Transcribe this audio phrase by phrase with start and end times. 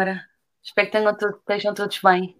[0.00, 0.22] câmara.
[0.62, 2.36] Espero que tenham todos, estejam todos bem.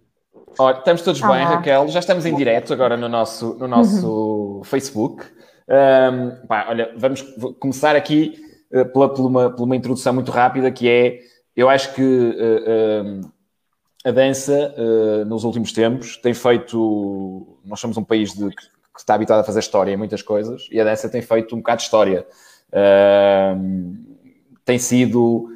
[0.57, 1.87] Olha, estamos todos bem, Raquel.
[1.89, 4.63] Já estamos em direto agora no nosso, no nosso uhum.
[4.63, 5.23] Facebook.
[5.67, 7.21] Um, pá, olha, vamos
[7.59, 8.41] começar aqui
[8.73, 11.19] uh, pela, por, uma, por uma introdução muito rápida, que é,
[11.55, 13.31] eu acho que uh, uh,
[14.03, 14.73] a dança,
[15.27, 17.59] nos últimos tempos, tem feito...
[17.63, 18.63] Nós somos um país de, que
[18.97, 21.77] está habituado a fazer história em muitas coisas, e a dança tem feito um bocado
[21.77, 22.25] de história.
[24.65, 25.51] tem sido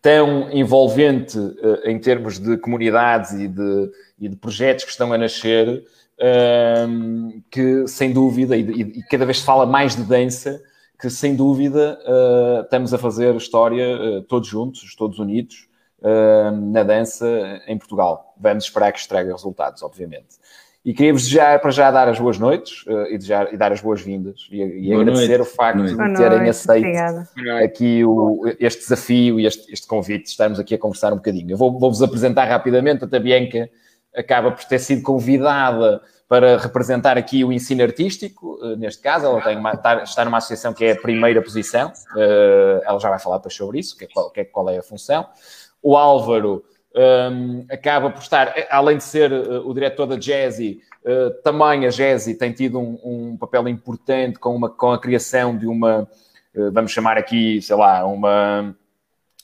[0.00, 5.18] tão envolvente uh, em termos de comunidades e de, e de, projetos que estão a
[5.18, 5.84] nascer,
[6.18, 10.60] uh, que sem dúvida, e, e, cada vez se fala mais de dança,
[10.98, 15.68] que sem dúvida uh, estamos a fazer história todos juntos, todos unidos,
[16.72, 17.26] na dança
[17.66, 18.34] em Portugal.
[18.38, 20.38] Vamos esperar que isto traga resultados, obviamente.
[20.82, 23.82] E queria-vos já, para já dar as boas noites uh, e, já, e dar as
[23.82, 25.40] boas-vindas e, e agradecer noite.
[25.42, 26.48] o facto de terem noite.
[26.48, 27.28] aceito Obrigada.
[27.62, 31.50] aqui o, este desafio e este, este, convite, de estarmos aqui a conversar um bocadinho.
[31.50, 33.68] Eu vou-vos vou apresentar rapidamente, a Bianca
[34.16, 39.42] acaba por ter sido convidada para representar aqui o ensino artístico, uh, neste caso, ela
[39.42, 43.18] tem uma, está, está, numa associação que é a primeira posição, uh, ela já vai
[43.18, 45.26] falar depois sobre isso, que é qual, que é, qual é a função.
[45.82, 51.30] O Álvaro um, acaba por estar, além de ser uh, o diretor da Jazzy, uh,
[51.42, 55.66] também a Jazzy tem tido um, um, papel importante com, uma, com a criação de
[55.66, 56.08] uma,
[56.54, 58.74] uh, vamos chamar aqui, sei lá, uma,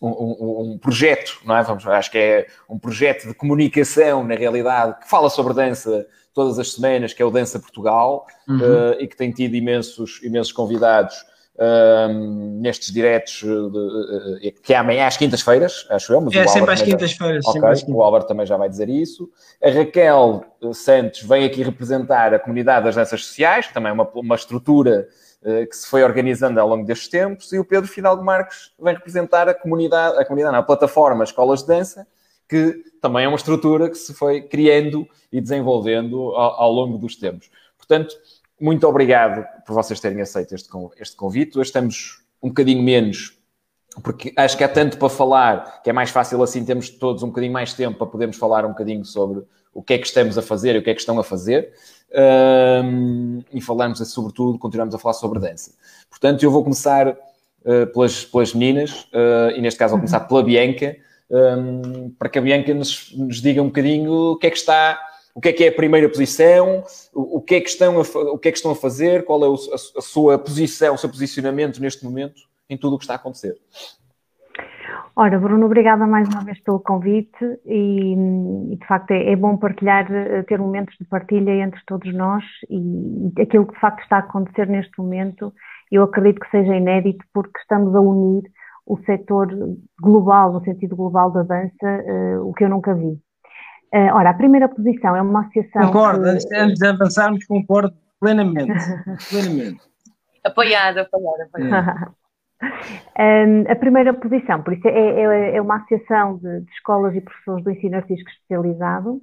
[0.02, 1.62] um, um, projeto, não é?
[1.62, 6.58] Vamos, acho que é um projeto de comunicação, na realidade, que fala sobre dança todas
[6.58, 8.92] as semanas, que é o Dança Portugal, uhum.
[9.00, 11.24] e que tem tido imensos, imensos convidados
[11.58, 16.20] um, nestes diretos de, de, que é amanhã às quintas-feiras, acho eu.
[16.20, 17.44] Mas é sempre às quintas-feiras.
[17.44, 17.50] Já...
[17.50, 19.28] Okay, o Álvaro também já vai dizer isso.
[19.62, 24.08] A Raquel Santos vem aqui representar a comunidade das danças sociais, que também é uma,
[24.14, 25.08] uma estrutura
[25.42, 29.48] que se foi organizando ao longo destes tempos, e o Pedro Fidalgo Marques vem representar
[29.48, 32.06] a comunidade, a comunidade, não, a plataforma Escolas de Dança,
[32.48, 37.14] que também é uma estrutura que se foi criando e desenvolvendo ao, ao longo dos
[37.14, 37.48] tempos.
[37.76, 38.16] Portanto,
[38.60, 40.68] muito obrigado por vocês terem aceito este,
[40.98, 41.58] este convite.
[41.58, 43.38] Hoje estamos um bocadinho menos,
[44.02, 47.28] porque acho que há tanto para falar que é mais fácil assim termos todos um
[47.28, 50.42] bocadinho mais tempo para podermos falar um bocadinho sobre o que é que estamos a
[50.42, 51.72] fazer e o que é que estão a fazer.
[52.84, 55.74] Um, e falamos, sobretudo, continuamos a falar sobre dança.
[56.08, 60.42] Portanto, eu vou começar uh, pelas, pelas meninas, uh, e neste caso vou começar pela
[60.42, 60.96] Bianca,
[61.30, 64.98] um, para que a Bianca nos, nos diga um bocadinho o que é que está
[65.36, 66.82] o que é que é a primeira posição,
[67.12, 68.00] o, o que, é que estão a,
[68.32, 70.98] o que é que estão a fazer, qual é o, a, a, sua posição, o
[70.98, 73.54] seu posicionamento neste momento em tudo o que está a acontecer.
[75.14, 78.14] Ora, Bruno, obrigada mais uma vez pelo convite e,
[78.72, 82.42] e de facto é, é, bom partilhar, eh, ter momentos de partilha entre todos nós
[82.70, 82.78] e,
[83.36, 85.52] e aquilo que de facto está a acontecer neste momento,
[85.92, 88.42] eu acredito que seja inédito porque estamos a unir
[88.86, 89.48] o setor
[90.00, 93.20] global, no sentido global da dança, uh, o que eu nunca vi.
[93.94, 95.86] Uh, ora, a primeira posição é uma associação.
[95.86, 96.54] Concordo, que...
[96.56, 98.72] antes de avançarmos, concordo plenamente.
[99.30, 99.80] plenamente.
[100.44, 102.14] Apoiado, apoiado, apoiado.
[103.18, 107.20] um, a primeira posição, por isso, é, é, é uma associação de, de, escolas e
[107.20, 109.14] professores do ensino artístico especializado.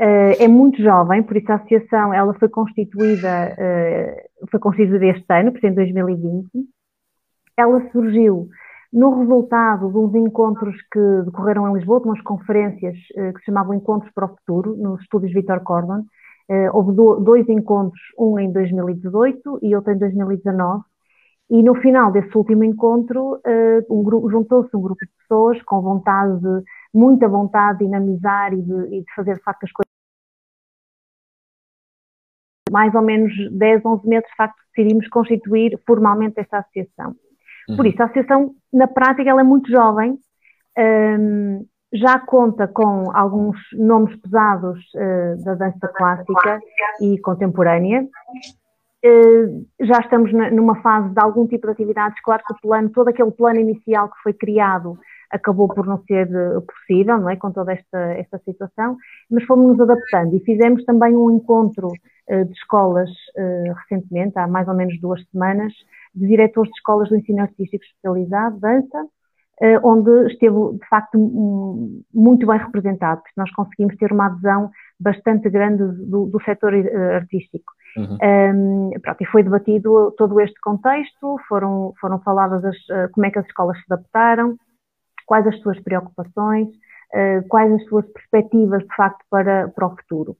[0.00, 5.26] Uh, é muito jovem, por isso a associação ela foi constituída, uh, foi constituída este
[5.28, 6.48] ano, por exemplo, em 2020.
[7.54, 8.48] Ela surgiu
[8.92, 13.46] no resultado de uns encontros que decorreram em Lisboa, de umas conferências eh, que se
[13.46, 16.04] chamavam Encontros para o Futuro, nos estúdios Vitor Cordon,
[16.48, 20.84] eh, houve dois encontros, um em 2018 e outro em 2019,
[21.50, 26.40] e no final desse último encontro eh, um juntou-se um grupo de pessoas com vontade,
[26.40, 26.64] de,
[26.94, 29.86] muita vontade de dinamizar e de, e de fazer de facto as coisas
[32.70, 37.14] mais ou menos 10, 11 meses, de facto, decidimos constituir formalmente esta associação.
[37.66, 37.86] Por uhum.
[37.86, 40.18] isso, a associação, na prática, ela é muito jovem,
[40.78, 46.60] um, já conta com alguns nomes pesados uh, da dança clássica
[47.00, 48.06] e contemporânea.
[49.04, 52.20] Uh, já estamos na, numa fase de algum tipo de atividades.
[52.22, 54.98] Claro que o plano, todo aquele plano inicial que foi criado
[55.30, 57.36] acabou por não ser uh, possível, não é?
[57.36, 58.96] Com toda esta, esta situação,
[59.30, 61.88] mas fomos nos adaptando e fizemos também um encontro
[62.28, 63.08] de escolas
[63.88, 65.72] recentemente, há mais ou menos duas semanas,
[66.16, 69.06] de diretores de escolas de ensino artístico especializado, dança,
[69.60, 71.18] eh, onde esteve, de facto,
[72.12, 74.70] muito bem representado, porque nós conseguimos ter uma adesão
[75.00, 77.72] bastante grande do, do setor eh, artístico.
[77.96, 78.18] Uhum.
[78.22, 83.30] Um, pronto, e foi debatido todo este contexto, foram, foram faladas as, eh, como é
[83.30, 84.56] que as escolas se adaptaram,
[85.26, 86.68] quais as suas preocupações,
[87.48, 90.36] quais as suas perspectivas, de facto, para, para o futuro.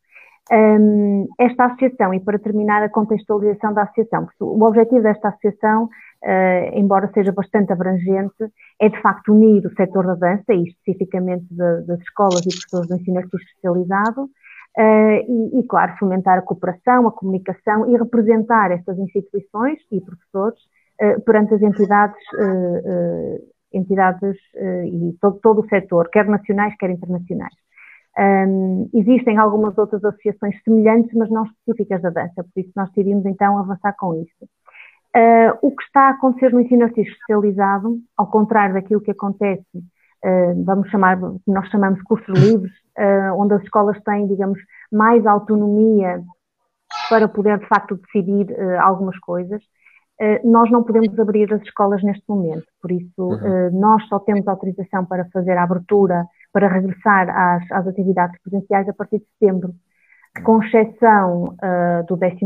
[0.53, 5.89] Um, esta associação, e para terminar a contextualização da associação, o objetivo desta associação
[6.25, 11.47] uh, embora seja bastante abrangente, é de facto unir o setor da dança, e especificamente
[11.51, 14.31] de, das escolas e professores de ensino artístico especializado, uh,
[14.79, 20.59] e, e, claro, fomentar a cooperação, a comunicação e representar estas instituições e professores
[21.01, 22.23] uh, perante as entidades,
[23.73, 24.39] entidades
[24.87, 27.53] e todo, todo o setor, quer nacionais, quer internacionais.
[28.19, 33.27] Um, existem algumas outras associações semelhantes, mas não específicas da dança, por isso nós decidimos
[33.27, 34.49] então avançar com isso.
[35.17, 39.65] Uh, o que está a acontecer no ensino artístico especializado, ao contrário daquilo que acontece,
[39.75, 44.59] uh, vamos chamar, nós chamamos cursos livres, uh, onde as escolas têm, digamos,
[44.93, 46.23] mais autonomia
[47.09, 48.47] para poder de facto decidir
[48.79, 49.63] algumas coisas,
[50.45, 53.71] nós não podemos abrir as escolas neste momento, por isso uhum.
[53.79, 56.25] nós só temos autorização para fazer a abertura,
[56.57, 59.75] para regressar às, às atividades presenciais a partir de setembro
[60.43, 62.39] com exceção uh, do 12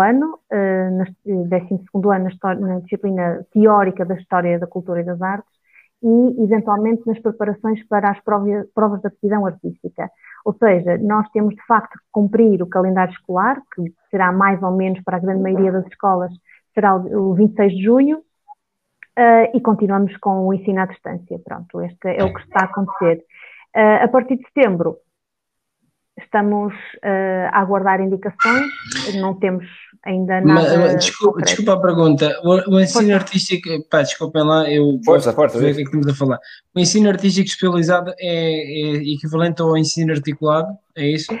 [0.00, 5.20] ano, uh, 12 ano na, história, na, disciplina teórica da História da Cultura e das
[5.20, 5.50] Artes,
[6.02, 10.10] e eventualmente nas preparações para as provas, provas de artística.
[10.46, 14.70] Ou seja, nós temos de facto que cumprir o calendário escolar, que será mais ou
[14.70, 16.32] menos para a grande maioria das escolas,
[16.72, 18.18] será o, o 26 de junho,
[19.18, 21.38] uh, e continuamos com o ensino à distância.
[21.44, 23.24] Pronto, este é o que está a acontecer.
[23.76, 24.98] Uh, a partir de setembro,
[26.22, 28.66] Estamos uh, a aguardar indicações,
[29.20, 29.64] não temos
[30.04, 30.78] ainda nada.
[30.78, 32.40] Mas, desculpa, desculpa, a pergunta.
[32.42, 33.14] O, o ensino força.
[33.14, 36.38] artístico, pá, desculpem lá, eu força, força, ver o que estamos a falar.
[36.74, 40.68] O ensino artístico especializado é, é, equivalente ao ensino articulado?
[40.96, 41.32] É isso?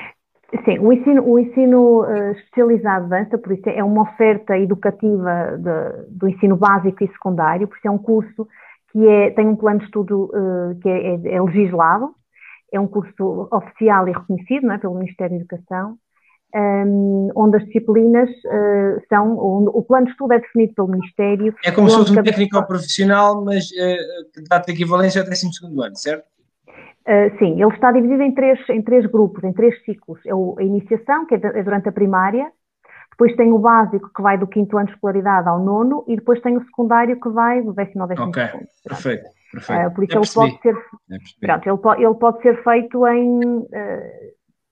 [0.64, 5.58] Sim, o ensino, o ensino uh, especializado de dança, por isso é uma oferta educativa
[5.58, 8.46] de, do ensino básico e secundário, por isso é um curso
[8.98, 12.10] que é, tem um plano de estudo uh, que é, é, é legislado,
[12.72, 15.96] é um curso oficial e reconhecido é, pelo Ministério da Educação,
[16.54, 21.54] um, onde as disciplinas uh, são, onde o plano de estudo é definido pelo Ministério.
[21.64, 25.46] É como se fosse um técnico profissional, mas uh, dá-te equivalência ao 12
[25.80, 26.24] ano, certo?
[27.06, 30.18] Uh, sim, ele está dividido em três, em três grupos, em três ciclos.
[30.26, 32.50] É o, a iniciação, que é, é durante a primária,
[33.18, 36.40] depois tem o básico, que vai do quinto ano de escolaridade ao nono, e depois
[36.40, 38.66] tem o secundário, que vai do décimo ao décimo Ok, segundo.
[38.84, 39.24] perfeito.
[39.56, 40.74] Uh, por isso ele pode ser,
[41.40, 43.66] pronto, ele, pode, ele pode ser feito em, uh,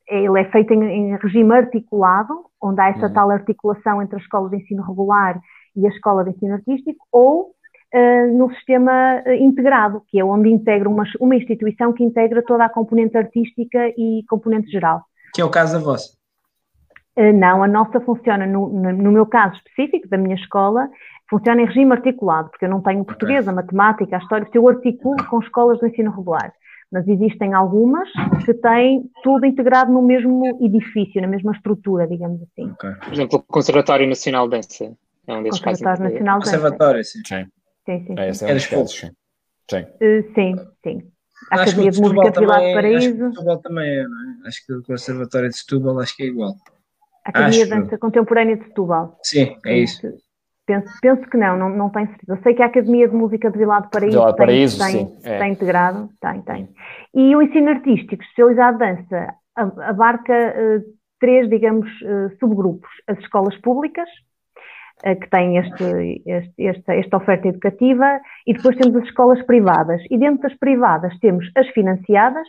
[0.06, 3.12] ele é feito em, em, regime articulado, onde há essa uhum.
[3.12, 5.40] tal articulação entre a escola de ensino regular
[5.74, 7.50] e a escola de ensino artístico, ou
[7.94, 12.70] uh, no sistema integrado, que é onde integra uma, uma instituição que integra toda a
[12.70, 15.02] componente artística e componente geral.
[15.34, 16.16] Que é o caso da vossa?
[17.34, 20.88] Não, a nossa funciona, no, no, meu caso específico, da minha escola,
[21.30, 25.16] funciona em regime articulado, porque eu não tenho português, a matemática, a história, eu articulo
[25.28, 26.52] com escolas de ensino regular.
[26.92, 28.08] Mas existem algumas
[28.44, 32.70] que têm tudo integrado no mesmo edifício, na mesma estrutura, digamos assim.
[32.72, 32.92] Okay.
[32.92, 34.96] Por exemplo, o Conservatório Nacional de Dança
[35.26, 36.12] é um desses Conservatório casos.
[36.12, 36.56] Nacional de Dança.
[36.56, 37.18] Conservatório, sim.
[37.26, 37.46] Sim,
[37.86, 38.06] sim.
[38.06, 38.14] sim.
[38.18, 39.10] É, esse é um dos sim.
[39.68, 39.82] Sim.
[39.82, 41.12] Uh, sim, sim.
[41.50, 42.96] A Academia de Música de Vila Paraíso.
[42.96, 44.48] Acho que Setúbal também é, não é?
[44.48, 46.54] Acho que o Conservatório de Setúbal acho que é igual.
[47.26, 49.18] A Academia de Dança Contemporânea de Setúbal.
[49.22, 50.06] Sim, é isso.
[50.64, 52.32] Penso, penso que não, não, não tenho certeza.
[52.32, 54.90] Eu sei que a Academia de Música de Vila de Paraíso, Vila de Paraíso tem,
[54.90, 55.48] sim, tem, é.
[55.48, 56.68] integrado, tem, tem.
[57.14, 60.82] E o ensino artístico especializado de dança abarca uh,
[61.20, 62.90] três, digamos, uh, subgrupos.
[63.08, 64.08] As escolas públicas,
[65.06, 70.02] uh, que têm este, este, esta, esta oferta educativa, e depois temos as escolas privadas.
[70.10, 72.46] E dentro das privadas temos as financiadas,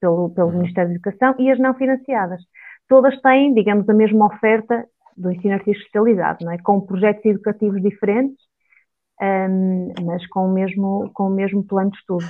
[0.00, 2.40] pelo, pelo Ministério da Educação, e as não financiadas.
[2.88, 4.86] Todas têm, digamos, a mesma oferta
[5.16, 6.58] do ensino artístico especializado, não é?
[6.58, 8.36] com projetos educativos diferentes,
[9.20, 12.24] um, mas com o, mesmo, com o mesmo plano de estudo.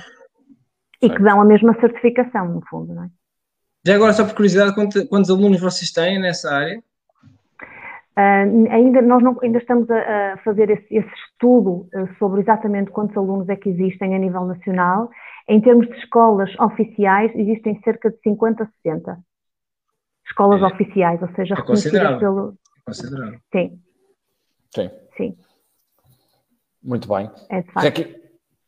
[1.01, 3.09] E que dão a mesma certificação, no fundo, não é?
[3.85, 6.81] Já agora, só por curiosidade, quantos, quantos alunos vocês têm nessa área?
[8.17, 12.91] Uh, ainda, nós não, ainda estamos a, a fazer esse, esse estudo uh, sobre exatamente
[12.91, 15.09] quantos alunos é que existem a nível nacional.
[15.49, 19.17] Em termos de escolas oficiais, existem cerca de 50 a 60
[20.25, 20.65] escolas é.
[20.65, 23.39] oficiais, ou seja, é reconhecidas pelo, considerável.
[23.51, 23.79] Sim.
[24.73, 24.91] Sim.
[25.17, 25.37] Sim.
[26.83, 27.29] Muito bem.
[27.49, 27.85] É de facto.
[27.85, 28.23] Raquel...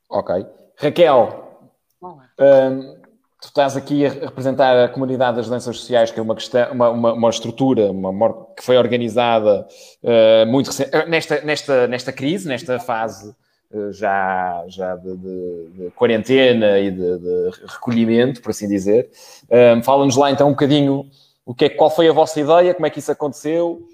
[0.09, 0.45] Ok.
[0.77, 1.69] Raquel,
[2.01, 2.95] hum,
[3.41, 6.89] tu estás aqui a representar a comunidade das danças sociais, que é uma, questão, uma,
[6.89, 9.67] uma, uma estrutura uma, que foi organizada
[10.03, 13.33] uh, muito recente, nesta, nesta, nesta crise, nesta fase
[13.71, 19.09] uh, já, já de, de, de, quarentena e de, de, recolhimento, por assim dizer.
[19.49, 21.09] Um, Fala-nos lá então um bocadinho
[21.45, 23.87] o que é, qual foi a vossa ideia, como é que isso aconteceu?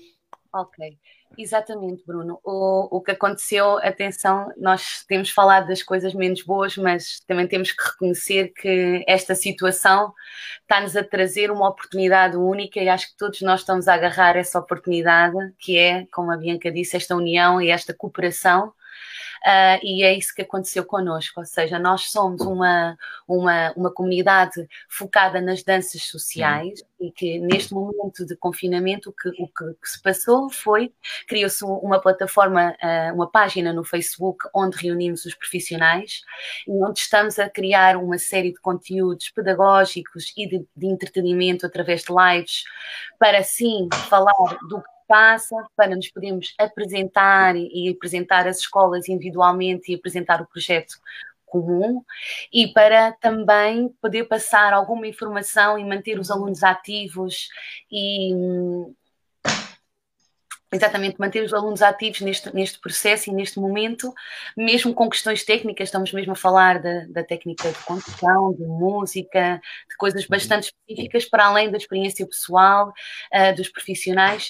[0.54, 0.98] Ok,
[1.38, 2.40] exatamente, Bruno.
[2.44, 7.72] O, o que aconteceu, atenção, nós temos falado das coisas menos boas, mas também temos
[7.72, 10.14] que reconhecer que esta situação
[10.62, 14.58] está-nos a trazer uma oportunidade única e acho que todos nós estamos a agarrar essa
[14.58, 18.74] oportunidade, que é, como a Bianca disse, esta união e esta cooperação
[19.46, 24.68] uh, e é isso que aconteceu connosco, ou seja, nós somos uma, uma, uma comunidade
[24.90, 27.08] focada nas danças sociais uhum.
[27.08, 30.94] e que neste momento de confinamento o que, o que, que se passou foi,
[31.28, 36.22] criou-se uma plataforma, uh, uma página no Facebook onde reunimos os profissionais
[36.68, 42.02] e onde estamos a criar uma série de conteúdos pedagógicos e de, de entretenimento através
[42.02, 42.64] de lives
[43.20, 44.34] para sim falar
[44.68, 50.48] do que passa, para nos podermos apresentar e apresentar as escolas individualmente e apresentar o
[50.48, 50.94] projeto
[51.46, 52.02] comum
[52.54, 57.50] e para também poder passar alguma informação e manter os alunos ativos
[57.92, 58.32] e
[60.72, 64.14] exatamente manter os alunos ativos neste, neste processo e neste momento,
[64.56, 69.62] mesmo com questões técnicas, estamos mesmo a falar da, da técnica de condução, de música,
[69.90, 72.94] de coisas bastante específicas, para além da experiência pessoal
[73.34, 74.50] uh, dos profissionais,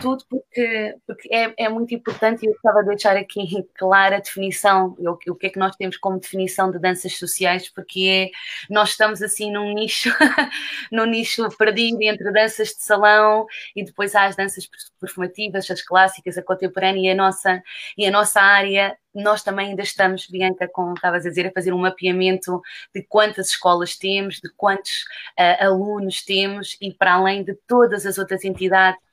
[0.00, 3.40] tudo porque, porque é, é, muito importante e eu estava a deixar aqui
[3.74, 7.68] clara a definição, o, o que é que nós temos como definição de danças sociais,
[7.68, 10.10] porque é, nós estamos assim num nicho,
[10.92, 14.68] num nicho perdido entre danças de salão e depois há as danças
[15.00, 17.62] performativas, as clássicas, a contemporânea e a nossa,
[17.96, 18.96] e a nossa área.
[19.14, 22.60] Nós também ainda estamos, Bianca, como estavas a dizer, a fazer um mapeamento
[22.94, 25.04] de quantas escolas temos, de quantos
[25.40, 29.05] uh, alunos temos e para além de todas as outras entidades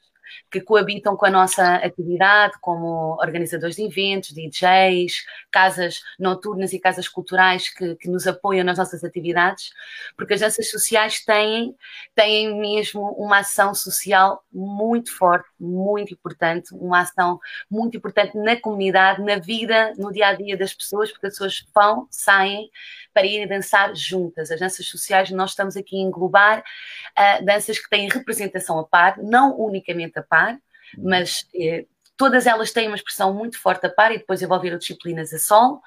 [0.51, 7.07] que coabitam com a nossa atividade, como organizadores de eventos, DJs, casas noturnas e casas
[7.07, 9.71] culturais que, que nos apoiam nas nossas atividades,
[10.17, 11.75] porque as danças sociais têm,
[12.15, 19.21] têm mesmo uma ação social muito forte, muito importante, uma ação muito importante na comunidade,
[19.21, 22.69] na vida, no dia a dia das pessoas, porque as pessoas vão, saem
[23.13, 24.51] para irem dançar juntas.
[24.51, 29.17] As danças sociais, nós estamos aqui a englobar uh, danças que têm representação a par,
[29.17, 30.53] não unicamente a par,
[30.97, 31.03] uhum.
[31.09, 35.33] mas eh, Todas elas têm uma expressão muito forte a par e depois envolveram disciplinas
[35.33, 35.81] a solo.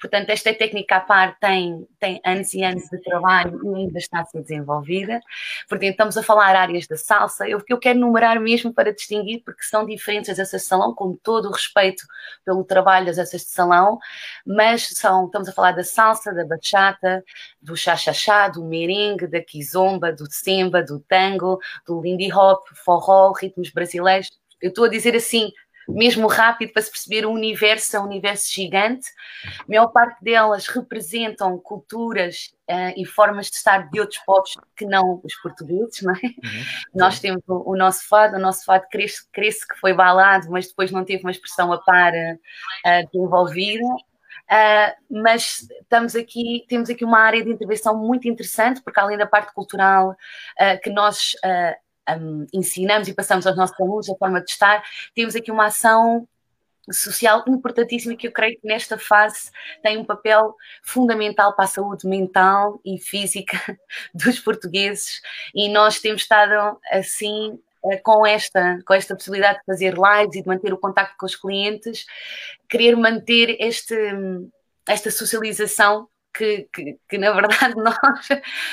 [0.00, 4.20] Portanto, esta técnica a par tem, tem anos e anos de trabalho e ainda está
[4.20, 5.20] a ser desenvolvida.
[5.68, 9.62] Portanto, estamos a falar áreas da salsa, eu, eu quero numerar mesmo para distinguir, porque
[9.64, 12.04] são diferentes as danças de salão, com todo o respeito
[12.44, 13.98] pelo trabalho das danças de salão,
[14.46, 17.24] mas são, estamos a falar da salsa, da bachata,
[17.60, 23.70] do chá-chá-chá, do merengue, da kizomba, do semba, do tango, do lindy hop, forró, ritmos
[23.70, 24.30] brasileiros.
[24.60, 25.50] Eu estou a dizer assim,
[25.88, 29.08] mesmo rápido para se perceber o universo, é um universo gigante.
[29.60, 34.86] A maior parte delas representam culturas uh, e formas de estar de outros povos que
[34.86, 36.20] não os portugueses, não é?
[36.22, 36.64] Uhum.
[36.94, 40.68] Nós temos o, o, nosso fado, o nosso fado cresce, cresce que foi balado, mas
[40.68, 43.84] depois não teve uma expressão a par uh, desenvolvida.
[44.52, 49.26] Uh, mas estamos aqui, temos aqui uma área de intervenção muito interessante, porque além da
[49.26, 51.74] parte cultural uh, que nós uh,
[52.10, 54.82] um, ensinamos e passamos aos nossos alunos a forma de estar,
[55.14, 56.26] temos aqui uma ação
[56.90, 59.50] social importantíssima que eu creio que nesta fase
[59.82, 63.56] tem um papel fundamental para a saúde mental e física
[64.12, 65.20] dos portugueses
[65.54, 70.42] e nós temos estado assim eh, com esta, com esta possibilidade de fazer lives e
[70.42, 72.04] de manter o contacto com os clientes,
[72.68, 73.96] querer manter este,
[74.88, 78.28] esta socialização que, que, que, na verdade nós,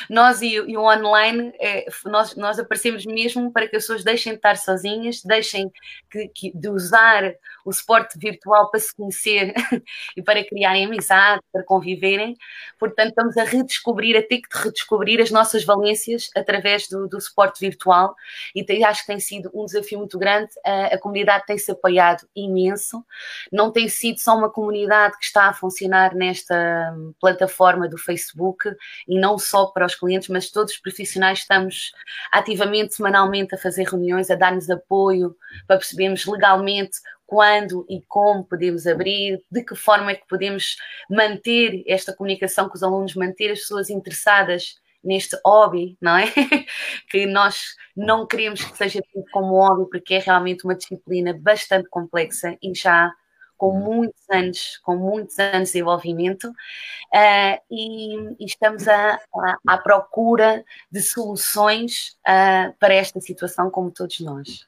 [0.09, 4.33] nós e, e o online, é, nós, nós aparecemos mesmo para que as pessoas deixem
[4.33, 5.71] de estar sozinhas, deixem
[6.09, 7.33] que, que, de usar
[7.65, 9.53] o suporte virtual para se conhecer
[10.15, 12.35] e para criarem amizade, para conviverem.
[12.79, 17.59] Portanto, estamos a redescobrir, a ter que redescobrir as nossas valências através do, do suporte
[17.59, 18.15] virtual
[18.55, 20.49] e tem, acho que tem sido um desafio muito grande.
[20.65, 23.05] A, a comunidade tem-se apoiado imenso,
[23.51, 28.69] não tem sido só uma comunidade que está a funcionar nesta plataforma plataforma do Facebook
[29.07, 31.91] e não só para os clientes, mas todos os profissionais estamos
[32.31, 35.35] ativamente, semanalmente, a fazer reuniões, a dar-nos apoio
[35.67, 40.77] para percebermos legalmente quando e como podemos abrir, de que forma é que podemos
[41.09, 46.25] manter esta comunicação com os alunos, manter as pessoas interessadas neste hobby, não é?
[47.09, 48.99] que nós não queremos que seja
[49.31, 53.11] como hobby, porque é realmente uma disciplina bastante complexa e já
[53.59, 53.95] com uhum.
[53.95, 60.63] muitos anos, com muitos anos de envolvimento, uh, e, e, estamos a, a, à procura
[60.89, 64.65] de soluções uh, para esta situação, como todos nós.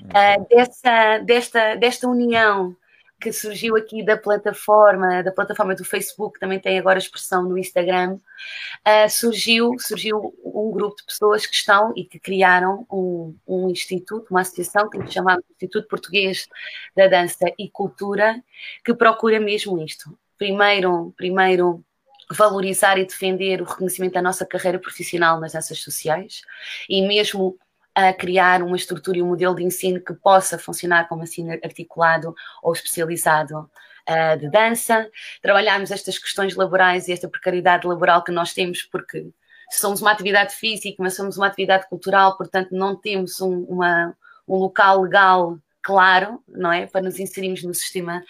[0.00, 2.74] Uh, dessa, desta, desta união
[3.22, 8.14] que surgiu aqui da plataforma, da plataforma do Facebook, também tem agora expressão no Instagram,
[8.14, 14.30] uh, surgiu, surgiu um grupo de pessoas que estão e que criaram um, um instituto,
[14.30, 16.48] uma associação que se chama Instituto Português
[16.96, 18.42] da Dança e Cultura,
[18.84, 20.18] que procura mesmo isto.
[20.36, 21.84] Primeiro, primeiro
[22.30, 26.42] valorizar e defender o reconhecimento da nossa carreira profissional nas danças sociais
[26.88, 27.56] e mesmo
[27.94, 32.34] a criar uma estrutura e um modelo de ensino que possa funcionar como ensino articulado
[32.62, 33.70] ou especializado
[34.08, 35.08] uh, de dança,
[35.40, 39.30] trabalharmos estas questões laborais e esta precariedade laboral que nós temos, porque
[39.70, 44.16] somos uma atividade física, mas somos uma atividade cultural, portanto não temos um, uma,
[44.48, 46.86] um local legal claro, não é?
[46.86, 48.22] Para nos inserirmos no sistema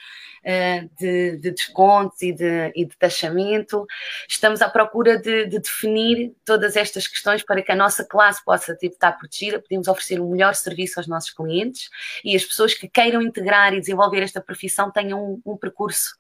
[0.43, 3.87] uh, de, de, descontos e de, e de taxamento.
[4.29, 8.75] Estamos à procura de, de, definir todas estas questões para que a nossa classe possa
[8.75, 11.89] tipo, estar protegida, podemos oferecer um melhor serviço aos nossos clientes
[12.25, 16.17] e as pessoas que queiram integrar e desenvolver esta profissão tenham um, um percurso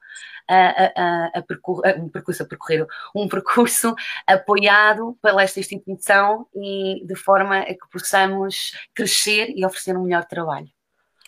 [0.49, 3.95] a, a, a, um percurso a percorrer, um percurso
[4.27, 10.25] apoiado pela esta instituição e de forma a que possamos crescer e oferecer um melhor
[10.25, 10.69] trabalho.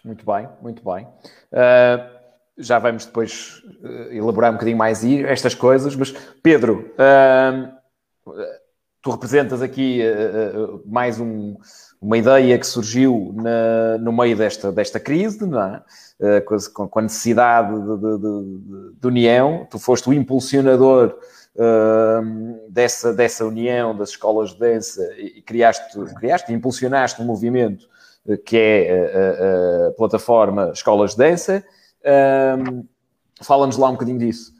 [0.04, 1.06] Muito bem, muito bem.
[1.50, 2.14] Uh,
[2.58, 8.42] já vamos depois uh, elaborar um bocadinho mais estas coisas, mas Pedro, uh,
[9.00, 10.00] tu representas aqui
[10.86, 11.56] mais um,
[12.00, 15.38] uma ideia que surgiu na, no meio desta, desta crise,
[16.20, 16.40] é?
[16.40, 21.18] com, com, a necessidade de, de, de, de, união, tu foste o impulsionador
[22.70, 27.86] dessa, dessa união das escolas de dança e criaste, criaste impulsionaste um movimento
[28.44, 31.64] que é a, a, a plataforma Escolas de Dança.
[32.04, 32.86] Um,
[33.42, 34.52] Fala-nos lá um bocadinho disso.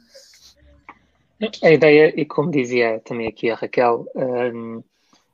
[1.63, 4.83] A ideia, e como dizia também aqui a Raquel, um,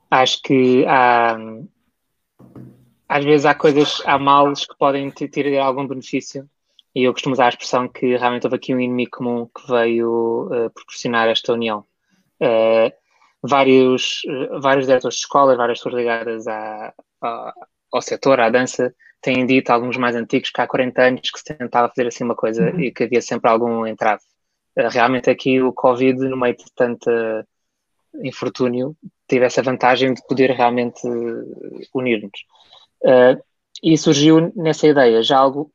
[0.09, 1.37] acho que há,
[3.07, 6.49] às vezes há coisas, há males que podem ter algum benefício,
[6.93, 10.47] e eu costumo usar a expressão que realmente houve aqui um inimigo comum que veio
[10.47, 11.85] uh, proporcionar esta união.
[12.41, 12.91] Uh,
[13.41, 17.53] vários, uh, vários diretores de escolas, várias pessoas ligadas à, à,
[17.91, 21.45] ao setor, à dança, têm dito, alguns mais antigos, que há 40 anos que se
[21.45, 22.79] tentava fazer assim uma coisa uhum.
[22.79, 24.21] e que havia sempre algum entrave.
[24.77, 27.45] Uh, realmente aqui o Covid, no meio de tanta
[28.23, 28.95] infortúnio,
[29.27, 31.01] teve essa vantagem de poder realmente
[31.93, 32.39] unir-nos.
[33.03, 33.41] Uh,
[33.81, 35.71] e surgiu nessa ideia já algo.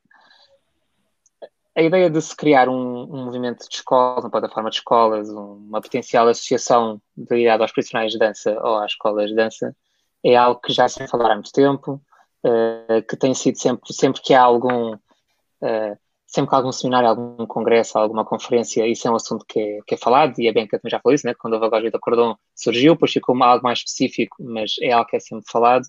[1.75, 5.79] A ideia de se criar um, um movimento de escolas, uma plataforma de escolas, uma
[5.79, 9.75] potencial associação ligada aos profissionais de dança ou às escolas de dança,
[10.23, 12.01] é algo que já se falar há muito tempo,
[12.47, 17.09] uh, que tem sido sempre, sempre que há algum, uh, sempre que há algum seminário,
[17.09, 20.53] algum congresso, alguma conferência, isso é um assunto que é, que é falado, e a
[20.53, 21.33] Bianca também já falou isso, né?
[21.33, 25.19] quando a Gojita Cordon surgiu, depois ficou algo mais específico, mas é algo que é
[25.19, 25.85] sempre falado.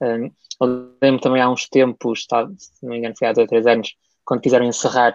[0.00, 3.44] Um, eu lembro também há uns tempos, tá, se não me engano foi há dois
[3.44, 5.14] ou três anos, quando quiseram encerrar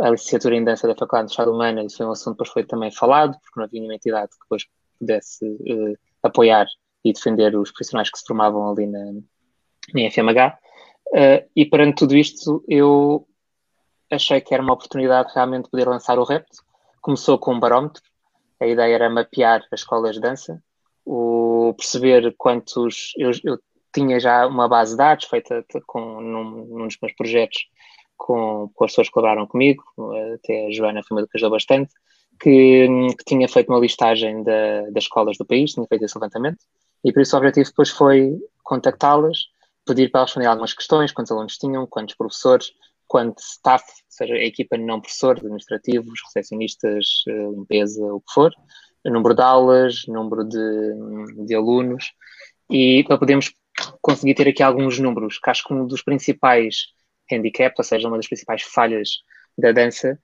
[0.00, 2.50] a licenciatura em dança da Faculdade de Estado Humana, isso foi um assunto que depois
[2.50, 4.66] foi também falado, porque não havia nenhuma entidade que depois
[4.98, 6.66] pudesse uh, apoiar
[7.04, 9.12] e defender os profissionais que se formavam ali na,
[9.94, 10.58] na FMH.
[11.08, 13.26] Uh, eh, e perante tudo isto, eu
[14.10, 16.64] achei que era uma oportunidade realmente de poder lançar o repto.
[17.00, 18.02] Começou com um barómetro,
[18.60, 20.62] a ideia era mapear as escolas de dança,
[21.04, 23.12] o perceber quantos.
[23.16, 23.58] Eu, eu
[23.94, 27.66] tinha já uma base de dados feita com, num, num dos meus projetos
[28.16, 29.82] com, com as pessoas que colaboraram comigo,
[30.34, 31.92] até a Joana foi uma que ajudou bastante,
[32.40, 36.58] que, que, tinha feito uma listagem da, das escolas do país, tinha feito esse levantamento,
[37.04, 39.46] e por isso o objetivo depois foi contactá-las,
[39.86, 42.72] pedir para responder algumas questões, quantos alunos tinham, quantos professores,
[43.06, 48.52] quanto staff, ou seja, a equipa não professores, administrativos, recepcionistas, eh, limpeza, o que for,
[49.04, 52.12] número de aulas, número de, de alunos,
[52.68, 53.52] e para podermos
[54.02, 56.88] conseguir ter aqui alguns números, que acho que um dos principais
[57.30, 59.08] handicaps, ou seja, uma das principais falhas
[59.56, 60.18] da dança,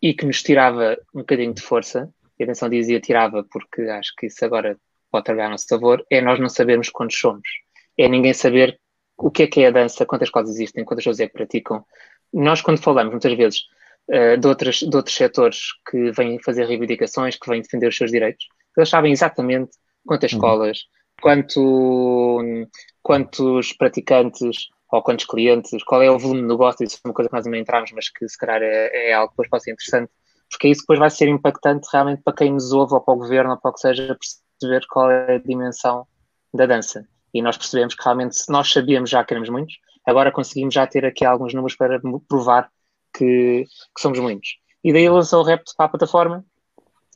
[0.00, 4.26] e que nos tirava um bocadinho de força, e atenção dizia tirava, porque acho que
[4.26, 4.78] isso agora
[5.10, 7.48] pode trabalhar a nosso favor, é nós não sabermos quantos somos.
[7.96, 8.78] É ninguém saber
[9.16, 11.84] o que é que é a dança, quantas coisas existem, quantas pessoas é que praticam.
[12.32, 13.62] Nós, quando falamos, muitas vezes,
[14.08, 18.10] uh, de, outras, de outros setores que vêm fazer reivindicações, que vêm defender os seus
[18.10, 18.46] direitos,
[18.76, 19.70] eles sabem exatamente
[20.06, 20.38] quantas uhum.
[20.38, 20.78] escolas,
[21.20, 22.68] quanto,
[23.02, 27.28] quantos praticantes ou quantos clientes, qual é o volume de negócio, isso é uma coisa
[27.28, 29.72] que nós não entramos, mas que se calhar é, é algo que depois pode ser
[29.72, 30.10] interessante,
[30.50, 33.52] porque isso depois vai ser impactante realmente para quem nos ouve, ou para o governo,
[33.52, 34.16] ou para o que seja,
[34.60, 36.06] perceber qual é a dimensão
[36.52, 37.06] da dança.
[37.34, 39.74] E nós percebemos que realmente, nós sabíamos já que éramos muitos,
[40.06, 42.70] agora conseguimos já ter aqui alguns números para provar
[43.12, 44.56] que, que somos muitos.
[44.82, 46.44] E daí lançou o repto para a plataforma,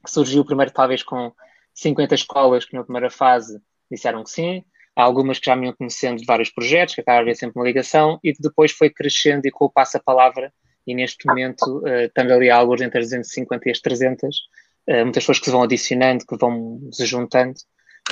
[0.04, 1.32] que surgiu primeiro talvez com
[1.74, 4.64] 50 escolas que na primeira fase disseram que sim,
[4.96, 7.64] há algumas que já me iam conhecendo de vários projetos, que acaba a sempre uma
[7.64, 10.52] ligação, e que depois foi crescendo e com o passo-a-palavra,
[10.84, 14.36] e neste momento uh, estamos ali a alguns entre as 250 e as 300,
[14.88, 17.54] uh, muitas pessoas que se vão adicionando, que vão se juntando,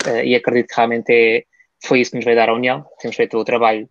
[0.07, 1.45] uh, e acredito que realmente é,
[1.85, 2.85] foi isso que nos veio dar a união.
[3.01, 3.89] Temos feito o trabalho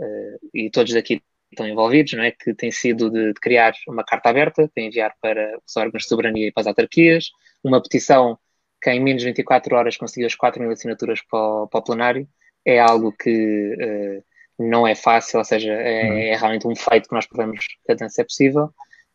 [0.00, 2.30] uh, e todos aqui estão envolvidos, não é?
[2.30, 6.08] Que tem sido de, de, criar uma carta aberta para enviar para os órgãos de
[6.08, 7.30] soberania e para as autarquias,
[7.64, 8.38] uma petição
[8.82, 11.82] que em menos de 24 horas conseguiu as 4 mil assinaturas para o, para o
[11.82, 12.28] plenário.
[12.64, 14.24] É algo que uh,
[14.58, 16.18] não é fácil, ou seja, é, uhum.
[16.18, 18.64] é, realmente um feito que nós podemos que a dança é possível.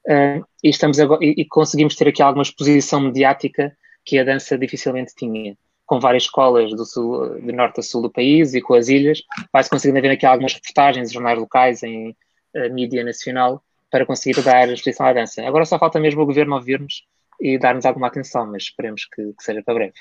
[0.07, 4.57] uh, e, estamos agora, e, e, conseguimos ter aqui alguma exposição mediática que a dança
[4.57, 5.57] dificilmente tinha.
[5.85, 9.21] Com várias escolas do sul, de norte a sul do país e com as ilhas,
[9.51, 12.09] vai-se conseguindo ver aqui algumas reportagens, jornais locais em
[12.55, 15.45] uh, mídia nacional para conseguir dar exposição à dança.
[15.45, 17.05] Agora só falta mesmo o governo ouvir-nos
[17.39, 19.93] e dar-nos alguma atenção, mas esperemos que, que, seja para breve.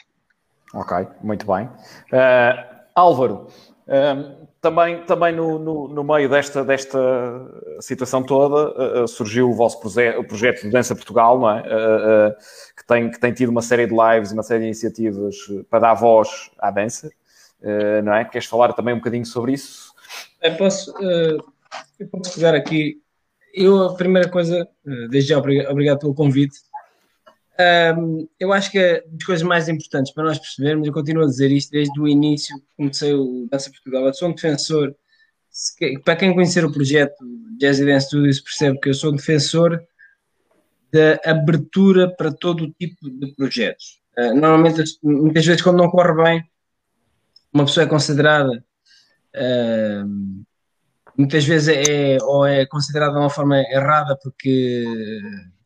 [0.72, 1.66] Ok, muito bem.
[1.66, 3.48] Uh, Álvaro,
[3.86, 6.98] uh, também, também no, no, no, meio desta, desta
[7.80, 11.62] situação toda uh, surgiu o vosso o projeto de Dança Portugal, não é?
[12.76, 15.36] que, tem, que tem tido uma série de lives e uma série de iniciativas
[15.68, 17.10] para dar voz à dança,
[18.04, 18.24] não é?
[18.24, 19.92] Queres falar também um bocadinho sobre isso?
[20.40, 23.00] Eu posso, eu posso pegar aqui.
[23.54, 24.66] Eu, a primeira coisa,
[25.10, 26.58] desde já, obrigado pelo convite.
[27.62, 31.26] Um, eu acho que é das coisas mais importantes para nós percebermos, eu continuo a
[31.26, 34.94] dizer isto desde o início, comecei o Dança Portugal, eu sou um defensor,
[36.04, 37.14] para quem conhecer o projeto
[37.60, 39.80] Jazzy Dance Studios percebe que eu sou um defensor
[40.92, 44.00] da abertura para todo o tipo de projetos.
[44.18, 46.44] Uh, normalmente, muitas vezes quando não corre bem,
[47.52, 48.64] uma pessoa é considerada
[49.36, 50.44] uh,
[51.16, 54.84] muitas vezes é, ou é considerada de uma forma errada porque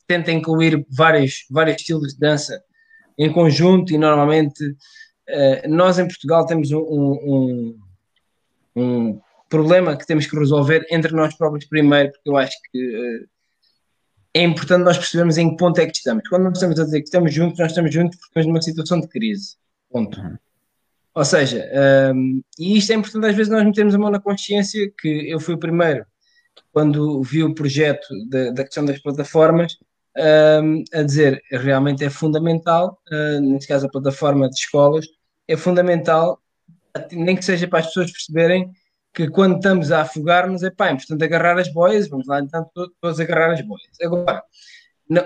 [0.06, 2.62] tenta incluir vários, vários estilos de dança
[3.18, 7.78] em conjunto e normalmente uh, nós em Portugal temos um, um,
[8.76, 13.28] um, problema que temos que resolver entre nós próprios primeiro, porque eu acho que uh,
[14.34, 16.28] é importante nós percebermos em que ponto é que estamos.
[16.28, 19.00] Quando nós estamos a dizer que estamos juntos, nós estamos juntos porque estamos numa situação
[19.00, 19.56] de crise.
[19.90, 20.20] Ponto.
[20.20, 20.36] Uhum.
[21.14, 21.66] Ou seja,
[22.14, 25.40] um, e isto é importante às vezes nós metermos a mão na consciência que eu
[25.40, 26.04] fui o primeiro
[26.70, 29.78] quando vi o projeto da, da questão das plataformas
[30.92, 35.06] a dizer realmente é fundamental, uh, neste caso a plataforma de escolas,
[35.46, 36.40] é fundamental,
[37.12, 38.70] nem que seja para as pessoas perceberem
[39.12, 42.68] que quando estamos a afogar-nos, é pá, é importante agarrar as boias, vamos lá então
[43.00, 43.88] todos agarrar as boias.
[44.02, 44.42] Agora,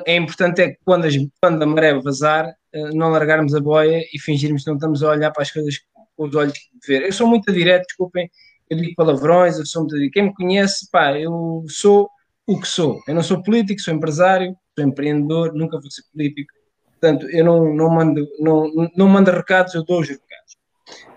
[0.06, 4.02] é importante é que quando, as, quando a maré vazar, uh, não largarmos a boia
[4.12, 5.78] e fingirmos que não estamos a olhar para as coisas
[6.16, 7.02] com os olhos de ver.
[7.02, 8.30] Eu sou muito direto, desculpem,
[8.68, 10.12] eu digo palavrões, eu sou muito direto.
[10.12, 12.08] Quem me conhece, pá, eu sou
[12.46, 13.00] o que sou.
[13.06, 16.52] Eu não sou político, sou empresário, sou empreendedor, nunca vou ser político.
[17.00, 20.56] Portanto, eu não, não, mando, não, não mando recados, eu dou os recados.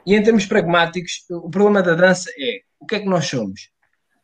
[0.05, 3.69] E em termos pragmáticos, o problema da dança é o que é que nós somos?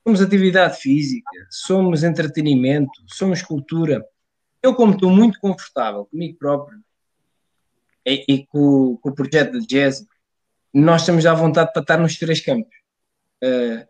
[0.04, 4.06] Somos atividade física, somos entretenimento, somos cultura.
[4.62, 6.80] Eu, como estou muito confortável comigo próprio
[8.06, 10.06] e, e com, com, o projeto de jazz,
[10.74, 12.76] nós estamos à vontade para estar nos três campos.
[13.44, 13.86] Uh,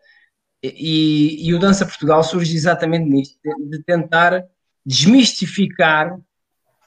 [0.62, 4.46] e, e, o Dança Portugal surge exatamente nisto, de, de tentar
[4.84, 6.18] desmistificar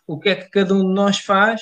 [0.08, 1.62] o que é que cada um de nós faz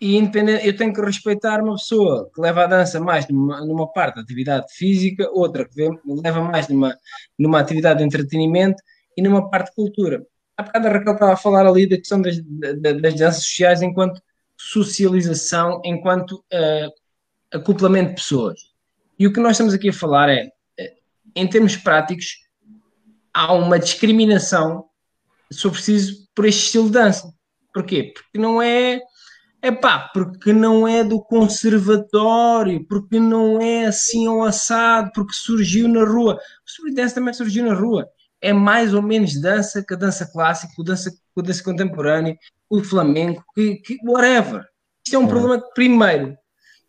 [0.00, 3.90] e independente, eu tenho que respeitar uma pessoa que leva a dança mais numa, numa
[3.90, 6.96] parte da atividade física, outra que vê, leva mais numa,
[7.38, 8.82] numa atividade de entretenimento
[9.16, 10.26] e numa parte de cultura.
[10.56, 14.20] Há bocado a Raquel estava a falar ali da questão das, das danças sociais enquanto
[14.56, 16.92] socialização, enquanto uh,
[17.52, 18.60] acoplamento de pessoas.
[19.18, 20.94] E o que nós estamos aqui a falar é, eh,
[21.34, 22.42] em termos práticos,
[23.32, 24.86] há uma discriminação
[25.52, 27.32] sou preciso por este estilo de dança.
[27.72, 28.12] Porquê?
[28.14, 29.00] Porque não é.
[29.62, 35.88] É pá, porque não é do conservatório, porque não é assim ou assado, porque surgiu
[35.88, 36.34] na rua.
[36.34, 38.06] O street dance também surgiu na rua.
[38.40, 42.36] É mais ou menos dança que a dança clássica, a dança, a dança contemporânea,
[42.70, 44.64] o flamenco, que, que, whatever.
[45.04, 45.28] Isto é um é.
[45.28, 46.36] problema que, primeiro,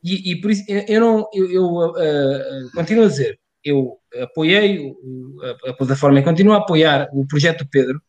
[0.04, 4.80] e, e, por isso eu não eu, eu uh, uh, continuo a dizer, eu apoiei
[4.80, 8.02] o, a, a, plataforma e continuo a apoiar o projeto do Pedro,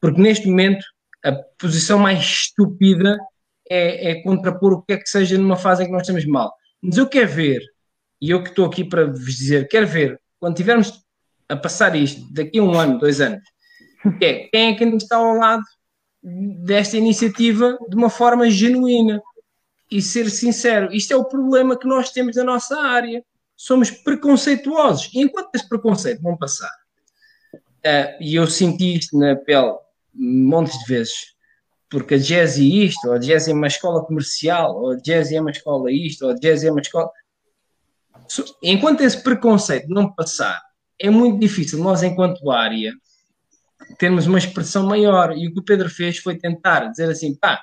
[0.00, 0.84] porque neste momento
[1.24, 3.18] a posição mais estúpida
[3.68, 6.54] é, é contrapor o que é que seja numa fase em que nós estamos mal.
[6.80, 7.60] Mas eu quero ver,
[8.20, 11.04] e eu que estou aqui para vos dizer, quero ver, quando tivermos
[11.48, 13.42] a passar isto, daqui a um ano, dois anos,
[14.20, 15.62] é quem é que ainda está ao lado
[16.22, 19.20] desta iniciativa de uma forma genuína
[19.90, 20.92] e ser sincero.
[20.92, 23.24] Isto é o problema que nós temos na nossa área.
[23.56, 25.10] Somos preconceituosos.
[25.14, 26.72] E enquanto esse preconceito não passar,
[27.54, 29.74] uh, e eu senti isto na pele
[30.18, 31.34] montes de vezes,
[31.88, 35.90] porque jazz é isto, ou jazz é uma escola comercial, ou jazz é uma escola
[35.90, 37.10] isto, ou jazz é uma escola.
[38.62, 40.60] Enquanto esse preconceito não passar,
[40.98, 42.92] é muito difícil nós, enquanto área,
[43.98, 45.36] termos uma expressão maior.
[45.36, 47.62] E o que o Pedro fez foi tentar dizer assim: pá,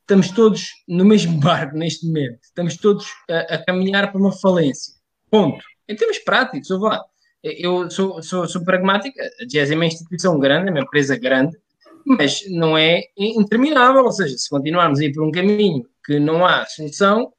[0.00, 4.94] estamos todos no mesmo barco neste momento, estamos todos a, a caminhar para uma falência.
[5.30, 5.64] Ponto.
[5.88, 7.04] Em termos práticos, eu vou lá
[7.42, 11.56] eu sou, sou, sou pragmática, a Jazz é uma instituição grande, é uma empresa grande,
[12.04, 16.44] mas não é interminável, ou seja, se continuarmos a ir por um caminho que não
[16.44, 17.32] há solução,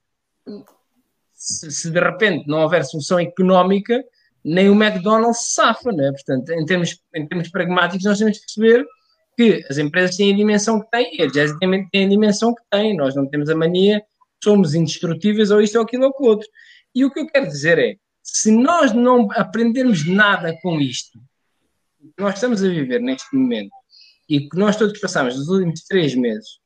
[1.34, 4.04] se, se de repente não houver solução económica,
[4.44, 6.12] nem o McDonald's safa, não é?
[6.12, 8.86] Portanto, em termos, em termos pragmáticos, nós temos que perceber
[9.36, 12.96] que as empresas têm a dimensão que têm a Jazz tem, a dimensão que tem.
[12.96, 14.04] Nós não temos a mania,
[14.44, 16.48] somos indestrutíveis ou isto ou aquilo ou aquilo outro.
[16.94, 21.20] E o que eu quero dizer é, se nós não aprendermos nada com isto,
[22.00, 23.72] que nós estamos a viver neste momento
[24.28, 26.60] e que nós todos passamos nos últimos três meses,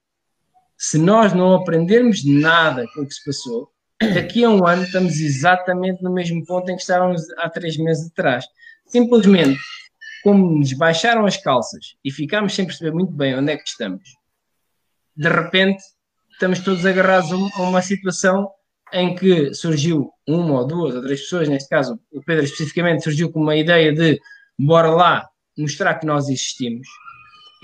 [0.78, 3.72] se nós não aprendermos nada com o que se passou,
[4.14, 8.10] daqui a um ano estamos exatamente no mesmo ponto em que estávamos há três meses
[8.12, 8.46] atrás.
[8.86, 9.60] Simplesmente,
[10.24, 14.04] como nos baixaram as calças e ficámos sem perceber muito bem onde é que estamos,
[15.16, 15.82] de repente
[16.32, 18.50] estamos todos agarrados a uma situação
[18.94, 23.32] em que surgiu uma ou duas ou três pessoas, neste caso o Pedro especificamente surgiu
[23.32, 24.20] com uma ideia de
[24.58, 25.28] bora lá
[25.58, 26.88] mostrar que nós existimos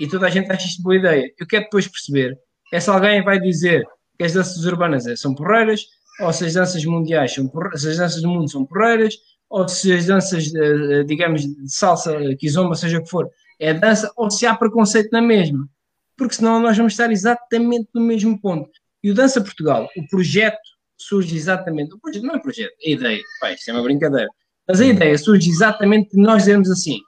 [0.00, 1.32] e toda a gente acha isto boa ideia.
[1.38, 2.36] Eu quero depois perceber
[2.72, 3.84] é se alguém vai dizer
[4.18, 5.86] que as danças urbanas são porreiras,
[6.20, 9.14] ou se as danças mundiais são porreiras, se as danças do mundo são porreiras,
[9.48, 13.74] ou se as danças, eh, eh, digamos, de salsa, kizomba, seja o que for, é
[13.74, 15.68] dança, ou se há preconceito na mesma.
[16.16, 18.70] Porque senão nós vamos estar exatamente no mesmo ponto.
[19.02, 20.58] E o Dança Portugal, o projeto
[21.02, 24.28] surge exatamente, o projeto não é projeto, é ideia, pai, isto é uma brincadeira,
[24.66, 27.00] mas a ideia surge exatamente de nós dizermos assim,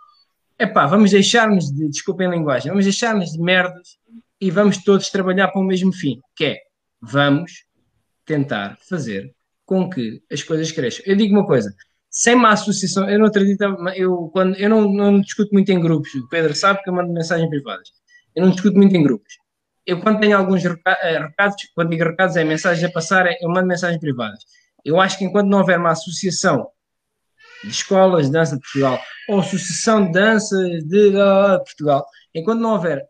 [0.59, 3.98] é pá, vamos deixar-nos de, desculpem a linguagem, vamos deixar-nos de merdas
[4.40, 6.59] e vamos todos trabalhar para o mesmo fim, que é,
[7.00, 7.64] vamos
[8.24, 11.05] tentar fazer com que as coisas cresçam.
[11.07, 11.74] Eu digo uma coisa,
[12.11, 13.62] sem uma associação, eu não acredito,
[13.96, 17.12] eu, quando, eu não, não discuto muito em grupos, o Pedro sabe que eu mando
[17.12, 17.88] mensagens privadas,
[18.35, 19.41] eu não discuto muito em grupos.
[19.87, 23.66] Eu, quando tenho alguns eh, recados, quando digo recados, é mensagens a passar, eu mando
[23.66, 24.45] mensagens privadas.
[24.85, 26.68] Eu acho que enquanto não houver uma associação
[27.64, 31.12] de escolas de dança de Portugal, ou associação de dança de
[31.64, 33.05] Portugal, enquanto não houver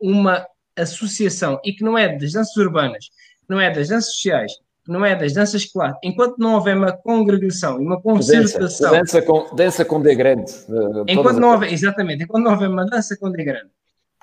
[0.00, 3.10] uma associação e que não é das danças urbanas,
[3.48, 4.52] não é das danças sociais,
[4.86, 8.90] não é das danças clássicas, enquanto não houver uma congregação e uma concertação.
[8.90, 10.52] Dança, dança, com, dança com D grande.
[11.06, 13.70] Enquanto não houver, exatamente, enquanto não houver uma dança com D grande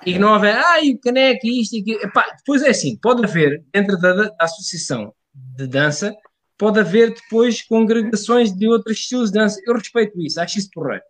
[0.05, 2.01] e que não houver, ai, o caneco, isto e aquilo.
[2.01, 6.15] Epá, depois é assim, pode haver, dentro da, da, associação de dança,
[6.57, 9.61] pode haver depois congregações de outros estilos de dança.
[9.65, 11.03] Eu respeito isso, acho isso porreiro.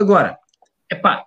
[0.00, 0.38] Agora,
[0.90, 1.24] epá,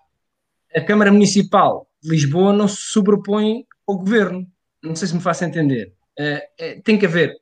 [0.76, 4.48] a Câmara Municipal de Lisboa não se sobrepõe ao governo.
[4.84, 5.93] Não sei se me faço entender.
[6.17, 7.36] Uh, uh, tem que haver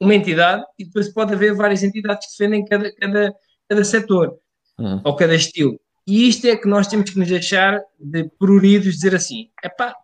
[0.00, 3.34] uma entidade e depois pode haver várias entidades que defendem cada, cada,
[3.68, 4.38] cada setor
[4.78, 5.02] uhum.
[5.04, 5.78] ou cada estilo.
[6.06, 9.94] E isto é que nós temos que nos deixar de pruridos dizer assim: epá,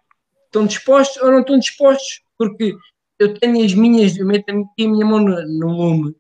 [0.44, 2.22] estão dispostos ou não estão dispostos?
[2.38, 2.74] Porque
[3.18, 6.14] eu tenho as minhas, eu meto a minha mão no, no lume,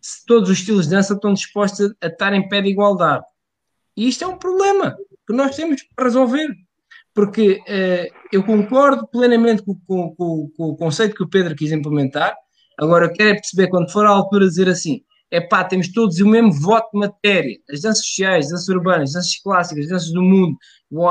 [0.00, 3.24] se todos os estilos de dança estão dispostos a, a estar em pé de igualdade.
[3.96, 6.48] E isto é um problema que nós temos para resolver.
[7.12, 11.72] Porque uh, eu concordo plenamente com, com, com, com, o conceito que o Pedro quis
[11.72, 12.36] implementar.
[12.78, 16.18] Agora, eu quero é perceber, quando for a altura, dizer assim: é pá, temos todos
[16.20, 17.56] o mesmo voto de matéria.
[17.70, 20.56] As danças sociais, as danças urbanas, as danças clássicas, as danças do mundo,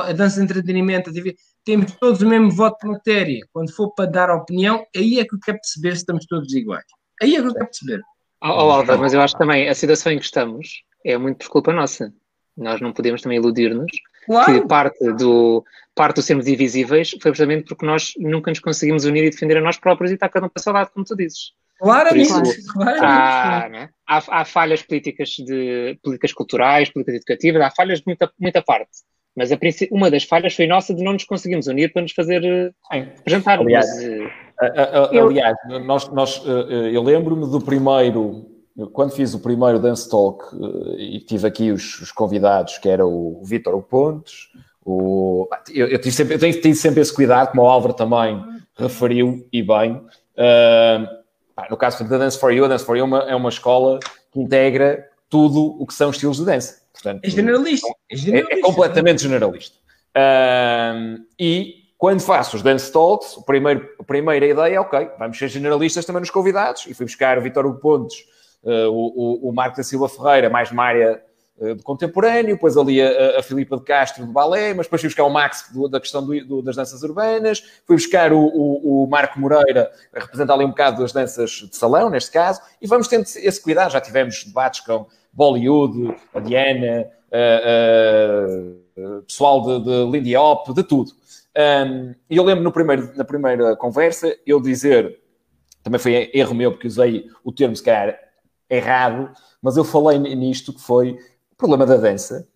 [0.04, 3.40] a dança de entretenimento, a TV, temos todos o mesmo voto de matéria.
[3.54, 6.86] Quando for para dar opinião, aí é que eu quero perceber se estamos todos iguais.
[7.22, 8.02] Aí é que eu quero perceber.
[8.42, 11.50] Oh, oh Álvaro, mas eu acho também a situação em que estamos é muito por
[11.50, 12.14] culpa nossa.
[12.58, 13.92] Nós não podemos também iludir-nos
[14.26, 14.62] claro.
[14.62, 15.64] que parte do,
[15.96, 19.62] parte do sermos invisíveis foi precisamente porque nós nunca nos conseguimos unir e defender a
[19.62, 21.54] nós próprios e está cada um para o seu lado, como tu dizes.
[21.80, 23.06] Claramente, isso, claramente.
[23.06, 23.90] Há, né?
[24.06, 28.90] há, há, falhas políticas de políticas culturais, políticas educativas, há falhas de muita, muita parte.
[29.36, 29.58] Mas a,
[29.92, 32.42] uma das falhas foi nossa de não nos conseguirmos unir para nos fazer
[32.92, 33.08] Sim.
[33.20, 33.60] apresentar.
[33.60, 33.88] Aliás,
[34.60, 38.46] mas, uh, aliás nós, nós, uh, eu lembro-me do primeiro,
[38.92, 40.44] quando fiz o primeiro Dance Talk
[40.98, 44.50] e tive aqui os, os, convidados, que era o Vítor Pontes,
[44.84, 48.44] o, eu, eu, tive sempre, eu tenho, tenho, sempre esse cuidado, como o Álvaro também
[48.76, 49.94] referiu, e bem.
[50.36, 51.19] Uh,
[51.70, 54.00] no caso da Dance for You, a Dance for You é uma, é uma escola
[54.32, 56.82] que integra tudo o que são estilos de dança.
[56.94, 57.88] Portanto, é generalista.
[58.10, 58.56] É, generalista.
[58.56, 59.78] é, é completamente generalista.
[60.16, 65.38] Uh, e quando faço os Dance Talks, o primeiro, a primeira ideia é, ok, vamos
[65.38, 66.86] ser generalistas também nos convidados.
[66.88, 68.18] E fui buscar o Vitor Pontes,
[68.64, 71.22] uh, o, o, o Marco da Silva Ferreira, mais uma área
[71.60, 75.26] de contemporâneo, depois ali a, a Filipa de Castro do balé, mas depois fui buscar
[75.26, 79.40] o Max do, da questão do, do, das danças urbanas, fui buscar o, o, Marco
[79.40, 83.24] Moreira, a representar ali um bocado das danças de salão, neste caso, e vamos tendo
[83.24, 83.92] esse cuidado.
[83.92, 90.84] Já tivemos debates com Bollywood, a Diana, uh, uh, pessoal de, de Lindy Hop, de
[90.84, 91.12] tudo.
[91.58, 95.20] Um, e eu lembro no primeiro, na primeira conversa eu dizer,
[95.84, 98.18] também foi erro meu porque usei o termo se calhar
[98.70, 101.18] errado, mas eu falei nisto que foi o
[101.60, 102.48] problema da dança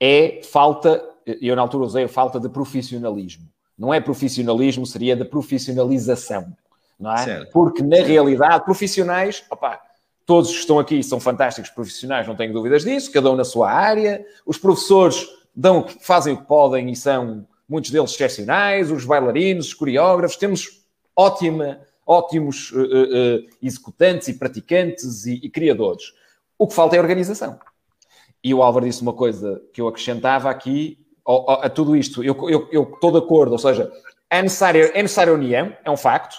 [0.00, 3.46] é falta, eu na altura usei a falta de profissionalismo.
[3.78, 6.56] Não é profissionalismo, seria de profissionalização,
[6.98, 7.18] não é?
[7.18, 7.52] Certo.
[7.52, 9.80] Porque na realidade, profissionais, opá,
[10.24, 13.70] todos que estão aqui são fantásticos profissionais, não tenho dúvidas disso, cada um na sua
[13.70, 14.24] área.
[14.46, 19.74] Os professores dão, fazem o que podem e são muitos deles excepcionais, os bailarinos, os
[19.74, 20.82] coreógrafos, temos
[21.14, 26.14] ótima, ótimos uh, uh, executantes e praticantes e, e criadores.
[26.58, 27.58] O que falta é organização.
[28.42, 32.22] E o Álvaro disse uma coisa que eu acrescentava aqui a, a tudo isto.
[32.22, 33.90] Eu, eu, eu, estou de acordo, ou seja,
[34.30, 36.36] é necessária, é necessária união, é um facto.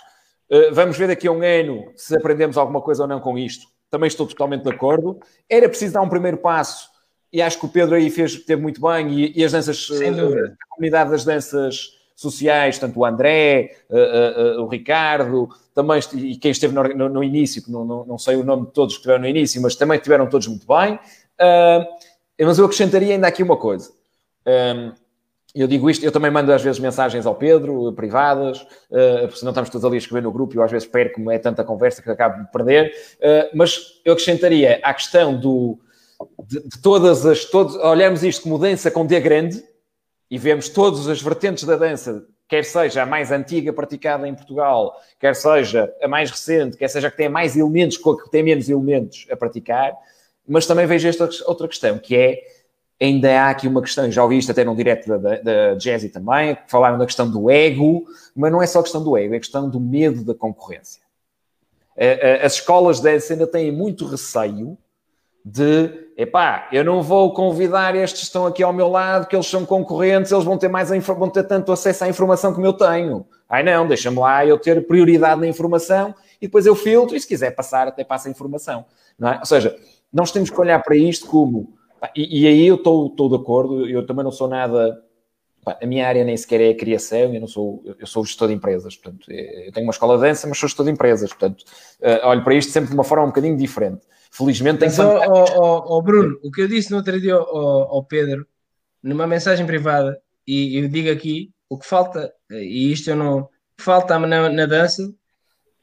[0.50, 3.68] Uh, vamos ver daqui a um ano se aprendemos alguma coisa ou não com isto.
[3.90, 5.20] Também estou totalmente de acordo.
[5.50, 6.90] Era preciso dar um primeiro passo
[7.32, 10.58] e acho que o Pedro aí fez, teve muito bem e, e as danças, dúvida.
[10.60, 16.52] a comunidade das danças sociais, tanto o André, uh, uh, o Ricardo, também, e quem
[16.52, 19.22] esteve no, no, no início, não, não, não, sei o nome de todos que estiveram
[19.22, 21.00] no início, mas também estiveram todos muito bem.
[21.40, 21.86] Uh,
[22.46, 23.92] mas eu acrescentaria ainda aqui uma coisa.
[24.46, 24.94] Um,
[25.54, 29.52] eu digo isto, eu também mando às vezes mensagens ao Pedro, privadas, uh, porque senão
[29.52, 32.02] estamos todos ali a escrever no grupo e eu às vezes perco-me, é tanta conversa
[32.02, 32.94] que acabo de perder.
[33.18, 35.80] Uh, mas eu acrescentaria a questão do,
[36.46, 37.46] de, de, todas as.
[37.46, 39.64] Todos, olhamos isto como dança com D grande
[40.30, 44.96] e vemos todas as vertentes da dança, quer seja a mais antiga praticada em Portugal,
[45.20, 48.70] quer seja a mais recente, quer seja a que tem mais elementos, que tem menos
[48.70, 49.94] elementos a praticar,
[50.50, 52.40] mas também vejo esta outra questão, que é
[53.02, 56.10] ainda há aqui uma questão, já ouvi isto até num direto da, da, da Jazzy
[56.10, 59.34] também, que falaram da questão do ego, mas não é só a questão do ego,
[59.34, 61.02] é a questão do medo da concorrência.
[62.44, 64.78] As escolas de dança ainda têm muito receio
[65.44, 69.48] de, epá, eu não vou convidar estes que estão aqui ao meu lado, que eles
[69.48, 73.26] são concorrentes, eles vão ter, mais vão ter tanto acesso à informação como eu tenho.
[73.50, 77.28] Ai não, deixa-me lá eu ter prioridade na informação e depois eu filtro e se
[77.28, 78.86] quiser passar, até passa a informação.
[79.18, 79.40] Não é?
[79.40, 79.76] Ou seja,
[80.12, 81.80] nós temos que olhar para isto como
[82.16, 85.02] e, e aí eu estou de acordo, eu também não sou nada.
[85.64, 88.48] Pá, a minha área nem sequer é a criação, eu não sou, eu sou gestor
[88.48, 91.34] de empresas, portanto, é, eu tenho uma escola de dança, mas sou gestor de empresas,
[91.34, 91.66] portanto,
[92.00, 94.02] uh, olho para isto sempre de uma forma um bocadinho diferente.
[94.32, 98.48] Felizmente tem oh, oh, Bruno, o que eu disse no outro dia ao, ao Pedro,
[99.04, 103.50] numa mensagem privada, e eu digo aqui, o que falta, e isto eu não.
[103.78, 105.14] Falta na, na dança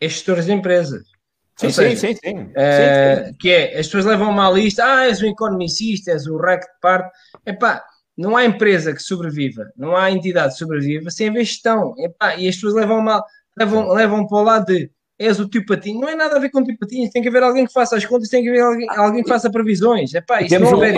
[0.01, 1.16] é gestores de empresas.
[1.57, 2.43] Sim, seja, sim, sim, sim.
[2.43, 6.37] Uh, sim, Que é, as pessoas levam uma lista, ah, és um economicista, és o
[6.37, 7.11] REC de parte.
[7.47, 7.83] Epá,
[8.17, 11.95] não há empresa que sobreviva, não há entidade que sobreviva sem haver gestão.
[11.99, 13.25] Epá, e as pessoas levam, mal,
[13.57, 16.51] levam, levam para o lado de és o tio Patinho, não é nada a ver
[16.51, 18.61] com o tio Patinho, tem que haver alguém que faça as contas, tem que haver
[18.61, 20.15] alguém, alguém que faça previsões.
[20.15, 20.95] É pá, isso não houver.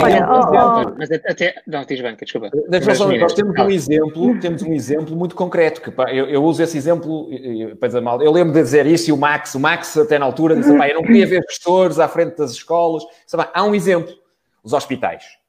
[0.97, 1.61] Mas até.
[1.65, 2.49] Não, diz banca, desculpa.
[3.17, 6.77] nós temos um exemplo, temos um exemplo muito concreto, que pá, eu, eu, uso esse
[6.77, 8.21] exemplo, depois a mal.
[8.21, 10.89] Eu lembro de dizer isso e o Max, o Max até na altura disse: pá,
[10.89, 13.03] eu não queria ver gestores à frente das escolas.
[13.31, 14.13] Pá, há um exemplo:
[14.61, 15.39] os hospitais.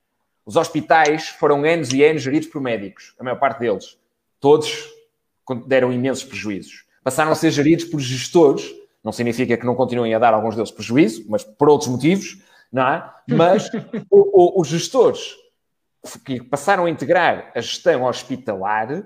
[0.47, 3.99] Os hospitais foram anos e anos geridos por médicos, a maior parte deles.
[4.39, 4.89] Todos
[5.67, 8.71] deram imensos prejuízos passaram a ser geridos por gestores.
[9.03, 12.39] Não significa que não continuem a dar alguns deles prejuízo, mas por outros motivos,
[12.73, 13.11] não é?
[13.29, 13.71] Mas
[14.11, 15.37] o, o, os gestores
[16.25, 19.05] que passaram a integrar a gestão hospitalar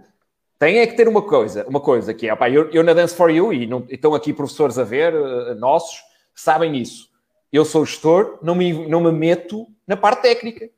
[0.59, 3.15] têm é que ter uma coisa, uma coisa que é, opa, eu, eu na Dance
[3.15, 6.03] for You, e não, estão aqui professores a ver, uh, nossos,
[6.35, 7.09] sabem isso.
[7.53, 10.69] Eu sou gestor, não me, não me meto na parte técnica.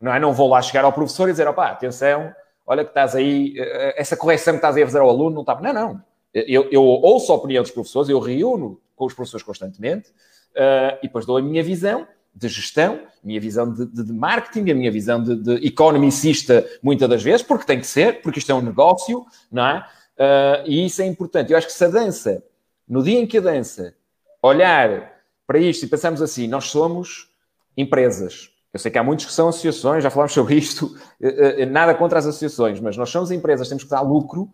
[0.00, 0.20] Não é?
[0.20, 2.34] Não vou lá chegar ao professor e dizer, opá, atenção,
[2.66, 5.40] olha que estás aí, uh, essa correção que estás aí a fazer ao aluno não
[5.42, 5.60] está...
[5.60, 6.02] Não, não.
[6.46, 11.06] Eu, eu ouço a opinião dos professores, eu reúno com os professores constantemente uh, e
[11.06, 14.92] depois dou a minha visão de gestão, minha visão de, de, de marketing, a minha
[14.92, 18.60] visão de, de economicista, muitas das vezes, porque tem que ser, porque isto é um
[18.60, 19.78] negócio, não é?
[20.18, 21.52] Uh, e isso é importante.
[21.52, 22.44] Eu acho que se a dança,
[22.86, 23.94] no dia em que a dança
[24.42, 25.12] olhar
[25.46, 27.30] para isto e pensamos assim, nós somos
[27.74, 28.50] empresas.
[28.74, 32.18] Eu sei que há muitos que são associações, já falámos sobre isto, uh, nada contra
[32.18, 34.52] as associações, mas nós somos empresas, temos que dar lucro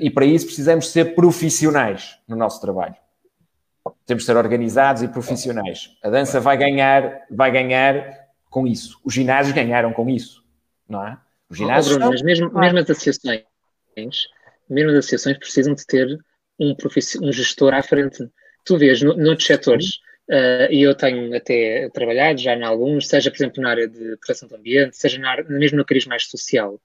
[0.00, 2.96] e para isso precisamos ser profissionais no nosso trabalho.
[4.06, 5.90] Temos de ser organizados e profissionais.
[6.02, 8.98] A dança vai ganhar, vai ganhar com isso.
[9.04, 10.42] Os ginásios ganharam com isso,
[10.88, 11.18] não é?
[11.50, 11.94] Os ginásios.
[11.94, 13.42] Oh, Bruno, mas mesmo, mesmo as associações,
[14.70, 16.18] mesmo as associações precisam de ter
[16.58, 16.74] um,
[17.22, 18.26] um gestor à frente.
[18.64, 19.96] Tu vês no, noutros setores,
[20.30, 24.16] uh, e eu tenho até trabalhado já em alguns, seja, por exemplo, na área de
[24.16, 26.80] proteção do ambiente, seja na área, mesmo no cariz mais social.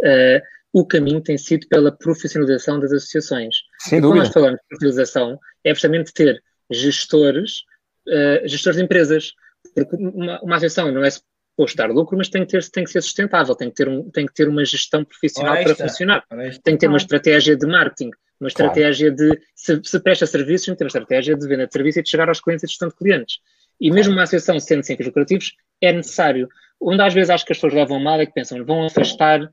[0.00, 0.40] Uh,
[0.74, 3.58] o caminho tem sido pela profissionalização das associações.
[3.78, 4.18] Sem dúvida.
[4.18, 7.60] Quando nós falamos de profissionalização, é justamente ter gestores,
[8.08, 9.32] uh, gestores de empresas.
[9.72, 12.90] Porque uma, uma associação não é suposto dar lucro, mas tem que, ter, tem que
[12.90, 16.24] ser sustentável, tem que ter, um, tem que ter uma gestão profissional para funcionar.
[16.64, 18.10] Tem que ter uma estratégia de marketing,
[18.40, 19.30] uma estratégia claro.
[19.30, 19.40] de.
[19.54, 22.10] Se, se presta serviços, tem que ter uma estratégia de venda de serviço e de
[22.10, 23.38] chegar aos clientes e gestão de clientes.
[23.80, 26.48] E mesmo uma associação sendo sem fins lucrativos, é necessário.
[26.80, 29.48] Onde às vezes acho que as pessoas levam mal é que pensam, vão afastar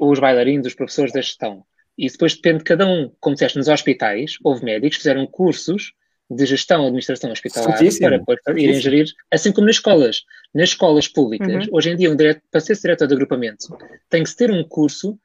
[0.00, 1.62] os bailarinos, os professores da gestão.
[1.96, 3.12] E depois depende de cada um.
[3.20, 5.92] Como disseste, nos hospitais, houve médicos que fizeram cursos
[6.30, 10.22] de gestão, administração hospitalar para, para irem gerir, assim como nas escolas.
[10.54, 11.70] Nas escolas públicas, uhum.
[11.72, 13.76] hoje em dia, um direto, para ser diretor de agrupamento,
[14.08, 15.18] tem que se ter um curso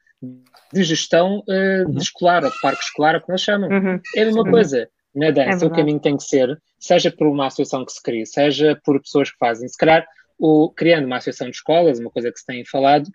[0.72, 3.70] de gestão uh, de escolar, ou de parque escolar, como eles chamam.
[3.70, 4.00] Uhum.
[4.16, 4.50] É a mesma uhum.
[4.50, 4.88] coisa.
[5.14, 8.26] Na dança, é o caminho tem que ser, seja por uma associação que se cria,
[8.26, 9.66] seja por pessoas que fazem.
[9.66, 10.06] Se calhar,
[10.38, 13.08] o, criando uma associação de escolas, uma coisa que se tem falado,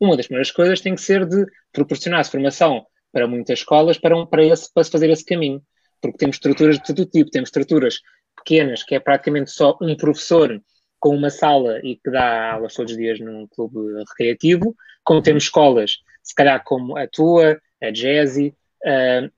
[0.00, 4.26] uma das primeiras coisas tem que ser de proporcionar formação para muitas escolas para, um,
[4.26, 5.62] para, esse, para se fazer esse caminho.
[6.00, 8.00] Porque temos estruturas de todo tipo, temos estruturas
[8.36, 10.60] pequenas, que é praticamente só um professor
[11.00, 13.78] com uma sala e que dá aulas todos os dias num clube
[14.08, 14.74] recreativo,
[15.04, 19.30] como temos escolas, se calhar como a tua, a Jazzy, uh,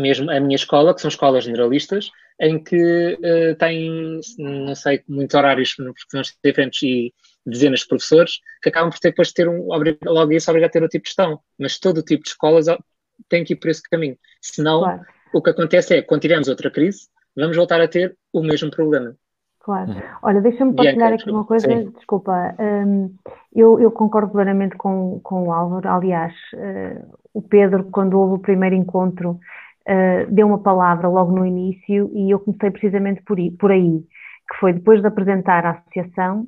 [0.00, 5.34] mesmo a minha escola, que são escolas generalistas, em que uh, têm, não sei, muitos
[5.34, 7.14] horários, profissões diferentes e
[7.48, 10.72] dezenas de professores, que acabam por ter depois de ter um, logo isso obrigar a
[10.72, 11.40] ter o tipo de gestão.
[11.58, 12.66] Mas todo o tipo de escolas
[13.28, 14.16] tem que ir por esse caminho.
[14.40, 15.02] Senão, claro.
[15.34, 19.14] o que acontece é, quando tivermos outra crise, vamos voltar a ter o mesmo problema.
[19.60, 19.90] Claro.
[19.90, 20.00] Uhum.
[20.22, 21.90] Olha, deixa-me partilhar aqui uma coisa, Sim.
[21.90, 22.54] desculpa.
[22.58, 23.14] Um,
[23.54, 25.86] eu, eu, concordo plenamente com, com o Álvaro.
[25.88, 31.44] Aliás, uh, o Pedro, quando houve o primeiro encontro, uh, deu uma palavra logo no
[31.44, 34.00] início e eu comecei precisamente por por aí,
[34.50, 36.46] que foi depois de apresentar a associação,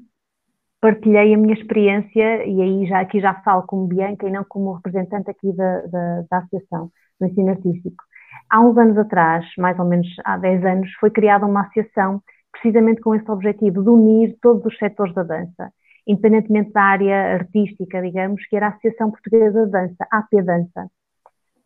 [0.80, 4.72] partilhei a minha experiência e aí já aqui já falo como Bianca e não como
[4.72, 8.02] representante aqui da, da, da associação do ensino artístico.
[8.48, 13.00] Há uns anos atrás, mais ou menos há 10 anos, foi criada uma associação precisamente
[13.00, 15.70] com esse objetivo de unir todos os setores da dança,
[16.06, 20.90] independentemente da área artística, digamos, que era a Associação Portuguesa de Dança, AP Dança.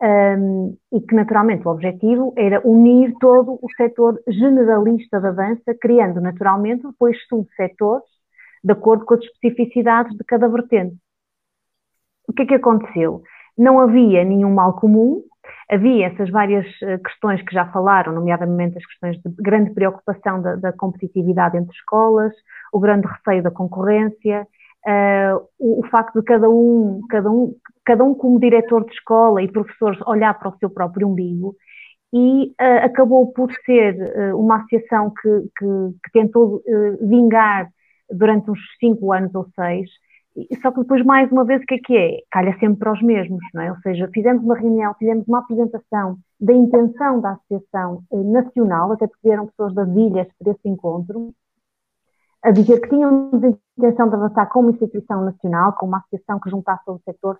[0.03, 6.21] Um, e que naturalmente o objetivo era unir todo o setor generalista da dança, criando
[6.21, 8.05] naturalmente depois subsetores
[8.65, 10.97] de acordo com as especificidades de cada vertente.
[12.27, 13.23] O que é que aconteceu?
[13.57, 15.23] Não havia nenhum mal comum,
[15.71, 20.57] havia essas várias eh, questões que já falaram, nomeadamente as questões de grande preocupação da,
[20.57, 22.33] da competitividade entre escolas,
[22.73, 24.49] o grande receio da concorrência,
[24.87, 27.55] uh, o, o, facto de cada um, cada um,
[27.85, 31.55] cada um como diretor de escola e professores olhar para o seu próprio umbigo
[32.13, 35.67] e uh, acabou por ser uh, uma associação que, que,
[36.05, 36.63] que tentou
[37.01, 37.69] vingar
[38.11, 39.91] durante uns cinco anos ou seis
[40.61, 42.19] só que depois, mais uma vez, o que é que é?
[42.31, 43.71] Calha sempre para os mesmos, não é?
[43.71, 49.07] Ou seja, fizemos uma reunião, fizemos uma apresentação da intenção da Associação eh, Nacional, até
[49.07, 51.33] porque vieram pessoas das ilhas para esse encontro,
[52.43, 53.49] a dizer que tínhamos a
[53.79, 57.39] intenção de avançar com uma instituição nacional, com uma associação que juntasse todo o setor.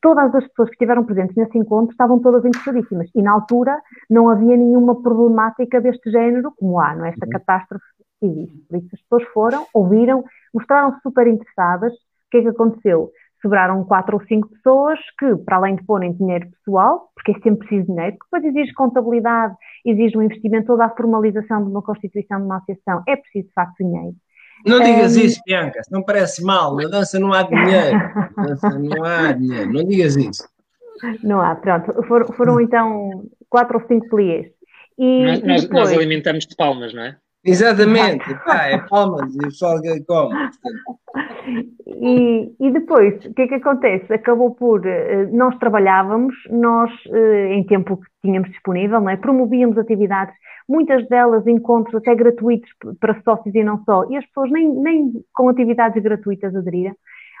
[0.00, 4.30] Todas as pessoas que estiveram presentes nesse encontro estavam todas interessadíssimas e, na altura, não
[4.30, 7.10] havia nenhuma problemática deste género, como há, não é?
[7.10, 7.32] Esta uhum.
[7.32, 7.84] catástrofe
[8.26, 8.58] existe.
[8.68, 11.92] Por isso, as pessoas foram, ouviram, mostraram-se super interessadas
[12.30, 13.10] que é que aconteceu?
[13.42, 17.66] Sobraram quatro ou cinco pessoas que, para além de porem dinheiro pessoal, porque é sempre
[17.66, 19.54] preciso dinheiro, porque depois exige contabilidade,
[19.84, 23.54] exige um investimento, toda a formalização de uma constituição de uma associação, é preciso de
[23.54, 24.14] facto dinheiro.
[24.66, 27.96] Não digas um, isso, Bianca, não parece mal, na dança não há dinheiro,
[28.36, 30.46] na dança não há dinheiro, não digas isso.
[31.22, 34.48] Não há, pronto, foram, foram então quatro ou cinco pliés.
[34.98, 35.70] E, nós, depois...
[35.70, 37.16] nós alimentamos de palmas, não é?
[37.42, 40.34] Exatamente, pá, é palmas e o pessoal come.
[41.86, 44.12] E, e depois, o que é que acontece?
[44.12, 49.16] Acabou por, eh, nós trabalhávamos, nós, eh, em tempo que tínhamos disponível, não é?
[49.16, 50.34] promovíamos atividades,
[50.68, 52.70] muitas delas encontros até gratuitos
[53.00, 56.94] para sócios e não só, e as pessoas nem, nem com atividades gratuitas aderiram.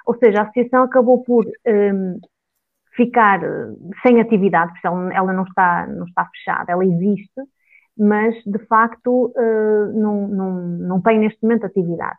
[0.06, 2.20] Ou seja, a associação acabou por um, ehm,
[2.96, 3.68] ficar eh,
[4.02, 7.40] sem atividade, porque ela, ela não, está, não está fechada, ela existe,
[8.00, 12.16] mas de facto uh, não, não, não tem neste momento atividade.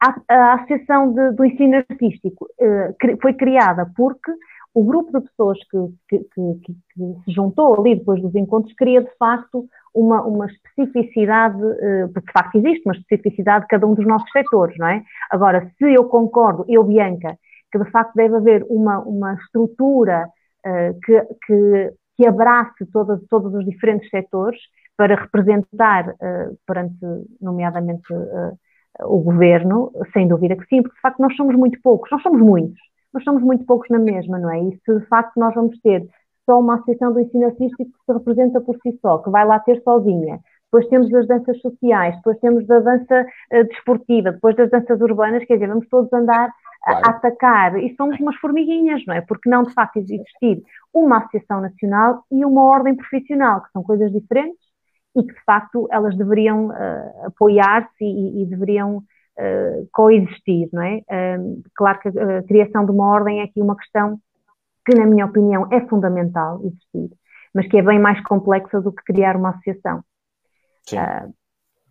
[0.00, 4.30] A, a Associação de, do Ensino Artístico uh, foi criada porque
[4.74, 5.78] o grupo de pessoas que,
[6.08, 11.62] que, que, que, se juntou ali depois dos encontros queria de facto uma, uma especificidade,
[11.62, 15.02] uh, porque de facto existe uma especificidade de cada um dos nossos setores, não é?
[15.30, 17.38] Agora, se eu concordo, eu, Bianca,
[17.70, 20.28] que de facto deve haver uma, uma estrutura
[20.66, 24.60] uh, que, que, que abrace todos, todos os diferentes setores,
[24.96, 27.04] para representar uh, perante,
[27.40, 28.56] nomeadamente, uh,
[29.00, 32.40] o governo, sem dúvida que sim, porque de facto nós somos muito poucos, nós somos
[32.40, 32.78] muitos,
[33.12, 34.60] nós somos muito poucos na mesma, não é?
[34.60, 36.06] E se de facto nós vamos ter
[36.44, 39.58] só uma associação do ensino artístico que se representa por si só, que vai lá
[39.60, 44.70] ter sozinha, depois temos as danças sociais, depois temos a dança uh, desportiva, depois das
[44.70, 46.50] danças urbanas, quer dizer, vamos todos andar
[46.82, 47.02] claro.
[47.04, 49.20] a atacar, e somos umas formiguinhas, não é?
[49.20, 50.62] Porque não de facto existir
[50.92, 54.71] uma associação nacional e uma ordem profissional, que são coisas diferentes,
[55.16, 60.98] e que de facto elas deveriam uh, apoiar-se e, e, deveriam uh, coexistir, não é?
[60.98, 64.18] Uh, claro que a criação de uma ordem é aqui uma questão
[64.84, 67.10] que, na minha opinião, é fundamental existir,
[67.54, 70.02] mas que é bem mais complexa do que criar uma associação.
[70.92, 71.32] Uh,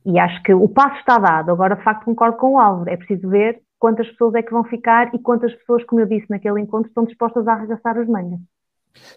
[0.06, 1.52] e acho que o passo está dado.
[1.52, 2.90] Agora, de facto, concordo com o Álvaro.
[2.90, 6.26] É preciso ver quantas pessoas é que vão ficar e quantas pessoas, como eu disse
[6.30, 8.40] naquele encontro, estão dispostas a arregaçar os mangas.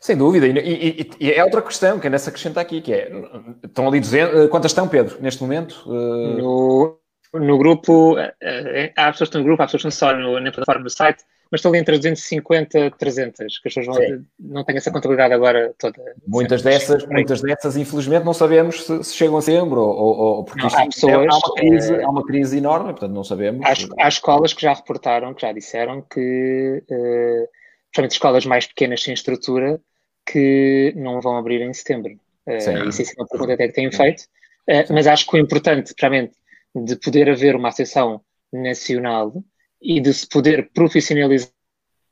[0.01, 3.11] Sem dúvida, e, e, e, é outra questão que é nessa acrescenta aqui, que é,
[3.63, 5.83] estão ali 200, quantas estão, Pedro, neste momento?
[5.87, 6.99] No,
[7.33, 10.17] no grupo, eh, eh, há pessoas que estão no grupo, há pessoas que estão só
[10.17, 13.87] no, na plataforma do site, mas estão ali entre 250 e 300, que as pessoas
[13.87, 15.99] vão, não têm essa contabilidade agora toda.
[16.27, 20.63] Muitas dessas, muitas dessas, infelizmente, não sabemos se, se chegam a setembro, ou, ou porque
[20.63, 22.05] não, há, pessoas, há, uma crise, é...
[22.05, 23.65] há uma crise enorme, portanto não sabemos.
[23.65, 27.49] Há, há escolas que já reportaram, que já disseram que, uh,
[27.95, 29.81] principalmente escolas mais pequenas sem estrutura,
[30.27, 32.19] que não vão abrir em setembro.
[32.47, 35.95] Uh, isso é uma pergunta até que têm feito, uh, mas acho que o importante,
[35.99, 36.35] realmente,
[36.75, 38.21] de poder haver uma associação
[38.53, 39.33] nacional
[39.81, 41.53] e de se poder profissionalizar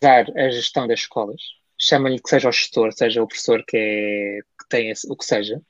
[0.02, 1.40] a gestão das escolas,
[1.78, 5.24] chama-lhe que seja o gestor, seja o professor que, é, que tem esse, o que
[5.24, 5.60] seja,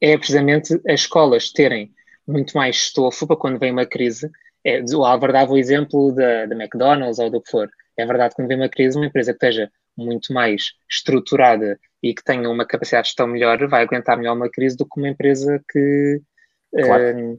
[0.00, 1.92] é precisamente as escolas terem
[2.26, 4.30] muito mais estofo para quando vem uma crise.
[4.62, 7.70] É, o Álvaro dava o exemplo da, da McDonald's ou do que for.
[7.96, 12.14] É verdade que quando vem uma crise, uma empresa que esteja muito mais estruturada e
[12.14, 15.08] que tenha uma capacidade de gestão melhor vai aguentar melhor uma crise do que uma
[15.08, 16.20] empresa que,
[16.74, 17.32] claro.
[17.32, 17.38] uh,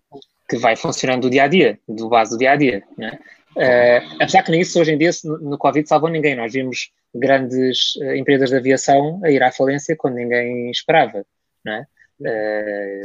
[0.49, 2.83] que vai funcionando do dia a dia, do base do dia a dia.
[2.97, 3.19] Né?
[3.55, 6.35] Uh, apesar que nisso, hoje em dia, no Covid, salvou ninguém.
[6.35, 11.25] Nós vimos grandes uh, empresas de aviação a ir à falência quando ninguém esperava.
[11.63, 11.81] Né?
[11.81, 11.94] Uh,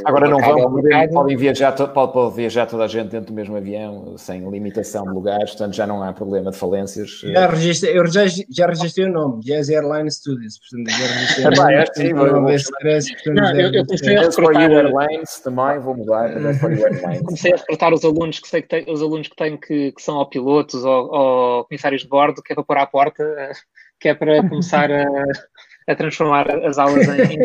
[0.04, 3.56] Agora não vão poder, podem viajar, pode, pode, viajar toda a gente dentro do mesmo
[3.56, 7.20] avião, sem limitação de lugares, portanto já não há problema de falências.
[7.20, 11.50] Já registrei, eu já, já registrei o nome, Jazz Airline Studios, portanto já registrei o
[11.50, 12.54] nome.
[13.50, 16.30] É, eu, eu comecei a recrutar Airlines também, vou mudar
[17.24, 20.02] Comecei a recrutar os alunos que sei que tem, os alunos que têm que, que
[20.02, 23.24] são ou pilotos ou, ou comissários de bordo, que é para pôr à porta,
[23.98, 25.04] que é para começar a
[25.88, 27.38] a transformar as aulas em, em.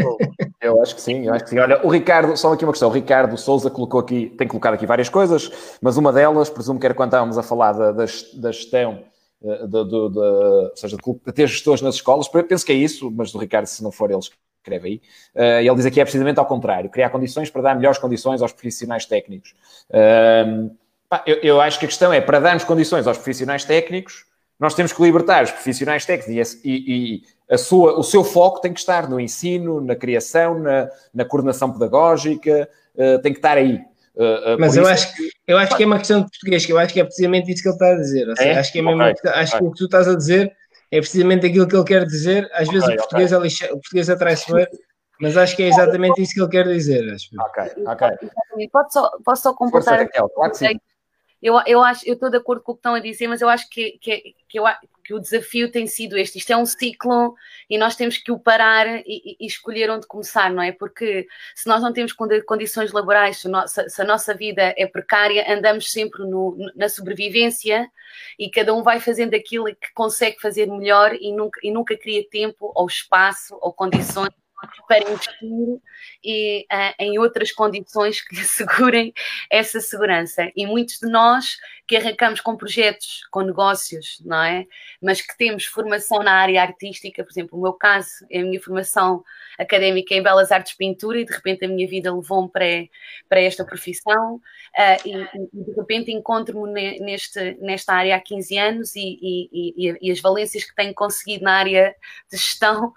[0.65, 1.59] Eu acho que sim, eu acho que sim.
[1.59, 4.85] Olha, o Ricardo, só aqui uma questão, o Ricardo Souza colocou aqui, tem colocado aqui
[4.85, 8.51] várias coisas, mas uma delas, presumo que era quando estávamos a falar da, da, da
[8.51, 9.03] gestão,
[9.43, 13.37] eh, de, ou seja, de ter gestores nas escolas, penso que é isso, mas do
[13.37, 15.01] Ricardo, se não for, ele escreve aí.
[15.35, 18.51] Uh, ele diz aqui é precisamente ao contrário, criar condições para dar melhores condições aos
[18.51, 19.53] profissionais técnicos.
[19.89, 20.75] Uh,
[21.07, 24.25] pá, eu, eu, acho que a questão é, para darmos condições aos profissionais técnicos,
[24.59, 27.23] nós temos que libertar os profissionais técnicos e, e,
[27.57, 32.67] sua, o seu foco tem que estar no ensino, na criação, na, na coordenação pedagógica,
[32.95, 33.75] uh, tem que estar aí.
[34.15, 34.91] Uh, uh, Mas eu, isso...
[34.91, 37.03] acho que, eu acho que é uma questão de português, que eu acho que é
[37.03, 38.25] precisamente isso que ele está a dizer.
[38.35, 38.57] Seja, é?
[38.57, 39.31] Acho, que, é mesmo, okay.
[39.31, 39.59] acho okay.
[39.59, 40.55] que o que tu estás a dizer
[40.91, 42.49] é precisamente aquilo que ele quer dizer.
[42.53, 43.43] Às vezes okay, o português, okay.
[43.43, 44.67] lixa, o português atrai-se bem,
[45.19, 47.13] mas acho que é exatamente isso que ele quer dizer.
[47.13, 47.29] Acho.
[47.39, 48.69] Ok, ok.
[48.71, 49.99] Posso só, posso só completar?
[49.99, 50.79] Raquel, claro que sim.
[51.41, 53.49] Eu, eu acho, eu estou de acordo com o que estão a dizer, mas eu
[53.49, 54.63] acho que, que, que, eu,
[55.05, 56.39] que o desafio tem sido este.
[56.39, 57.35] Isto é um ciclo
[57.69, 60.71] e nós temos que o parar e, e escolher onde começar, não é?
[60.71, 65.91] Porque se nós não temos condições laborais, se, se a nossa vida é precária, andamos
[65.91, 67.87] sempre no, na sobrevivência
[68.39, 72.27] e cada um vai fazendo aquilo que consegue fazer melhor e nunca, e nunca cria
[72.27, 74.33] tempo ou espaço ou condições
[74.87, 75.79] para investir
[76.23, 79.13] e, uh, em outras condições que assegurem
[79.49, 80.51] essa segurança.
[80.55, 84.65] E muitos de nós que arrancamos com projetos, com negócios, não é?
[85.01, 88.59] Mas que temos formação na área artística, por exemplo, o meu caso é a minha
[88.59, 89.23] formação
[89.57, 92.65] académica em Belas Artes Pintura e de repente a minha vida levou-me para,
[93.29, 98.95] para esta profissão uh, e, e, de repente encontro-me neste, nesta área há 15 anos
[98.95, 101.95] e, e, e, as valências que tenho conseguido na área
[102.31, 102.93] de gestão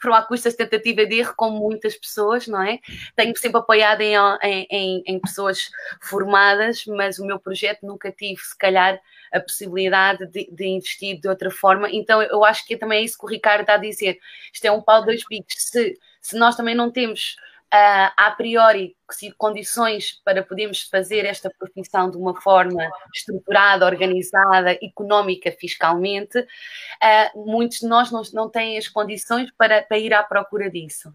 [0.00, 2.78] foram à custa de tentativa de erro, como muitas pessoas, não é?
[3.14, 5.70] Tenho sempre apoiado em, em, em pessoas
[6.00, 9.00] formadas, mas o meu projeto nunca tive, se calhar,
[9.32, 11.88] a possibilidade de, de, investir de outra forma.
[11.90, 14.18] Então, eu acho que também é isso que o Ricardo está a dizer.
[14.52, 15.54] Isto é um pau de dois bicos.
[15.58, 17.36] Se, se nós também não temos
[17.72, 18.96] uh, a priori
[19.36, 27.80] condições para podermos fazer esta profissão de uma forma estruturada, organizada, económica, fiscalmente, uh, muitos
[27.80, 31.12] de nós não, não têm as condições para, para ir à procura disso.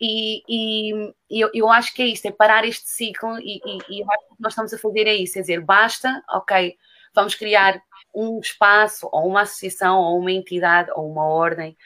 [0.00, 4.02] E, e eu, eu, acho que é isso, é parar este ciclo e, e, e
[4.02, 6.76] acho que nós estamos a fazer é isso, é dizer, basta, ok,
[7.14, 7.80] vamos criar
[8.14, 11.76] um espaço, ou uma associação, ou uma entidade, ou uma ordem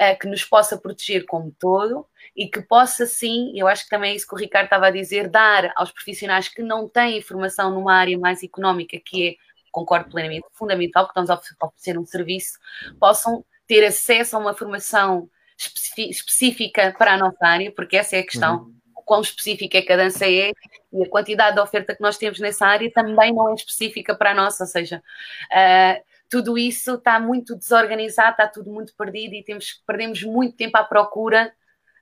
[0.00, 2.06] uh, que nos possa proteger como todo
[2.38, 4.90] e que possa sim, eu acho que também é isso que o Ricardo estava a
[4.92, 9.34] dizer, dar aos profissionais que não têm formação numa área mais económica, que é,
[9.72, 12.52] concordo plenamente, fundamental, que estamos a oferecer um serviço,
[13.00, 15.28] possam ter acesso a uma formação
[15.58, 18.58] específica para a nossa área, porque essa é a questão.
[18.58, 18.78] Uhum
[19.08, 20.52] quão específica é que a dança é
[20.92, 24.32] e a quantidade de oferta que nós temos nessa área também não é específica para
[24.32, 25.02] a nossa, ou seja,
[25.50, 30.76] uh, tudo isso está muito desorganizado, está tudo muito perdido e temos, perdemos muito tempo
[30.76, 31.50] à procura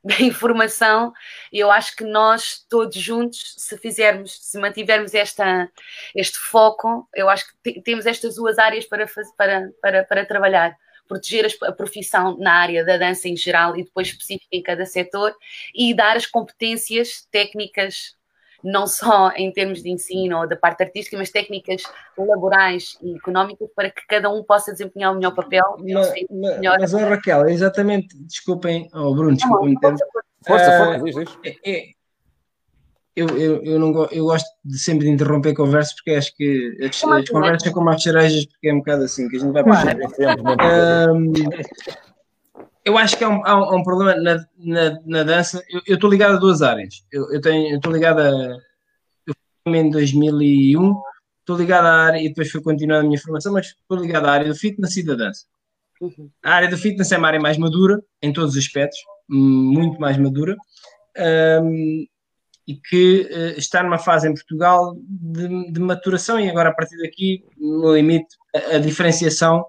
[0.07, 1.11] da informação,
[1.51, 5.69] eu acho que nós todos juntos, se fizermos, se mantivermos esta,
[6.15, 9.05] este foco, eu acho que temos estas duas áreas para,
[9.37, 10.77] para, para, para trabalhar.
[11.07, 15.33] Proteger a profissão na área da dança em geral e depois específica em cada setor
[15.73, 18.17] e dar as competências técnicas
[18.63, 21.83] não só em termos de ensino ou da parte artística, mas técnicas
[22.17, 25.77] laborais e económicas para que cada um possa desempenhar o melhor papel.
[25.79, 26.77] Mas, mas, melhor.
[26.79, 29.73] mas oh, Raquel, exatamente, desculpem, oh, Bruno, desculpem.
[29.73, 30.05] Não, força,
[30.47, 31.37] força, força, diz, diz.
[31.45, 31.97] É, é,
[33.17, 37.03] eu, eu, eu, não, eu gosto de sempre de interromper conversas porque acho que as,
[37.03, 39.63] as conversas são como as cerejas, porque é um bocado assim que a gente vai
[39.63, 39.97] passar.
[41.15, 41.33] Um,
[42.87, 45.61] eu acho que há um, há um problema na, na, na dança.
[45.85, 47.03] Eu estou ligado a duas áreas.
[47.11, 48.57] Eu, estou ligado a.
[49.27, 49.33] Eu
[49.67, 50.95] fui em 2001,
[51.41, 54.31] estou ligado à área e depois fui continuar a minha formação, mas estou ligado à
[54.31, 55.45] área do fitness e da dança.
[55.99, 56.29] Uhum.
[56.41, 60.17] A área do fitness é uma área mais madura, em todos os aspectos, muito mais
[60.17, 60.55] madura,
[61.61, 62.05] um,
[62.65, 66.97] e que uh, está numa fase em Portugal de, de, maturação, e agora a partir
[66.99, 69.65] daqui, no limite, a, a diferenciação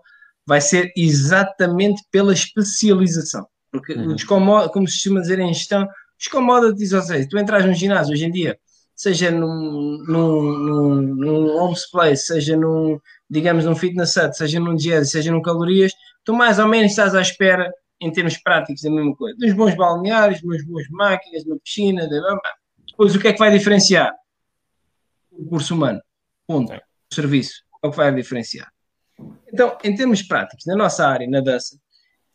[0.48, 3.46] vai ser exatamente pela especialização.
[3.70, 4.14] Porque uhum.
[4.14, 5.86] os como se costuma dizer em gestão,
[6.18, 8.58] os commodities, ou seja, tu entras num ginásio hoje em dia,
[8.96, 11.84] seja num, num, num, num homes
[12.16, 15.92] seja num, digamos, num fitness set, seja num jazz, seja num calorias,
[16.24, 17.70] tu mais ou menos estás à espera,
[18.00, 19.36] em termos práticos, da mesma coisa.
[19.36, 22.22] Dos bons balneários, umas boas máquinas, uma piscina, de...
[22.86, 24.14] depois o que é que vai diferenciar?
[25.30, 26.00] O curso humano.
[26.46, 26.72] Ponto.
[26.72, 27.62] O serviço.
[27.84, 28.72] É o que vai diferenciar.
[29.52, 31.78] Então, em termos práticos, na nossa área, na dança,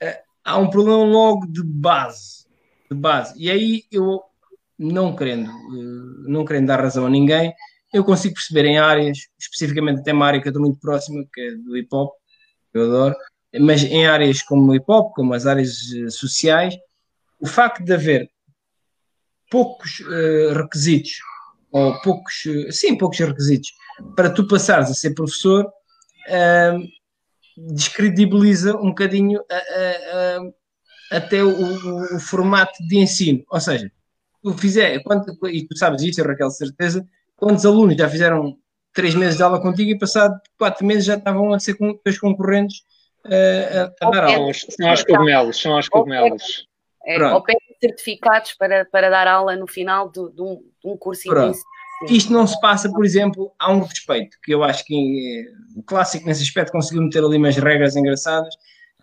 [0.01, 2.45] eh, há um problema logo de base.
[2.89, 3.33] De base.
[3.37, 4.21] E aí eu,
[4.77, 7.53] não querendo, eh, não querendo dar razão a ninguém,
[7.93, 11.41] eu consigo perceber em áreas, especificamente até uma área que eu estou muito próxima, que
[11.41, 12.13] é do hip hop,
[12.73, 13.15] eu adoro,
[13.61, 16.75] mas em áreas como o hip hop, como as áreas eh, sociais,
[17.39, 18.29] o facto de haver
[19.51, 20.01] poucos
[20.55, 21.19] requisitos,
[21.71, 23.71] ou poucos, sim, poucos requisitos,
[24.15, 25.71] para tu passares a ser professor,
[26.27, 30.53] uh, descredibiliza um bocadinho uh, uh,
[31.11, 33.43] até o, o, o, formato de ensino.
[33.49, 33.91] Ou seja,
[34.41, 37.05] tu fizer, quando, e tu sabes isso, Raquel, certeza,
[37.35, 38.57] quantos alunos já fizeram
[38.93, 42.17] três meses de aula contigo e passado quatro meses já estavam a ser com teus
[42.19, 42.79] concorrentes
[43.25, 44.65] uh, a, a dar aulas.
[44.69, 46.67] São aos cogumelos, são aos cogumelos.
[47.05, 50.97] É, ou pedem certificados para, para dar aula no final de, de, um, de um
[50.97, 51.65] curso intensivo.
[52.09, 55.83] Isto não se passa, por exemplo, há um respeito, que eu acho que é, o
[55.83, 58.53] clássico nesse aspecto conseguiu meter ali umas regras engraçadas,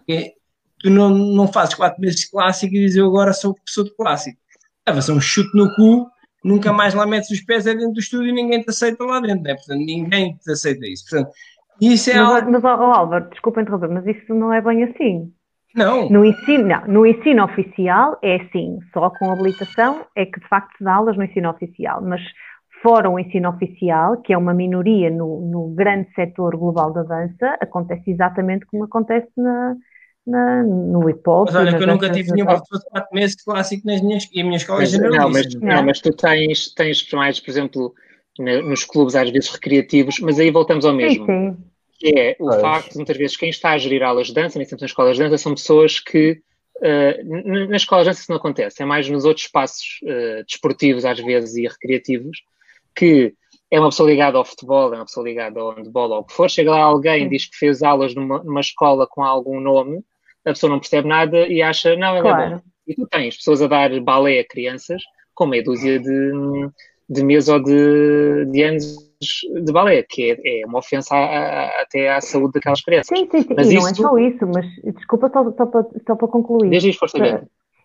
[0.07, 0.33] que é,
[0.79, 3.95] tu não, não fazes quatro meses de clássico e dizes eu agora sou professor de
[3.97, 4.39] clássico.
[4.89, 6.07] Leva-se um chute no cu,
[6.45, 9.21] nunca mais lá metes os pés é dentro do estúdio e ninguém te aceita lá
[9.21, 9.55] dentro, né?
[9.55, 11.05] portanto ninguém te aceita isso.
[11.09, 11.33] Portanto,
[11.81, 12.53] isso é mas, algo...
[12.53, 15.33] mas oh, Álvaro, desculpa interromper, mas isso não é bem assim.
[15.75, 16.09] Não.
[16.11, 20.77] No ensino, não, no ensino oficial é assim, só com habilitação é que de facto
[20.77, 22.21] se dá aulas no ensino oficial, mas
[22.83, 27.57] fora o ensino oficial, que é uma minoria no, no grande setor global da dança,
[27.61, 29.77] acontece exatamente como acontece na,
[30.27, 31.47] na, no hip hop.
[31.47, 34.41] Mas olha, que eu nunca tive nenhum professor de 4 meses clássico nas minhas, e
[34.41, 35.69] a minha escola mas, não, mas, não.
[35.69, 37.95] não, mas tu tens, tens mais, por exemplo,
[38.39, 41.27] nos clubes às vezes recreativos, mas aí voltamos ao mesmo.
[41.27, 41.65] Sim, sim.
[41.99, 44.67] Que é o facto de muitas vezes quem está a gerir aulas de dança, nem
[44.67, 46.41] sempre nas escolas de dança, são pessoas que
[46.77, 51.05] uh, nas escolas de dança isso não acontece, é mais nos outros espaços uh, desportivos
[51.05, 52.39] às vezes e recreativos,
[52.95, 53.35] que
[53.71, 56.33] é uma pessoa ligada ao futebol, é uma pessoa ligada ao handball ou o que
[56.33, 60.03] for, chega lá alguém, diz que fez aulas numa, numa, escola com algum nome,
[60.45, 62.57] a pessoa não percebe nada e acha, não, é claro.
[62.57, 62.63] bom.
[62.87, 65.01] E tu tens pessoas a dar balé a crianças
[65.35, 66.33] com meia dúzia de,
[67.09, 71.83] de meses ou de, de anos de balé, que é, é uma ofensa a, a,
[71.83, 73.17] até à saúde daquelas crianças.
[73.17, 73.55] Sim, sim, sim.
[73.55, 74.67] Mas e não é só isso, mas
[74.97, 76.71] desculpa só, só, para, só para concluir.
[76.71, 77.39] Desde força bem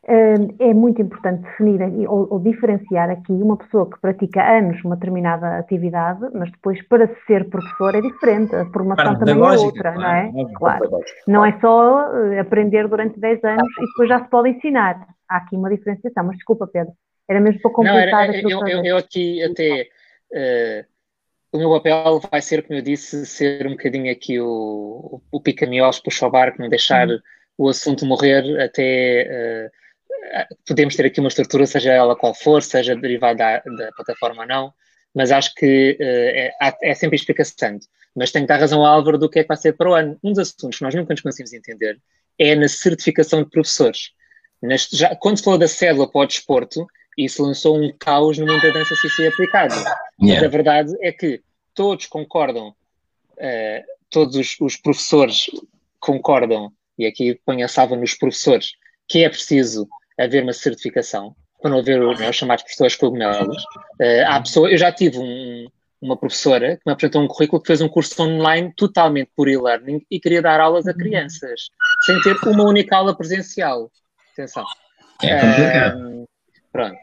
[0.08, 5.58] é muito importante definir ou, ou, diferenciar aqui uma pessoa que pratica anos uma determinada
[5.58, 10.10] atividade, mas depois para ser professor é diferente, a formação também é outra, claro, não
[10.10, 10.42] é?
[10.42, 10.90] é claro.
[11.28, 15.08] Não é só eh, aprender durante 10 anos e depois já se pode ensinar.
[15.28, 16.94] Há aqui uma diferenciação, mas desculpa, Pedro,
[17.28, 19.88] era mesmo para completar não, era, eu, eu, eu, aqui até
[20.32, 20.86] uh,
[21.52, 26.00] o meu papel vai ser, como eu disse, ser um bocadinho aqui o, o pica-miolos,
[26.00, 27.18] puxar o barco, não deixar hum.
[27.58, 29.72] o assunto morrer até.
[29.72, 29.85] Uh,
[30.68, 34.48] podemos ter aqui uma estrutura, seja ela qual for, seja derivada da, da plataforma ou
[34.48, 34.74] não,
[35.14, 37.80] mas acho que uh, é, é, sempre explicação.
[38.16, 39.94] Mas tenho que dar razão ao Álvaro do que é que vai ser para o
[39.94, 40.18] ano.
[40.24, 42.00] Um dos assuntos que nós nunca nos conseguimos entender
[42.38, 44.12] é na certificação de professores.
[44.62, 46.86] Neste, já, quando se falou da cédula para o desporto,
[47.18, 49.74] isso lançou um caos no mundo da dança se ser aplicado.
[49.74, 49.96] Yeah.
[50.20, 51.42] Mas a verdade é que
[51.74, 55.48] todos concordam, uh, todos os, os, professores
[56.00, 58.74] concordam, e aqui põe a salva nos professores,
[59.08, 59.88] que é preciso
[60.20, 63.64] haver uma certificação, para não haver né, os chamados professores cogumelos.
[64.00, 65.68] Uh, há pessoa, eu já tive um,
[66.02, 70.06] uma professora que me apresentou um currículo que fez um curso online totalmente por e-learning
[70.10, 70.98] e queria dar aulas a uhum.
[70.98, 71.70] crianças,
[72.06, 73.92] sem ter uma única aula presencial.
[74.34, 74.66] Atenção.
[75.24, 75.98] É complicado.
[76.00, 76.26] Um,
[76.72, 76.98] pronto.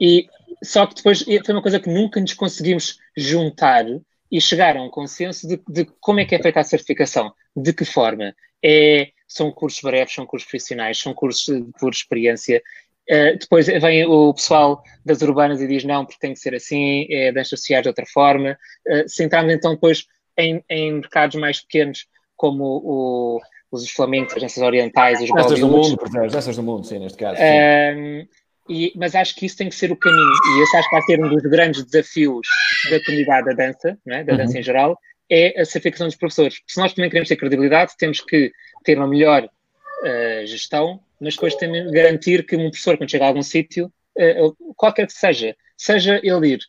[0.00, 0.28] E,
[0.62, 3.84] só que depois foi uma coisa que nunca nos conseguimos juntar
[4.30, 7.72] e chegar a um consenso de, de como é que é feita a certificação, de
[7.72, 8.34] que forma.
[8.64, 12.62] É, são cursos breves, são cursos profissionais, são cursos por experiência.
[13.10, 17.06] Uh, depois vem o pessoal das urbanas e diz não, porque tem que ser assim,
[17.10, 18.56] é danças sociais de outra forma.
[18.86, 20.06] Uh, se entrarmos então depois
[20.38, 22.06] em, em mercados mais pequenos,
[22.36, 26.86] como o, os flamencos, as danças orientais, os Danças do mundo, portanto, danças do mundo,
[26.86, 27.40] sim, neste caso.
[27.40, 28.26] Uh,
[28.68, 31.02] e, mas acho que isso tem que ser o caminho, e esse acho que vai
[31.02, 32.46] ser um dos grandes desafios
[32.90, 34.24] da comunidade da dança, é?
[34.24, 34.60] da dança uhum.
[34.60, 34.98] em geral,
[35.32, 36.60] é a certificação dos professores.
[36.66, 38.52] Se nós também queremos ter credibilidade, temos que
[38.84, 43.28] ter uma melhor uh, gestão, mas depois também garantir que um professor, quando chega a
[43.28, 46.60] algum sítio, uh, qualquer que seja, seja ele ir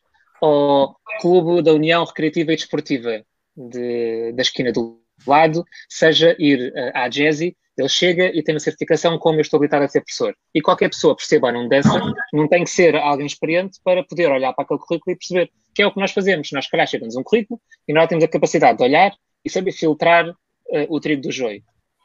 [0.41, 6.91] ao Clube da União Recreativa e Desportiva de, da esquina do lado, seja ir uh,
[6.93, 10.35] à Jazzy, ele chega e tem uma certificação como eu estou habilitado a ser professor.
[10.53, 11.99] E qualquer pessoa perceba ou não dança,
[12.31, 15.81] não tem que ser alguém experiente para poder olhar para aquele currículo e perceber que
[15.81, 16.51] é o que nós fazemos.
[16.51, 19.11] Nós, calhar, chegamos um currículo e nós temos a capacidade de olhar
[19.43, 20.35] e saber filtrar uh,
[20.89, 21.63] o trigo do joio.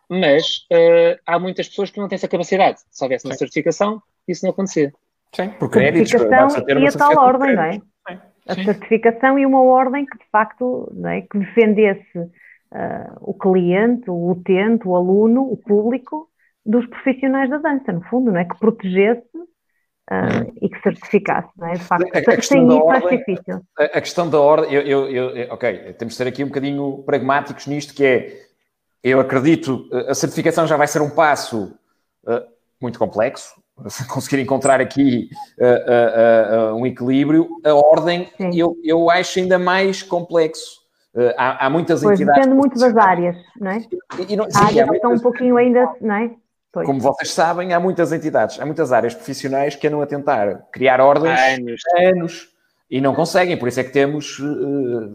[0.08, 2.80] Mas uh, há muitas pessoas que não têm essa capacidade.
[2.90, 3.40] Se houvesse uma Sim.
[3.40, 4.92] certificação, isso não acontecia.
[5.34, 6.10] Sim, por créditos.
[6.10, 7.80] Certificação e a tal ordem, não é?
[8.48, 11.20] A certificação e uma ordem que, de facto, não é?
[11.20, 12.30] que defendesse
[12.72, 16.28] uh, o cliente, o utente, o aluno, o público
[16.64, 18.44] dos profissionais da dança, no fundo, não é?
[18.44, 19.28] Que protegesse
[20.10, 21.74] Uh, e que certificasse, não é?
[21.74, 23.60] De facto, a, a sem isso mais difícil.
[23.78, 27.02] A, a, questão da ordem, eu, eu, eu, ok, temos de ser aqui um bocadinho
[27.04, 28.46] pragmáticos nisto, que é,
[29.04, 31.78] eu acredito, a certificação já vai ser um passo
[32.24, 32.42] uh,
[32.80, 33.52] muito complexo,
[34.08, 40.87] conseguir encontrar aqui uh, um equilíbrio, a ordem eu, eu acho ainda mais complexo.
[41.18, 42.44] Uh, há, há, muitas pois, entidades.
[42.44, 43.78] Depende muito das áreas, não é?
[44.20, 46.30] E, e não, sim, áreas muitas, estão um pouquinho ainda, não é?
[46.70, 46.86] Pois.
[46.86, 51.00] Como vocês sabem, há muitas entidades, há muitas áreas profissionais que andam a tentar criar
[51.00, 51.82] ordens há anos.
[51.98, 52.48] anos
[52.88, 55.12] e não conseguem, por isso é que temos uh,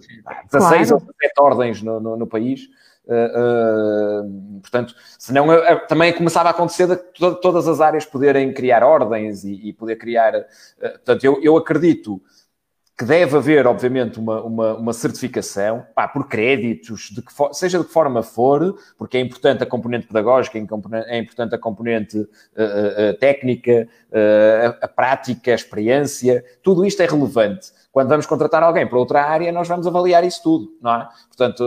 [0.52, 0.94] 16 claro.
[0.94, 2.68] ou 17 ordens no, no, no país.
[3.06, 6.98] Uh, uh, portanto, senão uh, também começava a acontecer de
[7.42, 10.34] todas as áreas poderem criar ordens e, e poder criar.
[10.80, 12.22] portanto, eu, eu acredito
[12.96, 17.86] que deve haver, obviamente, uma, uma, uma certificação, pá, por créditos, de for, seja de
[17.86, 23.18] que forma for, porque é importante a componente pedagógica, é importante a componente uh, uh,
[23.20, 27.72] técnica, uh, a, a, prática, a experiência, tudo isto é relevante.
[27.92, 31.10] Quando vamos contratar alguém para outra área, nós vamos avaliar isso tudo, não é?
[31.28, 31.64] Portanto,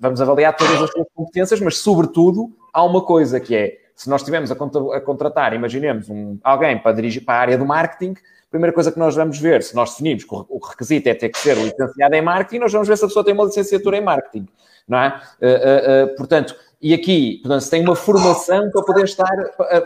[0.00, 4.20] vamos avaliar todas as suas competências, mas, sobretudo, há uma coisa que é, se nós
[4.22, 8.14] estivermos a, a contratar, imaginemos, um, alguém para dirigir para a área do marketing,
[8.54, 11.38] primeira coisa que nós vamos ver, se nós definimos que o requisito é ter que
[11.38, 14.46] ser licenciado em marketing, nós vamos ver se a pessoa tem uma licenciatura em marketing,
[14.86, 15.20] não é?
[15.42, 19.28] Uh, uh, uh, portanto, e aqui, portanto, se tem uma formação para poder estar
[19.58, 19.76] a,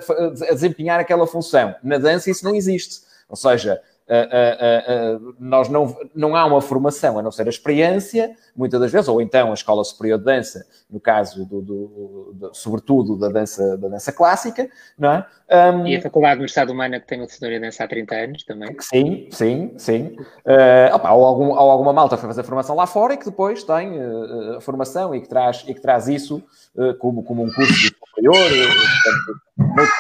[0.51, 1.75] a desempenhar aquela função.
[1.83, 3.01] Na dança isso não existe.
[3.27, 7.51] Ou seja, Uh, uh, uh, nós não, não há uma formação, a não ser a
[7.51, 12.33] experiência, muitas das vezes, ou então a Escola Superior de Dança, no caso, do, do,
[12.33, 14.67] do sobretudo, da dança, da dança clássica,
[14.99, 15.27] não é?
[15.51, 18.45] Um, e a Faculdade de Universidade Humana, que tem uma de dança há 30 anos
[18.45, 18.75] também.
[18.81, 20.17] Sim, sim, sim.
[20.95, 23.93] Opa, ou, algum, ou alguma malta foi fazer formação lá fora e que depois tem
[24.57, 26.43] a formação e que traz, e que traz isso
[26.99, 29.41] como, como um curso superior, portanto,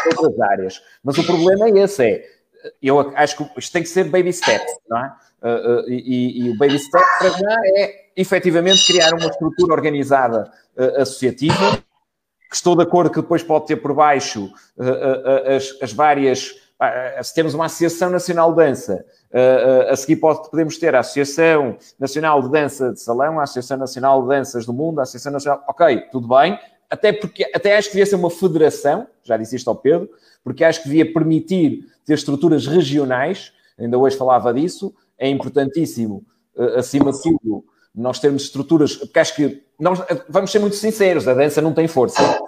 [0.04, 0.82] noutras áreas.
[1.02, 2.37] Mas o problema é esse, é
[2.82, 5.12] eu acho que isto tem que ser baby steps, não é?
[5.40, 10.50] Uh, uh, e, e, o baby step para já é efetivamente criar uma estrutura organizada
[10.76, 11.78] uh, associativa,
[12.50, 14.50] que estou de acordo que depois pode ter por baixo
[15.54, 16.54] as, as, várias.
[17.22, 19.04] se temos uma Associação Nacional de Dança,
[19.90, 24.22] a seguir pode, podemos ter a Associação Nacional de Dança de Salão, a Associação Nacional
[24.22, 25.62] de Danças do Mundo, a Associação Nacional.
[25.68, 26.58] Ok, tudo bem,
[26.90, 30.08] até porque até acho que devia ser uma federação, já disse isto ao Pedro,
[30.42, 36.24] porque acho que devia permitir ter estruturas regionais, ainda hoje falava disso, é importantíssimo,
[36.56, 37.64] eh, acima de tudo,
[37.94, 41.74] nós termos estruturas, porque acho que, nós, eh, vamos ser muito sinceros, a dança não
[41.74, 42.40] tem força.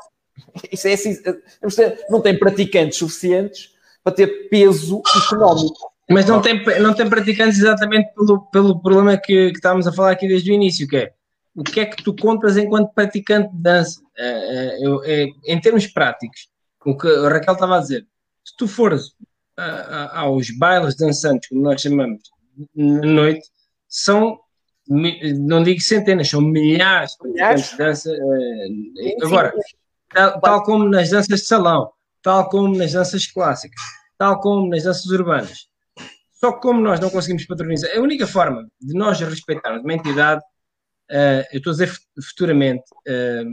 [0.72, 5.90] Isso é assim, eh, não tem praticantes suficientes para ter peso económico.
[6.08, 10.10] Mas não tem, não tem praticantes exatamente pelo, pelo problema que, que estávamos a falar
[10.10, 11.12] aqui desde o início, que é
[11.54, 14.00] o que é que tu contas enquanto praticante de dança?
[14.16, 16.48] É, é, é, em termos práticos,
[16.84, 18.06] o que a Raquel estava a dizer,
[18.44, 19.14] se tu fores
[20.12, 22.22] aos bailes dançantes, como nós chamamos,
[22.74, 23.46] na noite,
[23.88, 24.38] são,
[24.88, 28.10] não digo centenas, são milhares de dança.
[28.10, 29.52] Eh, agora,
[30.08, 31.90] tal, tal, como nas danças de salão,
[32.22, 33.80] tal como nas danças clássicas,
[34.16, 35.68] tal como nas danças urbanas.
[36.32, 40.42] Só que como nós não conseguimos padronizar, a única forma de nós respeitarmos uma entidade,
[41.10, 41.92] uh, eu estou a dizer
[42.22, 43.50] futuramente, uh,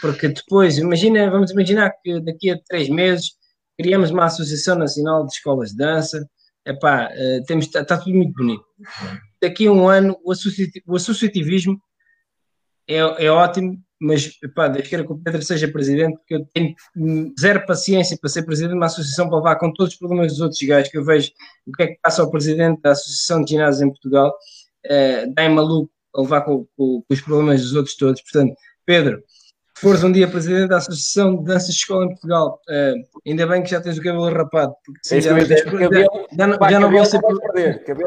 [0.00, 3.32] porque depois, imagina, vamos imaginar que daqui a três meses
[3.76, 6.28] criamos uma Associação Nacional de Escolas de Dança,
[6.66, 8.64] epá, uh, temos, está, está tudo muito bonito.
[9.40, 10.32] Daqui a um ano o,
[10.86, 11.80] o associativismo
[12.88, 16.74] é, é ótimo, mas pá, Deus queira que o Pedro seja presidente, porque eu tenho
[17.38, 20.40] zero paciência para ser presidente de uma associação para levar com todos os problemas dos
[20.40, 21.30] outros gajos, que eu vejo
[21.66, 24.32] o que é que passa ao presidente da Associação de Ginásios em Portugal,
[24.86, 28.20] uh, dá em maluco a levar com, com, com, os problemas dos outros todos.
[28.22, 28.54] Portanto,
[28.84, 29.22] Pedro,
[29.74, 33.46] se fores um dia presidente da Associação de Danças de Escola em Portugal, uh, ainda
[33.46, 36.70] bem que já tens o cabelo rapado, porque sim, já, não, tens, cabelo, já, já,
[36.70, 37.20] já, não vais ter,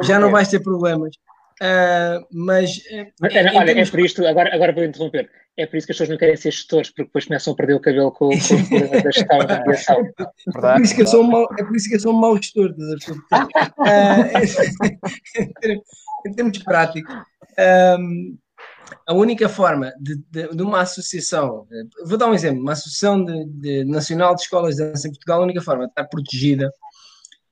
[0.03, 1.15] já não vais ter problemas.
[1.61, 2.81] Uh, mas.
[2.89, 5.97] É, é, olha, é por isto, agora, agora vou interromper, é por isso que as
[5.97, 9.11] pessoas não querem ser gestores, porque depois começam a perder o cabelo com, com da
[9.11, 9.99] gestão da aviação.
[9.99, 10.11] É
[10.73, 12.35] por, isso que eu sou um mau, é por isso que eu sou um mau
[12.35, 12.73] gestor, uh,
[16.25, 17.13] em, termos práticos,
[17.59, 18.37] um,
[19.07, 21.67] a única forma de, de, de, uma associação,
[22.05, 25.43] vou dar um exemplo, uma associação de, Nacional de Escolas de Dança em Portugal, a
[25.43, 26.71] única forma de estar protegida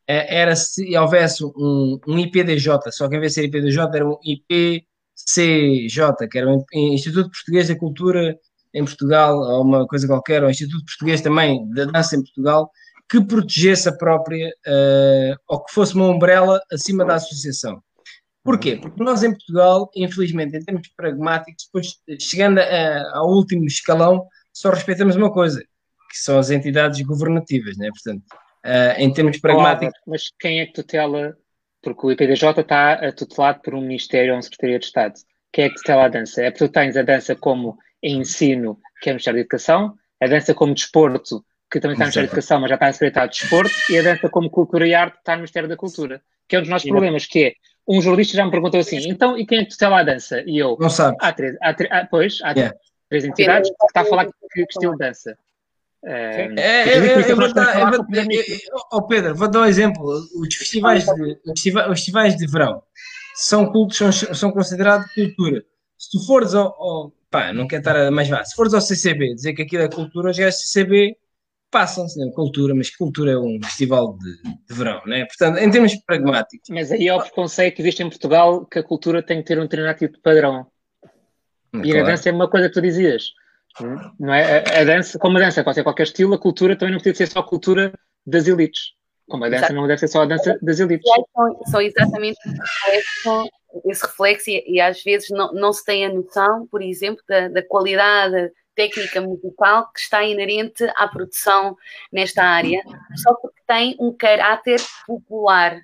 [0.07, 4.07] é, era se houvesse um, um IPDJ, só que em vez de ser IPDJ era
[4.07, 8.37] um IPCJ, que era o Instituto Português da Cultura
[8.73, 12.71] em Portugal, ou uma coisa qualquer, ou Instituto Português também da Dança em Portugal,
[13.09, 17.81] que protegesse a própria, uh, ou que fosse uma umbrella acima da associação.
[18.49, 18.77] Porquê?
[18.77, 24.71] Porque nós em Portugal, infelizmente, em termos pragmáticos, depois, chegando a, ao último escalão, só
[24.71, 25.61] respeitamos uma coisa,
[26.09, 27.89] que são as entidades governativas, né?
[27.91, 28.23] Portanto,
[28.65, 29.93] uh, em termos pragmáticos.
[29.93, 31.37] Claro, mas quem é que tutela?
[31.79, 35.13] Porque o IPDJ está tutelado por um Ministério ou uma Secretaria de Estado.
[35.53, 36.41] Quem é que tutela a dança?
[36.41, 40.25] É porque tu tens a dança como ensino, que é o Ministério da Educação, a
[40.25, 43.29] dança como desporto, que também está no Ministério da Educação, mas já está na Secretaria
[43.29, 46.19] de Desporto, e a dança como cultura e arte está no Ministério da Cultura.
[46.47, 47.53] Que é um dos nossos problemas, que é,
[47.89, 50.43] um jornalista já me perguntou assim, então, e quem é que tutela a dança?
[50.45, 51.17] E eu, não sabe.
[51.19, 52.77] Há três, há, há, pois, há yeah.
[53.09, 55.35] três entidades que está a falar que, que estilo dança.
[56.05, 57.91] É, é, é, vou dar,
[58.91, 60.05] oh Pedro, vou dar um exemplo.
[60.39, 61.61] Os festivais de, os
[61.99, 62.81] festivais de verão
[63.35, 65.63] são cultos, são, são considerados cultura.
[65.97, 68.79] Se tu fores ao, ao pá, não quero estar a mais vá, se fores ao
[68.79, 71.17] CCB dizer que aquilo é cultura, gajos do CCB
[71.71, 72.31] passam-se, né?
[72.33, 75.25] cultura, mas cultura é um festival de, de, verão, né?
[75.25, 76.69] Portanto, em termos pragmáticos.
[76.69, 79.59] Mas aí é o preconceito que existe em Portugal que a cultura tem que ter
[79.59, 80.67] um determinado tipo de padrão.
[81.71, 81.87] Claro.
[81.87, 83.31] E a dança é uma coisa que tu dizias
[84.19, 84.59] não é?
[84.59, 87.25] A, a, dança, como a dança pode ser qualquer estilo, a cultura também não precisa
[87.25, 87.93] ser só a cultura
[88.25, 88.93] das elites.
[89.27, 89.73] Como a dança Exato.
[89.75, 91.09] não deve ser só a dança das elites.
[91.33, 92.39] São, são exatamente
[93.85, 97.47] esse reflexo e, e, às vezes não, não se tem a noção, por exemplo, da,
[97.47, 101.75] da qualidade técnica musical que está inerente à produção
[102.11, 102.81] nesta área,
[103.15, 105.81] só porque tem um caráter popular,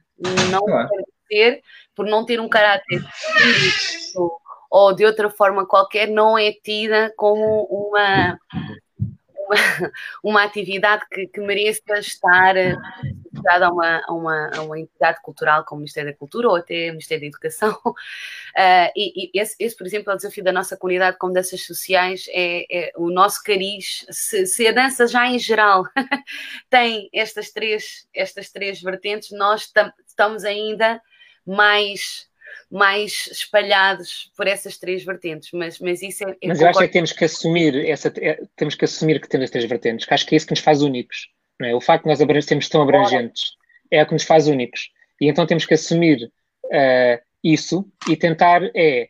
[0.49, 0.89] não claro.
[1.27, 1.61] ter,
[1.95, 3.01] por não ter um caráter
[4.69, 8.39] ou de outra forma qualquer, não é tida como uma,
[9.33, 9.55] uma,
[10.23, 12.55] uma atividade que, que mereça estar
[13.45, 16.55] associada a uma, a, uma, a uma entidade cultural como o Ministério da Cultura ou
[16.55, 17.71] até o Ministério da Educação.
[17.85, 21.63] Uh, e, e esse, esse, por exemplo, é o desafio da nossa comunidade como danças
[21.63, 24.05] sociais, é, é o nosso cariz.
[24.09, 25.85] Se, se, a dança já em geral
[26.69, 29.71] tem estas três, estas três vertentes, nós
[30.07, 31.01] estamos ainda
[31.45, 32.27] mais
[32.71, 36.35] mais espalhados por essas três vertentes, mas, mas isso é.
[36.47, 39.45] Mas eu acho é que temos que assumir essa, é, temos que assumir que temos
[39.45, 41.29] as três vertentes, que acho que é isso que nos faz únicos.
[41.59, 41.75] Não é?
[41.75, 43.51] O facto de nós sermos tão abrangentes
[43.91, 44.89] é o que nos faz únicos.
[45.21, 46.29] E então temos que assumir
[46.65, 49.09] uh, isso e tentar é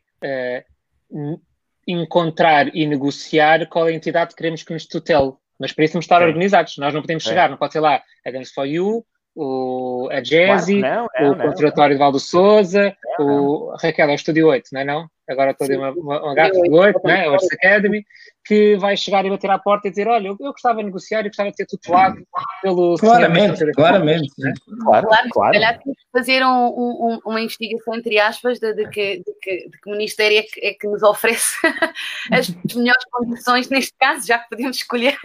[1.11, 1.41] uh,
[1.87, 5.33] encontrar e negociar qual é a entidade que queremos que nos tutele.
[5.59, 6.25] Mas para isso temos de estar é.
[6.25, 6.77] organizados.
[6.77, 10.79] Nós não podemos chegar, não pode ser lá a Dance for You, o, a Jazzy,
[10.79, 14.81] claro, não, não, o Conservatório de Valdo Souza, o Raquel, é o Estúdio 8, não
[14.81, 15.09] é não?
[15.27, 17.27] Agora estou a uma, uma, uma gafa de 8, né?
[17.27, 18.05] o Arts Academy,
[18.45, 21.21] que vai chegar e bater à porta e dizer, olha, eu, eu gostava de negociar
[21.21, 22.21] e gostava de ser tutelado
[22.61, 22.95] pelo...
[22.95, 24.31] Claramente, claramente.
[24.37, 24.53] Né?
[24.83, 25.29] Claro, claro.
[25.31, 25.53] claro.
[25.53, 29.33] Se calhar temos que fazer um, um, uma investigação, entre aspas, de, de, que, de,
[29.41, 31.55] que, de que Ministério é que, é que nos oferece
[32.31, 35.17] as melhores condições neste caso, já que podemos escolher.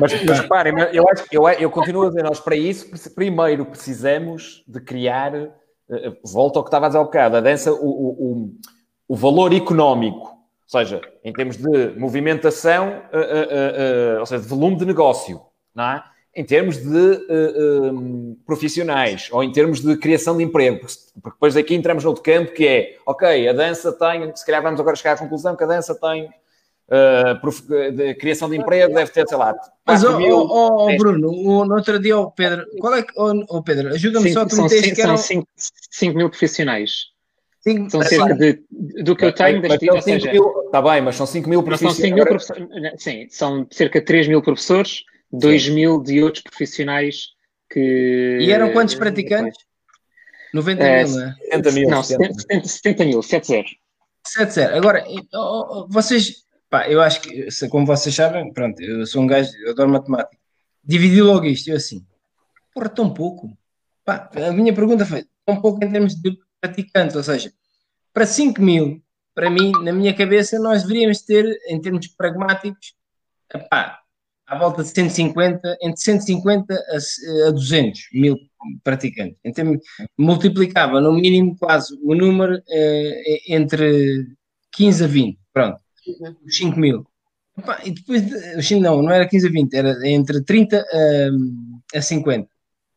[0.00, 4.64] Mas, mas reparem, eu, acho, eu, eu continuo a dizer, nós para isso, primeiro precisamos
[4.66, 5.50] de criar, eh,
[5.88, 8.52] eh, volta ao que estava a dizer há bocado, a dança, o, o o
[9.14, 14.76] valor económico, ou seja, em termos de movimentação, uh, uh, uh, ou seja, de volume
[14.76, 15.40] de negócio,
[15.74, 16.02] não é?
[16.36, 21.74] em termos de um, profissionais ou em termos de criação de emprego, porque depois aqui
[21.74, 25.14] entramos no outro campo que é, ok, a dança tem, se calhar vamos agora chegar
[25.14, 26.28] à conclusão que a dança tem
[26.88, 29.54] uh, de criação de emprego deve ter, sei lá.
[29.86, 33.12] Mas, mil, oh, oh, Bruno, o, no outro dia, oh, Pedro, qual é que.
[33.16, 35.16] Oh, Pedro, ajuda-me só a são, cinco, eram...
[35.16, 35.42] são
[35.90, 37.06] 5 mil profissionais.
[37.66, 38.62] Cinco, são cerca de,
[39.02, 40.30] do que eu tenho das ou seja...
[40.66, 41.98] Está bem, mas são 5 mil profissionais.
[41.98, 42.68] São mil professores,
[43.02, 45.02] sim, são cerca de 3 mil professores,
[45.32, 47.30] 2 mil de outros profissionais
[47.68, 48.38] que.
[48.40, 49.58] E eram quantos praticantes?
[50.54, 51.34] 90 é, mil, não é?
[51.34, 51.90] 70 mil.
[51.90, 53.64] Não, 70, 70 mil, 7-0.
[54.38, 54.74] 7-0.
[54.74, 55.04] Agora,
[55.88, 59.90] vocês, pá, eu acho que, como vocês sabem, pronto, eu sou um gajo, eu adoro
[59.90, 60.36] matemática.
[60.84, 62.04] Dividi logo isto, eu assim,
[62.72, 63.50] porra, tão pouco.
[64.04, 67.52] Pá, a minha pergunta foi, tão pouco em termos de praticantes, ou seja,
[68.12, 69.02] para 5 mil,
[69.34, 72.94] para mim, na minha cabeça, nós deveríamos ter, em termos pragmáticos,
[73.70, 74.00] pá,
[74.46, 78.36] à volta de 150, entre 150 a, a 200 mil
[78.82, 79.36] praticantes.
[79.44, 79.78] Então,
[80.16, 84.26] multiplicava no mínimo quase o número eh, entre
[84.72, 86.36] 15 a 20, pronto, uhum.
[86.46, 87.06] os 5 mil.
[87.84, 92.48] E depois, de, não, não era 15 a 20, era entre 30 a, a 50.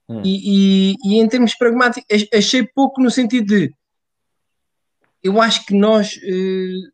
[0.09, 0.21] Hum.
[0.25, 3.73] E, e, e, em termos pragmáticos, achei pouco no sentido de
[5.21, 6.89] eu acho que nós eh,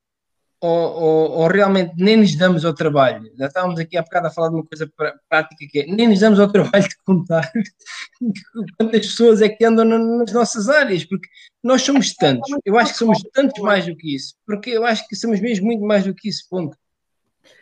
[0.59, 3.31] ou, ou, ou, realmente nem nos damos ao trabalho.
[3.37, 4.91] Já estávamos aqui há bocado a falar de uma coisa
[5.29, 7.51] prática que é nem nos damos ao trabalho de contar
[8.79, 11.27] quantas pessoas é que andam nas nossas áreas, porque
[11.63, 12.49] nós somos tantos.
[12.65, 15.67] Eu acho que somos tantos mais do que isso, porque eu acho que somos mesmo
[15.67, 16.75] muito mais do que isso, ponto.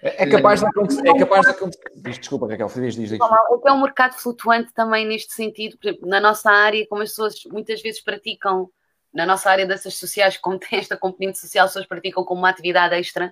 [0.01, 1.07] É, é capaz de acontecer.
[1.07, 1.83] É capaz de acontecer.
[1.95, 3.19] Desculpa, Raquel, diz, diz, diz.
[3.65, 5.77] É um mercado flutuante também neste sentido.
[5.77, 8.69] Por exemplo, na nossa área, como as pessoas muitas vezes praticam
[9.13, 12.49] na nossa área ciências sociais, como tem esta componente social, as pessoas praticam como uma
[12.49, 13.27] atividade extra,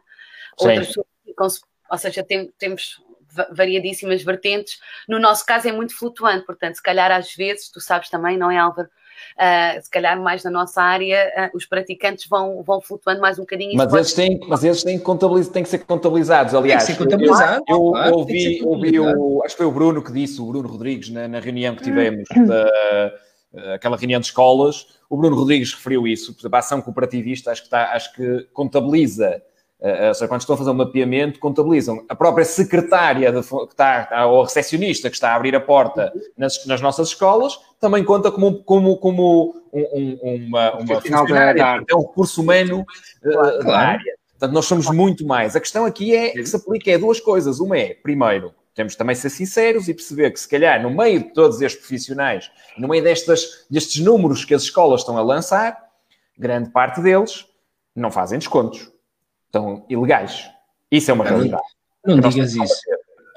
[0.59, 0.67] Sim.
[0.67, 1.47] outras pessoas praticam
[1.91, 3.03] ou seja, tem, temos
[3.51, 4.79] variadíssimas vertentes.
[5.07, 8.49] No nosso caso é muito flutuante, portanto, se calhar às vezes, tu sabes também, não
[8.49, 8.89] é, Álvaro?
[9.37, 13.41] Uh, se calhar mais na nossa área, uh, os praticantes vão, vão flutuando mais um
[13.41, 13.75] bocadinho.
[13.75, 16.85] Mas eles, têm, mas eles têm, contabiliz, têm que ser contabilizados, aliás.
[16.85, 17.63] Tem que ser contabilizados.
[17.67, 20.67] Eu, eu claro, ouvi, ouvi o, acho que foi o Bruno que disse, o Bruno
[20.67, 23.11] Rodrigues, na, na reunião que tivemos da
[23.53, 27.51] eh, aquela reunião de escolas, o Bruno Rodrigues referiu isso, por exemplo, a ação cooperativista
[27.51, 29.41] acho que, está, acho que contabiliza,
[29.81, 34.27] ou seja, quando estão a fazer um mapeamento, contabilizam a própria secretária de, que está,
[34.27, 38.31] ou a recepcionista que está a abrir a porta nas, nas nossas escolas, também conta
[38.31, 43.63] como, como, como um, um, uma, uma funcionária, é um recurso humano uh, claro.
[43.63, 44.13] da área.
[44.31, 45.55] Portanto, nós somos muito mais.
[45.55, 47.59] A questão aqui é que se aplica é duas coisas.
[47.59, 51.33] Uma é, primeiro, temos também ser sinceros e perceber que, se calhar, no meio de
[51.33, 55.77] todos estes profissionais, no meio destas, destes números que as escolas estão a lançar,
[56.37, 57.45] grande parte deles
[57.95, 58.90] não fazem descontos.
[59.51, 60.49] Estão ilegais.
[60.89, 61.61] Isso é uma realidade.
[62.05, 62.81] Não, não digas isso.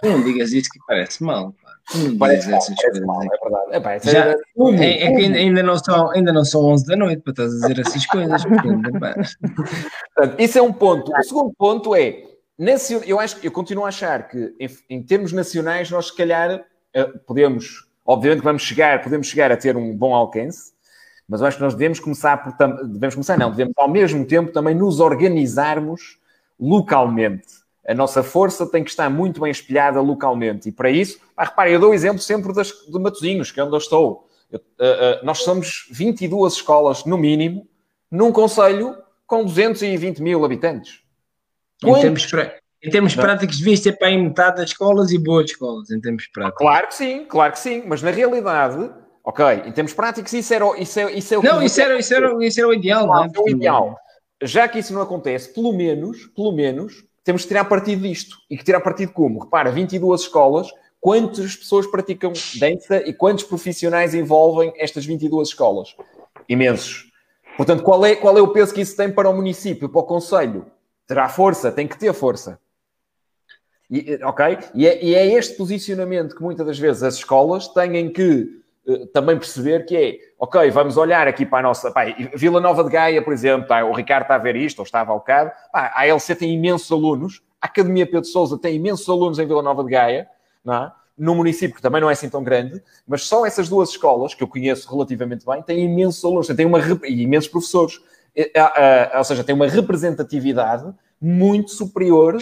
[0.04, 1.52] Não digas isso que parece mal.
[1.92, 3.04] Não parece mal, essas coisas.
[3.04, 3.66] Mal, é verdade.
[3.72, 4.36] É, pá, é Já, é,
[4.78, 7.66] é, é, que ainda não, são, ainda não são 11 da noite para estás a
[7.66, 8.42] dizer essas coisas.
[8.44, 11.12] Portanto, isso é um ponto.
[11.12, 12.22] O segundo ponto é
[13.06, 17.04] eu acho eu continuo a achar que em, em termos nacionais nós se calhar eh,
[17.26, 20.72] podemos, obviamente que vamos chegar, podemos chegar a ter um bom alcance,
[21.28, 22.52] mas eu acho que nós devemos começar por
[22.86, 26.18] devemos começar, não, devemos ao mesmo tempo também nos organizarmos
[26.58, 27.64] localmente.
[27.86, 30.68] A nossa força tem que estar muito bem espelhada localmente.
[30.70, 33.64] E para isso, ah, reparem, eu dou o exemplo sempre das, de Matosinhos, que é
[33.64, 34.28] onde eu estou.
[34.50, 37.68] Eu, uh, uh, nós somos 22 escolas, no mínimo,
[38.10, 38.96] num conselho
[39.26, 41.00] com 220 mil habitantes.
[41.82, 42.26] Em termos,
[42.82, 46.26] em termos práticos, devias ter para aí metade das escolas e boas escolas, em termos
[46.28, 46.58] práticos.
[46.58, 48.90] Claro que sim, claro que sim, mas na realidade,
[49.24, 52.14] ok, em termos práticos, isso, era, isso, é, isso é o Não, isso era, isso,
[52.14, 53.30] era, isso era o ideal, não é?
[53.36, 53.96] o ideal.
[54.42, 58.36] Já que isso não acontece, pelo menos, pelo menos, temos que tirar partido disto.
[58.50, 59.44] E que tirar partido como?
[59.44, 60.68] Repara, 22 escolas,
[61.00, 65.96] quantas pessoas praticam dança e quantos profissionais envolvem estas 22 escolas?
[66.48, 67.10] Imensos.
[67.56, 70.04] Portanto, qual é, qual é o peso que isso tem para o município, para o
[70.04, 70.66] Conselho?
[71.06, 72.58] terá força, tem que ter força.
[73.90, 74.58] E, ok?
[74.74, 78.62] E é, e é, este posicionamento que muitas das vezes as escolas têm que
[79.12, 81.90] também perceber que é, ok, vamos olhar aqui para a nossa...
[81.90, 82.04] Pá,
[82.34, 85.12] Vila Nova de Gaia, por exemplo, tá, o Ricardo está a ver isto, ou estava
[85.12, 89.38] ao bocado, pá, a ALC tem imensos alunos, a Academia Pedro Sousa tem imensos alunos
[89.38, 90.28] em Vila Nova de Gaia,
[90.64, 90.92] não é?
[91.16, 94.42] no município que também não é assim tão grande, mas só essas duas escolas, que
[94.42, 98.00] eu conheço relativamente bem, têm imensos alunos, têm uma, e imensos professores
[99.16, 102.36] ou seja, tem uma representatividade muito superior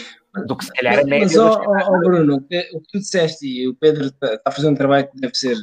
[0.47, 1.27] do que se calhar a média.
[1.27, 4.75] Mas, oh, oh, Bruno, o que tu disseste, e o Pedro está a fazer um
[4.75, 5.57] trabalho que deve ser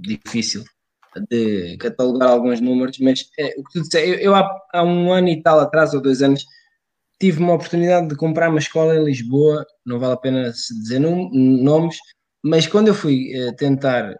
[0.00, 0.64] difícil
[1.30, 5.12] de catalogar alguns números, mas é, o que tu disseste, eu, eu há, há, um
[5.12, 6.44] ano e tal atrás, ou dois anos,
[7.20, 11.96] tive uma oportunidade de comprar uma escola em Lisboa, não vale a pena dizer nomes,
[12.42, 14.14] mas quando eu fui uh, tentar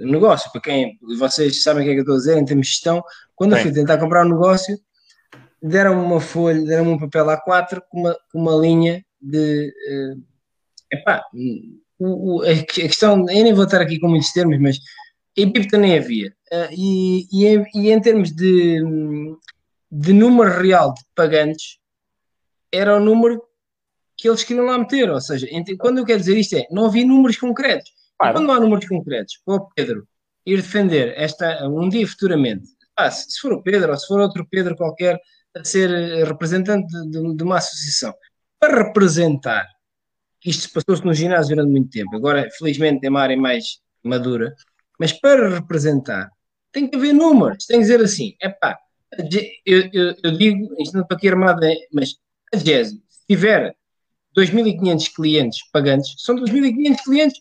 [0.00, 2.66] negócio, para quem vocês sabem o que é que eu estou a dizer em termos
[2.66, 3.02] de gestão,
[3.34, 3.58] quando Sim.
[3.58, 4.76] eu fui tentar comprar um negócio,
[5.62, 9.72] deram-me uma folha, deram-me um papel A4 com uma, com uma linha de.
[9.90, 10.22] Uh,
[10.92, 11.24] epá,
[12.04, 14.78] o, o, a questão, eu nem vou estar aqui com muitos termos, mas
[15.36, 16.32] em PIB também havia.
[16.52, 18.80] Uh, e, e, em, e, em, termos de,
[19.90, 21.78] de número real de pagantes,
[22.72, 23.42] era o número
[24.16, 25.10] que eles queriam lá meter.
[25.10, 25.46] Ou seja,
[25.78, 27.90] quando eu quero dizer isto é, não havia números concretos.
[28.18, 30.06] Quando não há números concretos, para o Pedro
[30.46, 34.46] ir defender esta, um dia futuramente, ah, se for o Pedro ou se for outro
[34.48, 35.20] Pedro qualquer,
[35.56, 35.90] a ser
[36.24, 38.14] representante de, de uma associação,
[38.58, 39.66] para representar,
[40.44, 44.54] isto passou-se no ginásio durante muito tempo, agora felizmente é uma área mais madura,
[44.98, 46.30] mas para representar
[46.70, 48.78] tem que haver números, tem que dizer assim, é pá,
[49.64, 51.60] eu, eu, eu, digo, isto não estou aqui armado,
[51.92, 52.16] mas
[52.52, 53.74] a GESI, se tiver
[54.36, 57.40] 2.500 clientes pagantes, são 2.500 clientes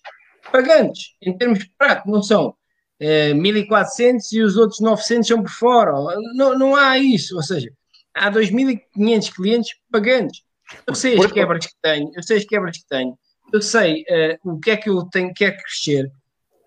[0.51, 2.55] pagantes, em termos práticos, não são
[2.99, 5.93] eh, 1.400 e os outros 900 são por fora,
[6.35, 7.71] não, não há isso, ou seja,
[8.13, 10.41] há 2.500 clientes pagantes.
[10.87, 13.17] Eu sei as quebras que tenho, eu sei as quebras que tenho,
[13.51, 16.11] eu sei uh, o que é que eu tenho, quer crescer,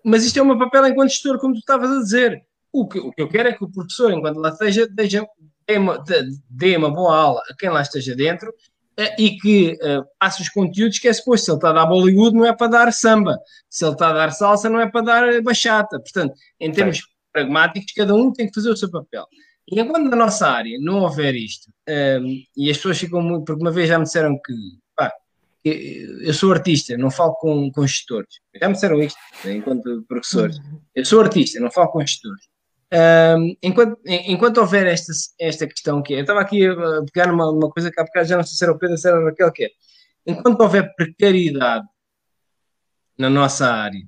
[0.03, 2.41] mas isto é meu papel enquanto gestor, como tu estavas a dizer.
[2.71, 6.03] O que, o que eu quero é que o professor, enquanto lá esteja, dê uma,
[6.49, 10.49] dê uma boa aula a quem lá esteja dentro uh, e que uh, passe os
[10.49, 11.45] conteúdos que é suposto.
[11.45, 13.37] Se ele está a dar Bollywood, não é para dar samba.
[13.69, 15.99] Se ele está a dar salsa, não é para dar bachata.
[15.99, 17.03] Portanto, em termos Sim.
[17.33, 19.25] pragmáticos, cada um tem que fazer o seu papel.
[19.69, 23.61] E enquanto na nossa área não houver isto, um, e as pessoas ficam muito, porque
[23.61, 24.53] uma vez já me disseram que,
[24.95, 25.11] pá,
[25.63, 28.39] eu sou artista, não falo com, com gestores.
[28.55, 30.57] Já me disseram isto, enquanto professores.
[30.95, 32.45] Eu sou artista, não falo com gestores.
[32.93, 37.69] Um, enquanto, enquanto houver esta, esta questão que é, eu estava aqui a pegar uma
[37.69, 39.51] coisa que há bocado já não sei se era o Pedro, se era a Raquel,
[39.51, 39.69] que é,
[40.25, 41.85] enquanto houver precariedade
[43.17, 44.01] na nossa área,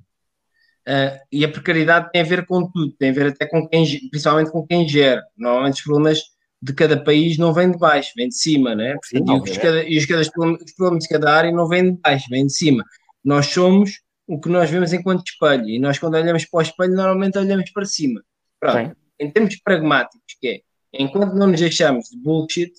[0.90, 3.84] Uh, e a precariedade tem a ver com tudo, tem a ver até com quem,
[4.10, 5.22] principalmente com quem gera.
[5.36, 6.20] Normalmente os problemas
[6.60, 8.96] de cada país não vêm de baixo, vêm de cima, né?
[9.24, 12.00] Não, e, os, cada, e os, cada, os problemas de cada área não vêm de
[12.00, 12.84] baixo, vêm de cima.
[13.24, 16.94] Nós somos o que nós vemos enquanto espelho, e nós quando olhamos para o espelho
[16.94, 18.20] normalmente olhamos para cima.
[18.58, 18.96] Pronto.
[19.20, 20.60] Em termos pragmáticos, que é,
[20.92, 22.72] enquanto não nos deixamos de bullshit,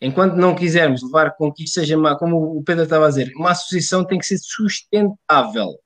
[0.00, 3.32] enquanto não quisermos levar com que isto seja, uma, como o Pedro estava a dizer,
[3.36, 5.78] uma associação tem que ser sustentável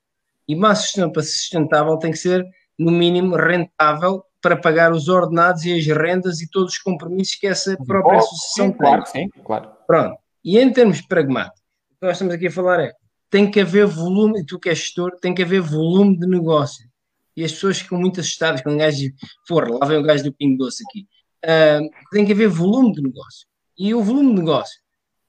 [0.47, 2.45] e massa sustentável tem que ser,
[2.77, 7.47] no mínimo, rentável para pagar os ordenados e as rendas e todos os compromissos que
[7.47, 8.77] essa própria associação tem.
[8.77, 9.71] Claro, sim, claro.
[9.85, 10.17] Pronto.
[10.43, 11.59] E em termos pragmáticos,
[11.91, 12.93] o que nós estamos aqui a falar é
[13.29, 16.87] tem que haver volume, e tu que és gestor, tem que haver volume de negócio.
[17.35, 19.11] E as pessoas ficam muito assustadas quando o gajo
[19.47, 21.05] for, lá vem o gajo do Pingo Doce aqui.
[21.43, 23.47] Uh, tem que haver volume de negócio.
[23.77, 24.79] E o volume de negócio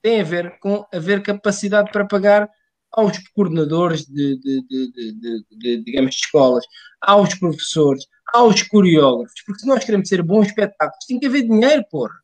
[0.00, 2.48] tem a ver com haver capacidade para pagar
[2.92, 6.64] aos coordenadores de, de, de, de, digamos, de escolas,
[7.00, 11.84] aos professores, aos coreógrafos, porque se nós queremos ser bons espetáculos, tem que haver dinheiro,
[11.90, 12.14] porra.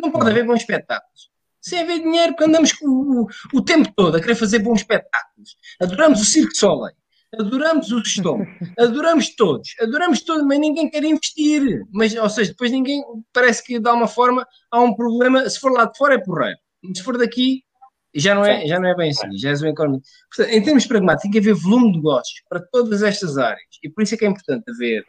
[0.00, 1.30] Não pode haver bons espetáculos.
[1.60, 5.56] Sem haver dinheiro, porque andamos o, o, tempo todo a querer fazer bons espetáculos.
[5.80, 6.96] Adoramos o Cirque Soleil,
[7.38, 8.46] adoramos o Stone,
[8.78, 11.82] adoramos todos, adoramos todos, mas ninguém quer investir.
[11.92, 15.70] Mas, ou seja, depois ninguém, parece que dá uma forma, há um problema, se for
[15.70, 16.58] lá de fora é porreiro.
[16.96, 17.62] Se for daqui,
[18.14, 20.00] já não é, já não é bem assim, já é economia.
[20.34, 23.60] Portanto, em termos pragmáticos, tem que haver volume de negócios para todas estas áreas.
[23.82, 25.04] E por isso é que é importante haver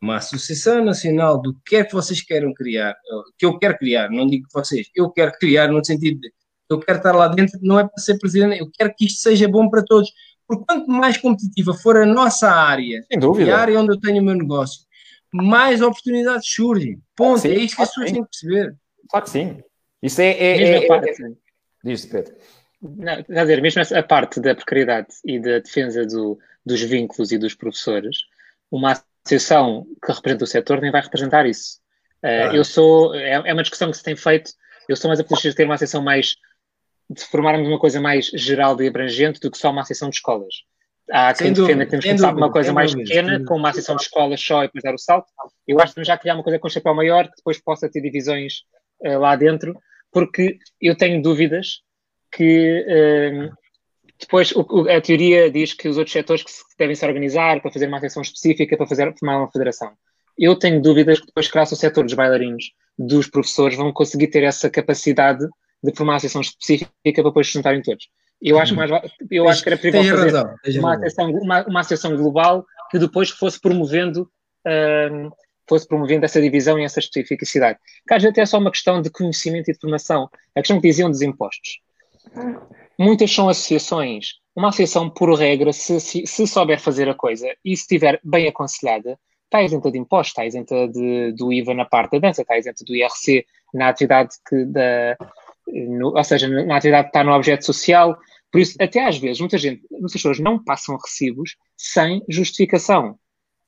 [0.00, 2.94] uma associação nacional do que é que vocês querem criar,
[3.38, 6.32] que eu quero criar, não digo vocês, eu quero criar no sentido de
[6.68, 9.48] eu quero estar lá dentro, não é para ser presidente, eu quero que isto seja
[9.48, 10.10] bom para todos.
[10.46, 13.02] Porque quanto mais competitiva for a nossa área,
[13.52, 14.82] a área onde eu tenho o meu negócio,
[15.32, 17.00] mais oportunidades surgem.
[17.16, 17.40] Ponto.
[17.40, 18.76] Sim, é isso que as pessoas têm que perceber.
[19.08, 19.58] Claro que sim.
[20.02, 20.88] Isso é, é, é, é,
[21.84, 22.34] Diz, Pedro.
[22.80, 27.38] Não, quer dizer, mesmo a parte da precariedade e da defesa do, dos vínculos e
[27.38, 28.18] dos professores,
[28.70, 31.78] uma associação que representa o setor nem vai representar isso.
[32.22, 34.50] Uh, Eu sou, é, é, uma discussão que se tem feito,
[34.88, 36.36] eu sou mais apologista de ter uma associação mais,
[37.08, 40.54] de formarmos uma coisa mais geral e abrangente do que só uma associação de escolas.
[41.10, 43.68] Há quem defenda que temos que começar com uma coisa mais dúvida, pequena, com uma
[43.68, 45.26] associação de escolas só e depois dar o salto.
[45.68, 48.62] Eu acho que já criar uma coisa com chapéu maior, que depois possa ter divisões
[49.04, 49.78] uh, lá dentro,
[50.14, 51.80] porque eu tenho dúvidas
[52.30, 53.50] que um,
[54.18, 57.72] depois o, a teoria diz que os outros setores que se devem se organizar para
[57.72, 59.92] fazer uma atenção específica, para fazer formar uma federação.
[60.38, 64.44] Eu tenho dúvidas que depois, graças ao setor dos bailarinos, dos professores, vão conseguir ter
[64.44, 65.44] essa capacidade
[65.82, 68.08] de formar uma associação específica para depois se juntarem todos.
[68.40, 68.90] Eu acho, mais,
[69.30, 73.30] eu acho que era preferível fazer razão, uma, associação, uma, uma associação global que depois
[73.30, 74.28] fosse promovendo
[74.66, 75.30] um,
[75.68, 77.78] fosse promovendo essa divisão e essa especificidade.
[78.06, 80.28] Que às vezes é só uma questão de conhecimento e de formação.
[80.54, 81.80] A questão que diziam dos impostos.
[82.98, 84.34] Muitas são associações.
[84.54, 88.46] Uma associação, por regra, se, se, se souber fazer a coisa e se estiver bem
[88.46, 92.56] aconselhada, está isenta de impostos, está isenta de, do IVA na parte da dança, está
[92.56, 95.16] isenta do IRC na atividade que da,
[95.66, 98.16] no, ou seja, na atividade que está no objeto social.
[98.50, 103.18] Por isso, até às vezes, muita gente, muitas pessoas não passam recibos sem justificação.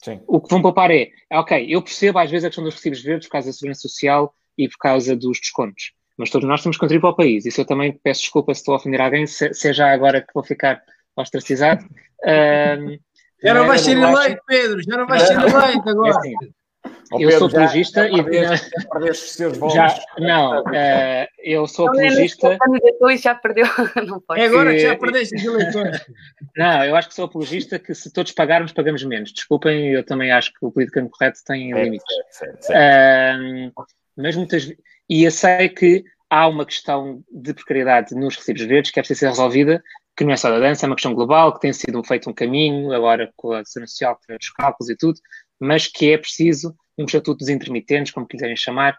[0.06, 0.20] Sim.
[0.28, 3.26] O que vão poupar é, ok, eu percebo às vezes a questão dos recibos verdes
[3.26, 6.80] por causa da segurança social e por causa dos descontos, mas todos nós temos que
[6.80, 7.44] contribuir para o país.
[7.44, 10.20] Isso eu também peço desculpa se estou a ofender alguém, se, se é já agora
[10.20, 10.80] que vou ficar
[11.16, 11.84] ostracizado.
[12.18, 12.98] Um,
[13.44, 16.08] já não vais ser eleito, Pedro, já não vais ser eleito agora.
[16.08, 16.34] É assim,
[17.12, 18.16] Oh, eu sou apologista e.
[19.72, 22.58] Já, não, uh, eu sou apologista.
[23.10, 23.66] e já perdeu.
[24.06, 24.40] Não pode.
[24.40, 26.04] É agora que já perdeste os eleitores.
[26.56, 29.32] Não, eu acho que sou apologista que se todos pagarmos, pagamos menos.
[29.32, 32.06] Desculpem, eu também acho que o politicamente correto tem é, limites.
[32.68, 33.72] Uh,
[34.16, 34.72] mas muitas
[35.08, 39.20] E eu sei que há uma questão de precariedade nos recibos verdes que é preciso
[39.20, 39.82] ser resolvida,
[40.16, 42.32] que não é só da dança, é uma questão global, que tem sido feito um
[42.32, 45.20] caminho, agora com a Segurança Social, com os cálculos e tudo,
[45.60, 48.98] mas que é preciso um estatuto dos intermitentes, como quiserem chamar,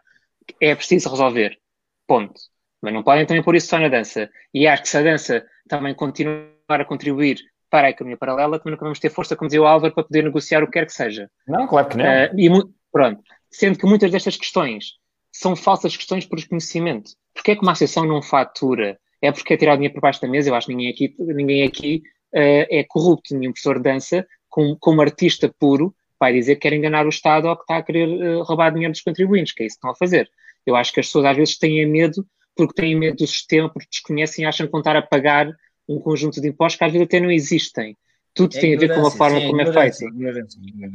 [0.62, 1.58] é preciso resolver.
[2.06, 2.40] Ponto.
[2.82, 4.30] Mas não podem também pôr isso só na dança.
[4.54, 7.40] E acho que se a dança também continuar a contribuir
[7.70, 10.24] para a economia paralela, também nunca vamos ter força, como dizia o Álvaro, para poder
[10.24, 11.30] negociar o que quer que seja.
[11.48, 12.06] Não, claro que não.
[12.06, 12.50] Uh, e,
[12.92, 13.22] pronto.
[13.52, 14.94] Sendo que muitas destas questões
[15.32, 17.12] são falsas questões por desconhecimento.
[17.34, 18.98] Porquê é que uma associação não fatura?
[19.22, 20.50] É porque é tirar dinheiro por baixo da mesa?
[20.50, 22.04] Eu acho que ninguém aqui, ninguém aqui
[22.34, 23.36] uh, é corrupto.
[23.36, 27.48] Nenhum professor de dança, como, como artista puro, vai dizer que quer enganar o Estado
[27.48, 29.92] ou que está a querer uh, roubar dinheiro dos contribuintes, que é isso que estão
[29.92, 30.30] a fazer.
[30.66, 32.26] Eu acho que as pessoas às vezes têm medo
[32.56, 35.48] porque têm medo do sistema, porque desconhecem e acham que vão estar a pagar
[35.88, 37.96] um conjunto de impostos que às vezes até não existem.
[38.34, 39.98] Tudo é tem a ver com a forma sim, como é feito.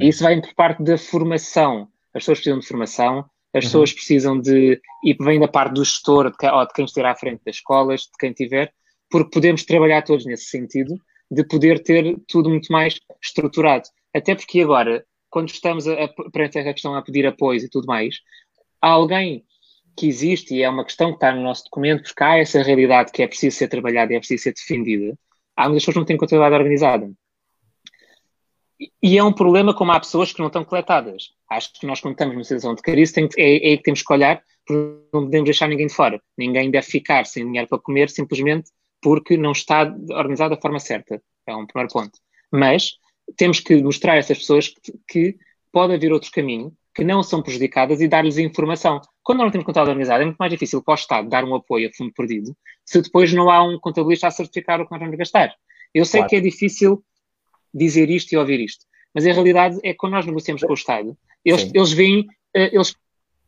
[0.01, 1.89] E isso vem por parte da formação.
[2.15, 3.61] As pessoas precisam de formação, as uhum.
[3.61, 4.81] pessoas precisam de.
[5.05, 8.03] E vem da parte do gestor, de, ou de quem estiver à frente das escolas,
[8.03, 8.73] de quem tiver,
[9.11, 10.94] porque podemos trabalhar todos nesse sentido,
[11.31, 13.89] de poder ter tudo muito mais estruturado.
[14.15, 17.87] Até porque agora quando estamos a, a, perante essa questão a pedir apoios e tudo
[17.87, 18.17] mais,
[18.81, 19.45] há alguém
[19.97, 23.11] que existe e é uma questão que está no nosso documento, porque há essa realidade
[23.11, 25.19] que é preciso ser trabalhada e é preciso ser defendida,
[25.57, 27.11] há muitas pessoas que não têm contabilidade organizada.
[29.03, 31.31] E é um problema como há pessoas que não estão coletadas.
[31.49, 34.13] Acho que nós, quando estamos numa situação de crise, tem, é, é que temos que
[34.13, 36.21] olhar, porque não podemos deixar ninguém de fora.
[36.37, 41.23] Ninguém deve ficar sem dinheiro para comer simplesmente porque não está organizado da forma certa.
[41.47, 42.19] É um primeiro ponto.
[42.51, 42.99] Mas
[43.36, 45.36] temos que mostrar a essas pessoas que, que
[45.70, 49.01] pode haver outro caminho, que não são prejudicadas e dar-lhes informação.
[49.23, 51.55] Quando nós não temos contabilidade organizada, é muito mais difícil para o Estado dar um
[51.55, 52.55] apoio a fundo perdido
[52.85, 55.55] se depois não há um contabilista a certificar o que nós vamos gastar.
[55.94, 56.31] Eu sei claro.
[56.31, 57.03] que é difícil
[57.73, 58.85] dizer isto e ouvir isto,
[59.15, 62.74] mas a realidade é que quando nós negociamos com o Estado, eles, eles veem, eh,
[62.74, 62.94] eles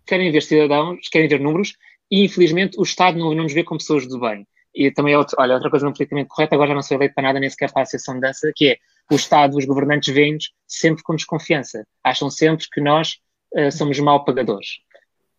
[0.07, 1.77] querem ver cidadãos, querem ver números
[2.11, 4.47] e infelizmente o Estado não, não nos vê como pessoas do bem.
[4.75, 7.15] E também, é outro, olha, outra coisa não politicamente correta, agora já não sou eleito
[7.15, 8.79] para nada, nem sequer para a Associação de Dança, que é
[9.11, 11.87] o Estado, os governantes veem-nos sempre com desconfiança.
[12.03, 13.19] Acham sempre que nós
[13.55, 14.79] uh, somos mal pagadores.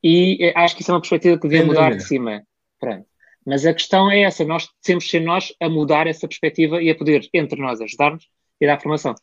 [0.04, 2.44] E uh, acho que isso é uma perspectiva que devia mudar de cima.
[2.80, 3.06] Pronto.
[3.46, 6.90] Mas a questão é essa, nós temos que ser nós a mudar essa perspectiva e
[6.90, 8.28] a poder, entre nós, ajudar-nos
[8.60, 9.14] e dar formação.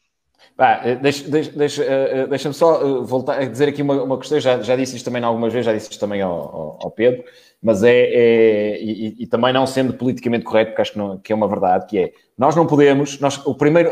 [0.59, 4.77] Eh, deixa-me deixa, deixa, deixa só voltar a dizer aqui uma, uma questão, já, já
[4.77, 7.25] disse isto também algumas vezes, já disse isto também ao, ao, ao Pedro,
[7.61, 11.33] mas é, é e, e, também não sendo politicamente correto, porque acho que, não, que,
[11.33, 13.91] é uma verdade, que é, nós não podemos, nós, o primeiro,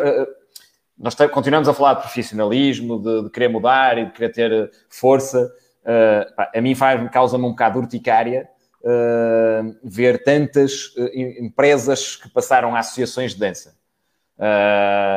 [1.01, 5.51] nós continuamos a falar de profissionalismo, de, de, querer mudar e de querer ter força.
[5.81, 6.77] Uh, pá, a mim
[7.11, 8.47] causa-me um bocado urticária
[8.83, 13.75] uh, ver tantas uh, empresas que passaram a associações de dança.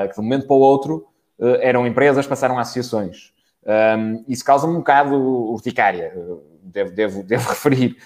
[0.08, 1.06] que de um momento para o outro
[1.60, 3.34] eram empresas, passaram a associações.
[3.66, 5.16] Um, isso causa-me um bocado
[5.52, 6.14] urticária,
[6.62, 7.98] devo, devo, devo referir,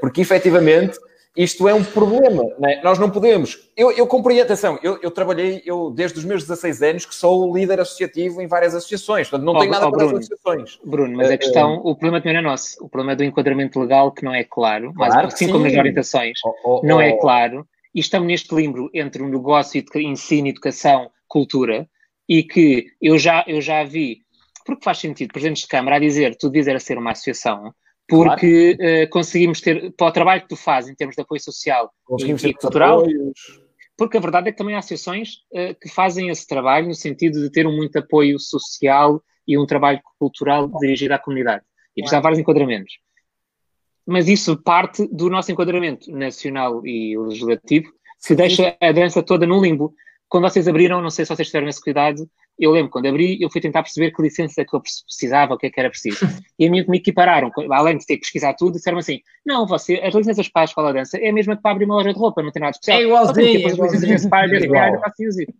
[0.00, 0.98] porque efetivamente
[1.36, 2.44] isto é um problema.
[2.58, 2.80] Não é?
[2.82, 3.68] Nós não podemos.
[3.76, 7.52] Eu, eu compreendo, atenção, eu, eu, trabalhei, eu desde os meus 16 anos que sou
[7.54, 10.78] líder associativo em várias associações, portanto não oh, tenho nada oh, para Bruno, associações.
[10.84, 12.76] Bruno, mas a eh, questão, uh, o problema também não é nosso.
[12.84, 15.74] O problema é do enquadramento legal que não é claro, claro mas assim como nas
[15.74, 17.18] orientações, oh, oh, não é oh.
[17.18, 17.66] claro.
[17.92, 21.88] E estamos neste limbo entre o um negócio, ensino, educação, cultura,
[22.28, 24.18] e que eu já, eu já vi,
[24.64, 27.72] porque faz sentido, presidentes de Câmara a dizer, tu dizer a ser uma associação,
[28.08, 29.04] porque claro.
[29.04, 31.90] uh, conseguimos ter, para o trabalho que tu fazes em termos de apoio social
[32.20, 33.60] e, e cultural, apoios.
[33.96, 37.40] porque a verdade é que também há associações uh, que fazem esse trabalho no sentido
[37.40, 41.64] de ter um muito apoio social e um trabalho cultural dirigido à comunidade.
[41.96, 42.16] E claro.
[42.16, 42.94] há vários enquadramentos.
[44.06, 47.90] Mas isso parte do nosso enquadramento nacional e legislativo,
[48.26, 49.94] que deixa a dança toda no limbo.
[50.28, 52.28] Quando vocês abriram, não sei se vocês tiveram esse cuidado,
[52.58, 55.58] eu lembro, quando abri, eu fui tentar perceber que licença é que eu precisava, o
[55.58, 56.18] que é que era preciso.
[56.56, 60.00] E a mim me equipararam, além de ter que pesquisar tudo, disseram assim, não, você,
[60.04, 62.12] as licenças para a escola de dança é a mesma que para abrir uma loja
[62.12, 63.00] de roupa, não tem nada especial.
[63.00, 63.68] É igualzinho.
[63.68, 65.54] É igualzinho.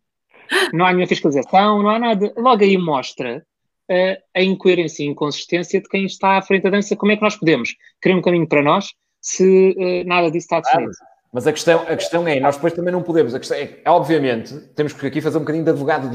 [0.73, 2.31] Não há nenhuma fiscalização, não há nada.
[2.37, 3.43] Logo aí mostra
[3.91, 6.95] uh, a incoerência e inconsistência de quem está à frente da dança.
[6.95, 8.91] Como é que nós podemos criar um caminho para nós
[9.23, 10.93] se uh, nada disso está definido?
[11.33, 14.55] Mas a questão, a questão é, nós depois também não podemos, a questão é, obviamente,
[14.77, 16.09] temos que aqui fazer um bocadinho de advogado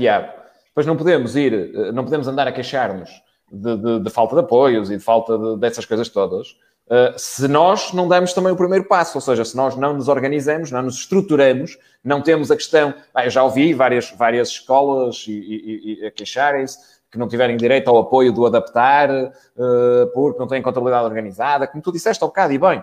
[0.80, 3.10] Depois não podemos ir, eh, não podemos andar a queixar-nos
[3.52, 6.52] de, de, de, falta de apoios e de falta de, dessas coisas todas,
[6.88, 10.08] uh, se nós não damos também o primeiro passo, ou seja, se nós não nos
[10.08, 12.94] organizamos, não nos estruturamos, não temos a questão.
[13.14, 16.78] Ah, eu já ouvi várias, várias escolas e, e, e a queixarem-se
[17.12, 21.84] que não tiverem direito ao apoio do adaptar, uh, porque não têm contabilidade organizada, como
[21.84, 22.82] tu disseste ao bocado, e bem,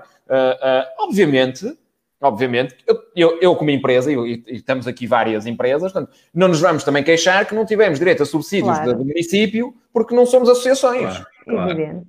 [0.99, 1.75] obviamente
[2.21, 6.61] obviamente, eu, eu, eu como empresa, e, e, estamos aqui várias empresas, portanto, não nos
[6.61, 8.95] vamos também queixar que não tivemos direito a subsídios claro.
[8.95, 11.19] do município porque não somos associações.
[11.45, 12.07] Claro, claro.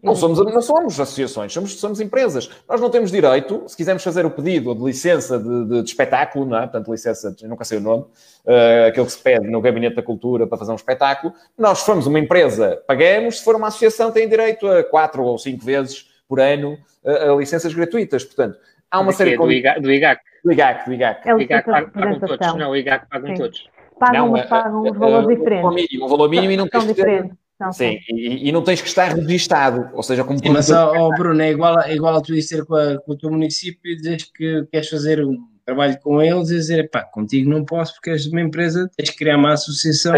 [0.00, 2.48] Não somos, não somos associações, somos, somos empresas.
[2.68, 6.46] Nós não temos direito, se quisermos fazer o pedido de licença de, de, de espetáculo,
[6.46, 6.60] não é?
[6.62, 10.46] Portanto, licença, nunca sei o nome, uh, aquele que se pede no Gabinete da Cultura
[10.46, 11.34] para fazer um espetáculo.
[11.58, 15.36] Nós, se formos uma empresa, pagamos, se for uma associação, tem direito a quatro ou
[15.36, 18.22] cinco vezes por ano uh, a licenças gratuitas.
[18.22, 18.56] Portanto,
[18.90, 20.22] Há uma série do, IGAC, do IGAC.
[20.44, 21.28] Do IGAC, do IGAC.
[21.28, 22.54] É o IGAC pagam todos.
[22.56, 23.42] Não, o IGAC pagam Sim.
[23.42, 23.68] todos.
[23.98, 25.64] Pagam, não, mas é, pagam os valores diferentes.
[25.64, 27.36] Um mínimo, um valor mínimo e não tens diferentes.
[27.60, 31.10] Não, sim, e, e, não tens que estar registado, ou seja, como sim, Mas, oh,
[31.18, 33.90] Bruno, é igual, a, é igual a tu dizer com, a, com o teu município
[33.90, 35.36] e dizes que queres fazer um
[35.66, 39.16] trabalho com eles e dizer, pá, contigo não posso porque és uma empresa, tens que
[39.16, 40.14] criar uma associação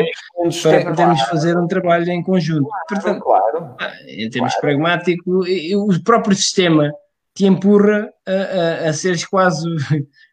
[0.62, 2.68] para podermos fazer um trabalho em conjunto.
[2.86, 3.74] Portanto, claro.
[4.06, 4.60] em termos claro.
[4.60, 6.92] pragmáticos, o próprio sistema
[7.34, 9.68] te empurra a, a, a seres quase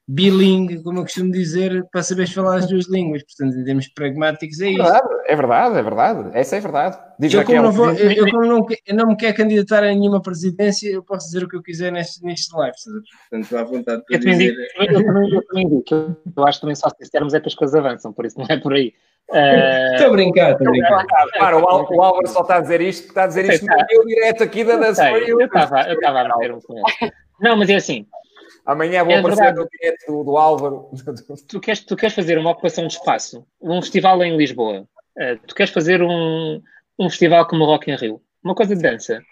[0.07, 3.23] bilingue, como eu costumo dizer, para saberes falar as duas línguas.
[3.23, 5.01] Portanto, em termos pragmáticos, é, é isso.
[5.25, 6.97] É verdade, é verdade, essa é verdade.
[7.19, 9.87] Diz eu, como, não, vou, eu, eu, como não, eu não me quero candidatar a
[9.87, 12.77] nenhuma presidência, eu posso dizer o que eu quiser neste, neste live.
[13.29, 16.75] Portanto, à vontade eu também, digo, eu, também, eu também digo que eu, acho também
[16.75, 18.93] só se dissermos é que as coisas avançam, por isso não é por aí.
[19.29, 19.95] Uh...
[19.95, 21.05] Estou a brincar, estou a brincar.
[21.37, 21.67] Para, o,
[22.01, 24.77] Álvaro só está a dizer isto está a dizer isto no meu direto aqui da
[24.77, 25.11] dança.
[25.11, 26.61] Eu estava a meter um
[27.41, 28.07] Não, mas é assim,
[28.67, 30.89] Amanhã vou é aparecer no direto do, do, Álvaro.
[31.47, 35.55] Tu queres, tu queres fazer uma ocupação de espaço, um festival em Lisboa, uh, tu
[35.55, 36.61] queres fazer um,
[36.99, 39.23] um festival como o Rock in Rio, uma coisa de dança,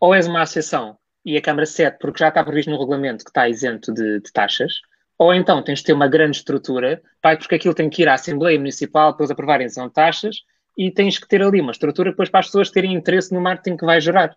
[0.00, 3.30] ou és uma associação e a Câmara cede porque já está previsto no regulamento que
[3.30, 4.72] está isento de, de taxas,
[5.18, 8.58] ou então tens de ter uma grande estrutura, porque aquilo tem que ir à Assembleia
[8.58, 10.36] Municipal para eles aprovarem são taxas,
[10.74, 13.76] e tens que ter ali uma estrutura depois para as pessoas terem interesse no marketing
[13.76, 14.34] que vai gerar.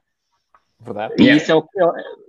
[0.84, 1.14] Verdade.
[1.18, 1.41] E yeah.
[1.41, 1.68] isso é, o,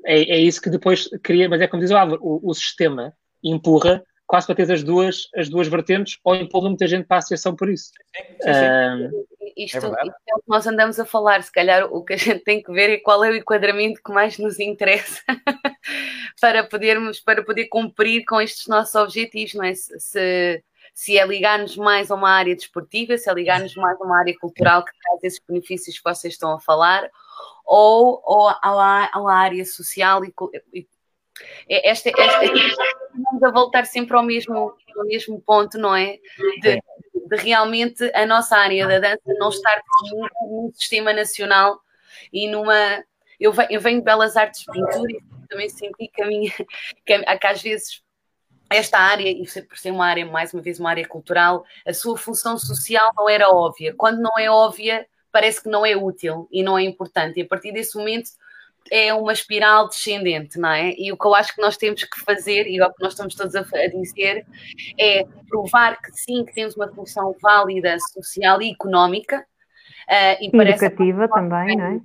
[0.04, 3.14] é, é, isso que depois cria, mas é como diz o Álvaro, o, o, sistema
[3.42, 7.18] empurra quase para ter as duas, as duas vertentes ou empurra muita gente para a
[7.18, 7.90] associação por isso.
[8.14, 9.42] Sim, sim, sim.
[9.56, 12.16] Isto, é isto, é o que nós andamos a falar, se calhar o que a
[12.16, 15.22] gente tem que ver é qual é o enquadramento que mais nos interessa
[16.40, 19.74] para podermos, para poder cumprir com estes nossos objetivos, não é?
[19.74, 20.62] Se,
[20.94, 24.34] se é ligar-nos mais a uma área desportiva, se é ligar-nos mais a uma área
[24.38, 27.10] cultural que traz esses benefícios que vocês estão a falar,
[27.64, 30.32] ou, ou à, à área social e,
[30.72, 30.86] e
[31.68, 32.40] esta, esta,
[33.14, 36.18] vamos a voltar sempre ao mesmo, ao mesmo ponto, não é?
[36.60, 36.80] De,
[37.26, 39.80] de, realmente a nossa área da dança não estar
[40.42, 41.80] num sistema nacional
[42.32, 43.02] e numa.
[43.40, 46.52] Eu venho, eu venho de Belas Artes de Pintura e também senti que a minha.
[47.04, 48.02] que, a, que às vezes
[48.70, 52.16] esta área, e por ser uma área, mais uma vez, uma área cultural, a sua
[52.16, 53.94] função social não era óbvia.
[53.94, 57.40] Quando não é óbvia, parece que não é útil e não é importante.
[57.40, 58.30] E a partir desse momento
[58.90, 60.94] é uma espiral descendente, não é?
[60.96, 63.12] E o que eu acho que nós temos que fazer, e é o que nós
[63.12, 64.46] estamos todos a, dizer,
[64.98, 69.44] é provar que sim, que temos uma função válida social e económica.
[70.08, 72.00] Uh, e educativa também, não é?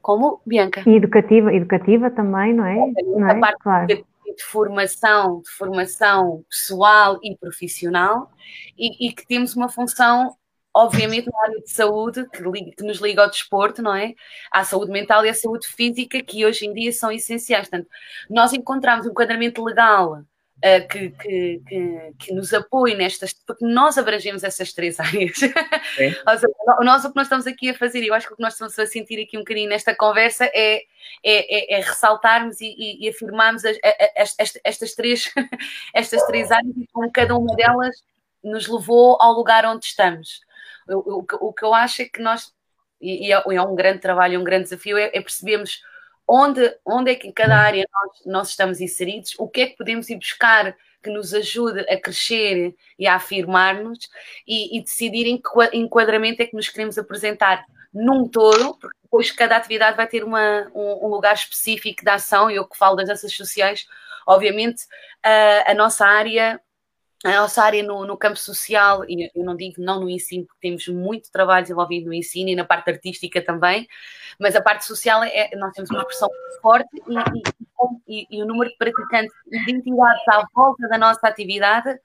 [0.00, 0.82] Como, Bianca?
[0.86, 2.76] E educativa, educativa também, não é?
[3.04, 3.32] Não é?
[3.32, 3.86] A parte claro.
[3.86, 4.04] de
[4.44, 8.30] formação, de formação pessoal e profissional,
[8.76, 10.36] e, e que temos uma função
[10.74, 12.42] obviamente na área de saúde, que,
[12.72, 14.14] que, nos liga ao desporto, não é?
[14.50, 17.68] À saúde mental e à saúde física, que hoje em dia são essenciais.
[17.68, 17.88] Portanto,
[18.30, 21.62] nós encontramos um enquadramento legal uh, que, que,
[22.18, 25.38] que, nos apoie nestas, porque nós abrangemos essas três áreas.
[26.80, 28.54] nós, o que nós estamos aqui a fazer, e eu acho que o que nós
[28.54, 30.84] estamos a sentir aqui um bocadinho nesta conversa é, é,
[31.74, 33.76] é, é ressaltarmos e, e, e afirmarmos as,
[34.16, 35.30] as, as, estas, três,
[35.92, 38.02] estas três áreas e como cada uma delas
[38.42, 40.40] nos levou ao lugar onde estamos
[40.88, 42.52] o, o, o que eu acho é que nós,
[43.00, 45.80] e, e é, é um grande trabalho, um grande desafio, é, é percebermos
[46.26, 49.76] onde, onde é que em cada área nós, nós estamos inseridos, o que é que
[49.76, 54.08] podemos ir buscar que nos ajude a crescer e a afirmar-nos
[54.46, 59.30] e, e, decidir em que enquadramento é que nos queremos apresentar num todo, porque depois
[59.32, 62.96] cada atividade vai ter uma, um, um, lugar específico de ação, e eu que falo
[62.96, 63.86] das danças sociais,
[64.26, 64.84] obviamente
[65.22, 66.60] a, a nossa área
[67.24, 70.68] a nossa área no, no, campo social, e eu não digo não no ensino, porque
[70.68, 73.86] temos muito trabalho desenvolvido no ensino e na parte artística também,
[74.38, 76.28] mas a parte social, é, nós temos uma expressão
[76.60, 76.88] forte
[78.08, 81.96] e, e, e o número de praticantes e de entidades à volta da nossa atividade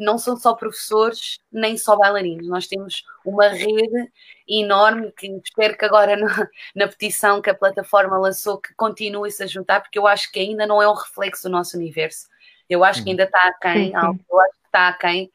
[0.00, 2.48] não são só professores, nem só bailarinos.
[2.48, 4.10] Nós temos uma rede
[4.48, 9.46] enorme que espero que agora na, na petição que a plataforma lançou que continue-se a
[9.46, 12.28] juntar, porque eu acho que ainda não é um reflexo do nosso universo.
[12.68, 13.12] Eu acho que uhum.
[13.12, 15.30] ainda está aquém, eu acho está aquém,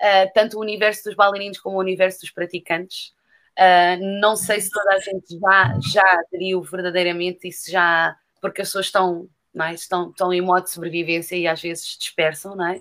[0.00, 3.12] uh, tanto o universo dos bailarinos como o universo dos praticantes.
[3.58, 8.62] Uh, não sei se toda a gente já, já aderiu verdadeiramente e se já, porque
[8.62, 9.74] as pessoas estão, não é?
[9.74, 12.80] estão, estão em modo de sobrevivência e às vezes dispersam, não é?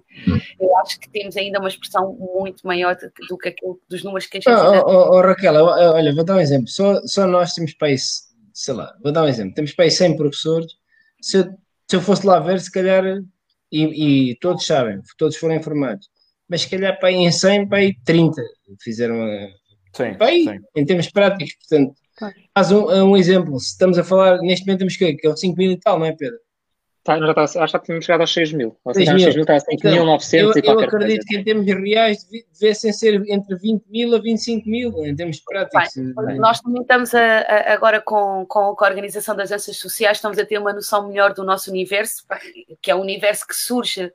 [0.59, 2.95] Eu acho que temos ainda uma expressão muito maior
[3.27, 4.51] do, que aquilo dos números que a gente.
[4.51, 6.67] Oh, oh, oh, Raquel, olha, vou dar um exemplo.
[6.67, 9.55] Só, só nós temos país, sei lá, vou dar um exemplo.
[9.55, 10.73] Temos país 100 professores.
[11.19, 11.57] Se eu,
[11.87, 13.03] se eu fosse lá ver, se calhar
[13.72, 16.07] e, e, todos sabem, todos foram informados,
[16.48, 18.41] mas se calhar para aí em 100, para aí 30
[18.81, 19.48] fizeram a,
[19.94, 20.60] sim, para aí, sim.
[20.76, 21.94] em termos práticos, portanto,
[22.53, 25.35] faz um, um, exemplo, se estamos a falar, neste momento temos que, que é o
[25.35, 26.39] 5 mil e tal, não é Pedro?
[27.07, 28.77] Tá, já está, acho que tínhamos chegado aos 6 mil.
[28.93, 31.27] 6 mil, 6 mil está a 5.900 então, e qualquer Eu acredito coisa.
[31.27, 32.27] que em termos reais
[32.59, 35.95] devessem ser entre 20 mil a 25 mil, em termos práticos.
[35.95, 40.38] Bem, nós também estamos a, a, agora com, com, a Organização das Danças Sociais, estamos
[40.38, 42.25] a ter uma noção melhor do nosso universo,
[42.81, 44.11] que é o universo que surge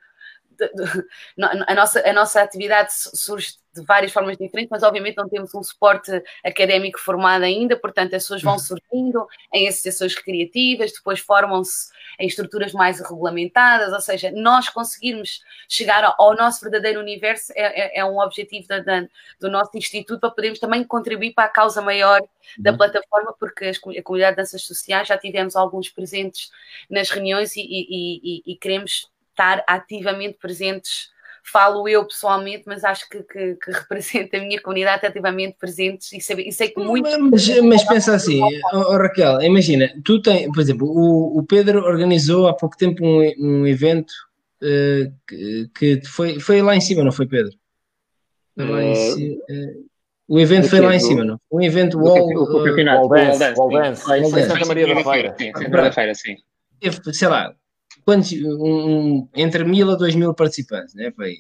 [1.67, 5.63] a nossa, a nossa atividade surge de várias formas diferentes, mas obviamente não temos um
[5.63, 6.11] suporte
[6.45, 8.59] académico formado ainda, portanto as pessoas vão uhum.
[8.59, 16.15] surgindo em associações recreativas, depois formam-se em estruturas mais regulamentadas, ou seja, nós conseguirmos chegar
[16.19, 19.07] ao, nosso verdadeiro universo é, é, é um objetivo da, da,
[19.41, 22.21] do nosso instituto para podermos também contribuir para a causa maior
[22.59, 22.77] da uhum.
[22.77, 26.51] plataforma, porque as, a comunidade de danças sociais já tivemos alguns presentes
[26.91, 31.12] nas reuniões e, e, e, e queremos estar ativamente presentes
[31.43, 36.21] falo eu pessoalmente, mas acho que, que, que representa a minha comunidade ativamente presentes e
[36.21, 37.09] sei, e sei que muito.
[37.31, 38.41] Mas, mas pensa assim,
[38.73, 43.33] oh, Raquel, imagina, tu tens, por exemplo, o, o Pedro organizou há pouco tempo um,
[43.39, 44.13] um evento
[44.63, 47.53] uh, que, que, foi, foi lá em cima, não foi, Pedro?
[48.55, 49.35] Foi lá em eh, cima.
[49.35, 49.93] Uh,
[50.29, 51.39] o evento foi lá em cima, não?
[51.51, 55.35] Um evento wall, o campeonato, wall dance, wall dance, foi em Santa Maria da Feira.
[55.39, 56.37] Sim, Santa Maria da Feira, sim.
[57.13, 57.55] Sei lá,
[58.05, 61.13] quantos, um, entre mil a dois mil participantes, né?
[61.15, 61.35] Foi.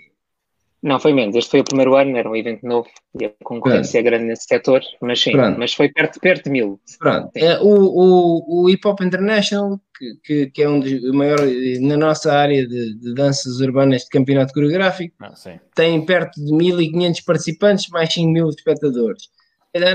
[0.82, 1.36] Não, foi menos.
[1.36, 2.88] Este foi o primeiro ano, era um evento novo
[3.18, 5.56] e a concorrência é grande nesse setor, mas sim, Pronto.
[5.56, 6.80] mas foi perto, perto de mil.
[6.98, 7.30] Pronto.
[7.36, 11.96] É, o, o, o Hip Hop International, que, que, que é um dos maiores na
[11.96, 15.32] nossa área de, de danças urbanas de campeonato coreográfico, ah,
[15.72, 19.28] tem perto de 1500 participantes, mais 5.000 espectadores.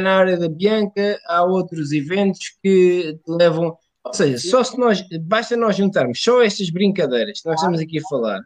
[0.01, 3.77] Na área da Bianca, há outros eventos que levam
[4.07, 7.99] ou seja, só se nós, basta nós juntarmos só estas brincadeiras que nós estamos aqui
[7.99, 8.41] a falar.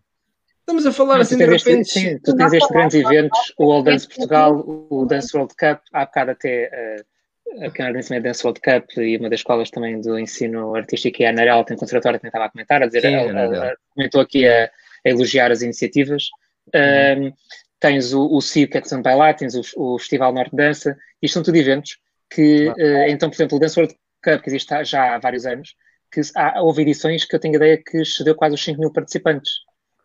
[0.60, 1.82] Estamos a falar não, assim de repente.
[1.82, 5.80] Este, sim, tu tens estes grandes eventos, o All Dance Portugal, o Dance World Cup,
[5.92, 10.18] há bocado até uh, a Canadense Dance World Cup e uma das escolas também do
[10.18, 13.22] ensino artístico e a Anarel tem conservatório também estava a comentar, a dizer, sim, a,
[13.22, 14.70] a, a, comentou aqui a,
[15.04, 16.30] elogiar as iniciativas.
[16.74, 17.28] Uhum.
[17.28, 17.34] Um,
[17.80, 21.34] tens o, o CIO, que é by lá, tens o, o Festival Norte Dança, isto
[21.34, 21.98] são tudo eventos
[22.30, 25.76] que, uh, então, por exemplo, o Dance World Que existe já há vários anos,
[26.12, 29.52] que há, houve edições que eu tenho ideia que excedeu quase os 5 mil participantes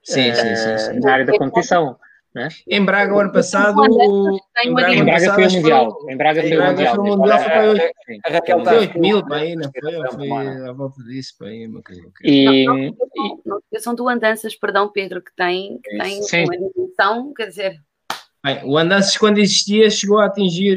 [0.03, 1.99] sim, uh, sim, sim, sim, na área da competição.
[2.37, 2.49] É?
[2.69, 3.83] Em Braga, o ano passado.
[4.63, 5.99] Em Braga, em Braga foi o Mundial.
[6.07, 6.95] Em Braga foi o Mundial.
[6.95, 7.95] Foi o Mundial foi 8,
[8.27, 10.29] a Raquel 8 mil para aí, não foi?
[10.29, 12.13] Foi à volta disso para aí, meu querido.
[12.23, 12.67] E.
[13.47, 17.81] Não esqueçam do Andanças, perdão, Pedro, que tem, que tem uma dimensão, quer dizer.
[18.45, 20.77] Bem, o Andanças, quando existia, chegou a atingir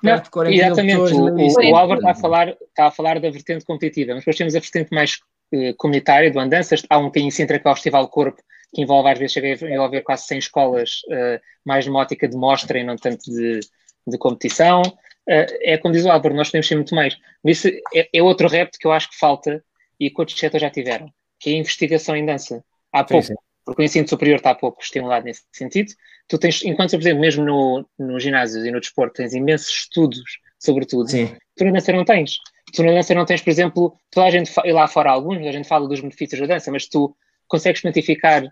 [0.00, 3.64] perto de 40 Exatamente, o, o, Álvaro está a, falar, está a falar da vertente
[3.64, 5.20] competitiva, mas depois temos a vertente mais
[5.52, 6.82] uh, comunitária do Andanças.
[6.88, 8.42] Há um bocadinho em Sintra que é o Festival Corpo,
[8.74, 12.36] que envolve às vezes chega a envolver quase 100 escolas, uh, mais numa ótica de
[12.36, 13.60] mostra e não tanto de,
[14.06, 14.82] de competição.
[14.82, 17.16] Uh, é como diz o Álvaro, nós podemos ser muito mais.
[17.44, 19.62] Isso é, é, outro repto que eu acho que falta
[19.98, 22.64] e que outros setores já tiveram, que é a investigação em dança.
[22.92, 23.40] Há pouco, sim, sim.
[23.64, 25.92] porque o ensino superior está pouco estimulado nesse sentido
[26.30, 30.38] tu tens, enquanto, por exemplo, mesmo no, no ginásio e no desporto, tens imensos estudos
[30.60, 31.36] sobre tudo, Sim.
[31.56, 32.36] tu na dança não tens.
[32.72, 35.52] Tu na dança não tens, por exemplo, toda a gente, e lá fora alguns, a
[35.52, 37.14] gente fala dos benefícios da dança, mas tu
[37.48, 38.44] consegues quantificar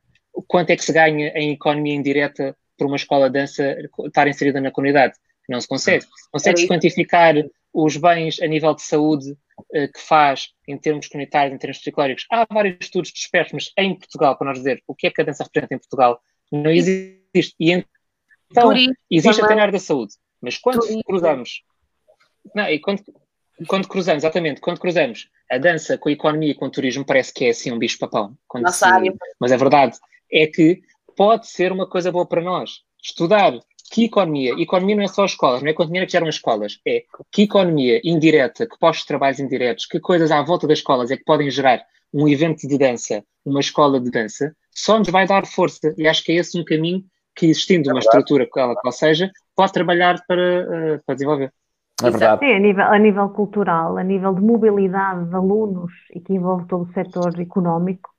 [0.49, 4.61] quanto é que se ganha em economia indireta por uma escola de dança estar inserida
[4.61, 5.15] na comunidade.
[5.49, 6.05] Não se consegue.
[6.33, 7.35] Consegue-se quantificar
[7.73, 12.27] os bens a nível de saúde uh, que faz em termos comunitários, em termos psicológicos.
[12.31, 15.25] Há vários estudos dispersos, mas em Portugal, para nós dizer o que é que a
[15.25, 17.55] dança representa em Portugal, não existe existe.
[17.59, 17.85] E
[18.51, 18.73] então,
[19.11, 20.15] existe até na área da saúde.
[20.41, 21.63] Mas quando cruzamos.
[22.55, 23.03] Não, e quando,
[23.67, 27.33] quando cruzamos, exatamente, quando cruzamos a dança com a economia e com o turismo, parece
[27.33, 28.37] que é assim um bicho-papão.
[29.13, 29.19] Se.
[29.41, 29.99] Mas a verdade
[30.33, 30.81] é que
[31.17, 32.83] pode ser uma coisa boa para nós.
[33.03, 33.59] Estudar
[33.91, 36.79] que economia, economia não é só escolas, não é quanto dinheiro que geram as escolas,
[36.87, 41.11] é que economia indireta, que postos de trabalhos indiretos, que coisas à volta das escolas
[41.11, 41.83] é que podem gerar
[42.13, 45.95] um evento de dança, uma escola de dança, só nos vai dar força.
[45.97, 47.03] E acho que é esse um caminho
[47.39, 51.53] que, existindo é uma estrutura qual, qual seja, pode trabalhar para, uh, para desenvolver.
[52.03, 52.41] É verdade.
[52.41, 56.67] Sim, a nível, a nível cultural, a nível de mobilidade de alunos e que envolve
[56.67, 58.11] todo o setor económico,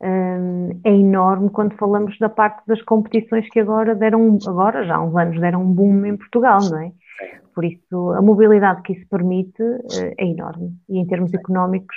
[0.00, 5.02] um, é enorme quando falamos da parte das competições que agora deram, agora já há
[5.02, 6.92] uns anos, deram um boom em Portugal, não é?
[7.54, 10.72] Por isso, a mobilidade que isso permite uh, é enorme.
[10.88, 11.96] E em termos económicos.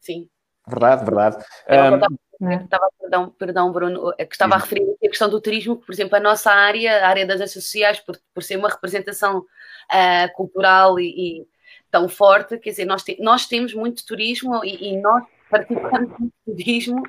[0.00, 0.28] Sim.
[0.66, 1.44] Verdade, verdade.
[1.68, 5.86] Um, estava, perdão, perdão, Bruno, que estava a referir aqui a questão do turismo, que,
[5.86, 9.38] por exemplo, a nossa área, a área das redes sociais, por, por ser uma representação
[9.38, 11.46] uh, cultural e, e,
[11.90, 16.34] tão forte, quer dizer, nós, te, nós temos muito turismo e, e nós participamos muito
[16.44, 17.02] turismo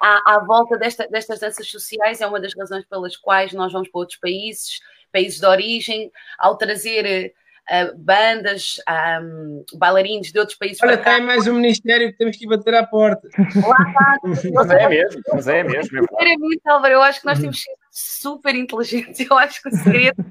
[0.00, 3.88] à, à volta desta, destas danças sociais, é uma das razões pelas quais nós vamos
[3.88, 4.80] para outros países,
[5.12, 7.34] países de origem, ao trazer
[7.70, 8.76] uh, bandas,
[9.22, 10.82] um, bailarinos de outros países.
[10.82, 13.28] Olha, tem mais um ministério que temos que ir bater à porta.
[13.56, 14.16] Lá
[14.54, 16.06] mas é mesmo, mas é mesmo.
[16.08, 19.20] Sinceramente, Álvaro, eu acho que nós temos sido super inteligentes.
[19.28, 20.24] Eu acho que o segredo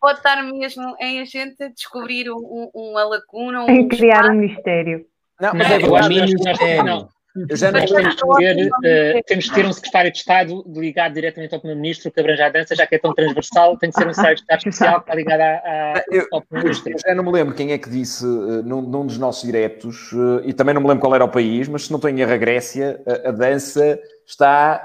[0.00, 3.64] pode estar mesmo em a gente descobrir um, um, uma lacuna.
[3.64, 5.06] Um em criar um ministério.
[5.40, 6.84] Não, mas é verdade.
[6.84, 7.08] Não,
[7.48, 11.14] eu já não temos que ter, uh, temos que ter um secretário de Estado ligado
[11.14, 14.06] diretamente ao Primeiro-Ministro que abrange a dança, já que é tão transversal, tem que ser
[14.06, 16.92] um secretário de Estado especial que está ligado à, à, ao Primeiro-Ministro.
[16.92, 20.12] Eu já não me lembro quem é que disse uh, num, num, dos nossos diretos,
[20.12, 22.20] uh, e também não me lembro qual era o país, mas se não estou em
[22.20, 24.84] erro, a Grécia, a, a dança está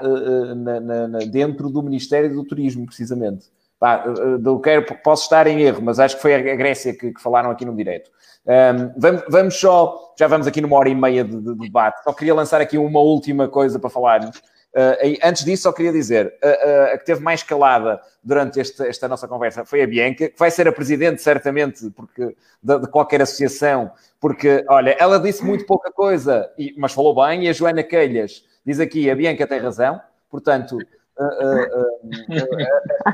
[0.56, 3.46] na, na, na, dentro do Ministério do Turismo, precisamente.
[3.78, 4.04] Pá,
[4.44, 7.50] eu quero, posso estar em erro, mas acho que foi a Grécia que, que falaram
[7.50, 8.10] aqui no direto.
[8.48, 12.14] Um, vamos, vamos, só, já vamos aqui numa hora e meia de, de, debate, só
[12.14, 14.38] queria lançar aqui uma última coisa para falarmos.
[14.74, 19.06] Uh, antes disso, só queria dizer, uh, a que teve mais calada durante este, esta
[19.06, 23.20] nossa conversa foi a Bianca, que vai ser a presidente, certamente, porque, de, de, qualquer
[23.20, 27.82] associação, porque, olha, ela disse muito pouca coisa, e, mas falou bem, e a Joana
[27.82, 30.00] Queilhas diz aqui, a Bianca tem razão,
[30.30, 30.78] portanto,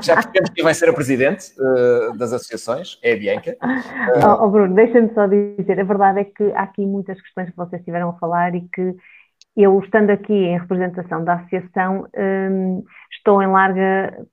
[0.01, 1.53] já percebemos quem vai ser a presidente
[2.17, 3.57] das associações, é a Bianca.
[3.61, 7.57] Oh, oh Bruno, deixa-me só dizer, a verdade é que há aqui muitas questões que
[7.57, 8.95] vocês estiveram a falar e que
[9.55, 14.25] eu, estando aqui em representação da associação, um, estou em larga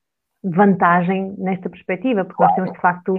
[0.43, 3.17] vantagem nesta perspectiva, porque nós temos de facto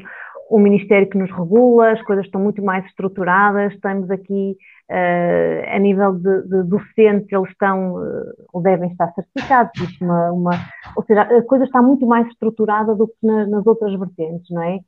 [0.54, 4.56] um Ministério que nos regula, as coisas estão muito mais estruturadas, estamos aqui
[4.92, 10.52] uh, a nível de, de docentes, eles estão uh, ou devem estar certificados, uma, uma,
[10.96, 14.62] ou seja, a coisa está muito mais estruturada do que na, nas outras vertentes, não
[14.62, 14.80] é?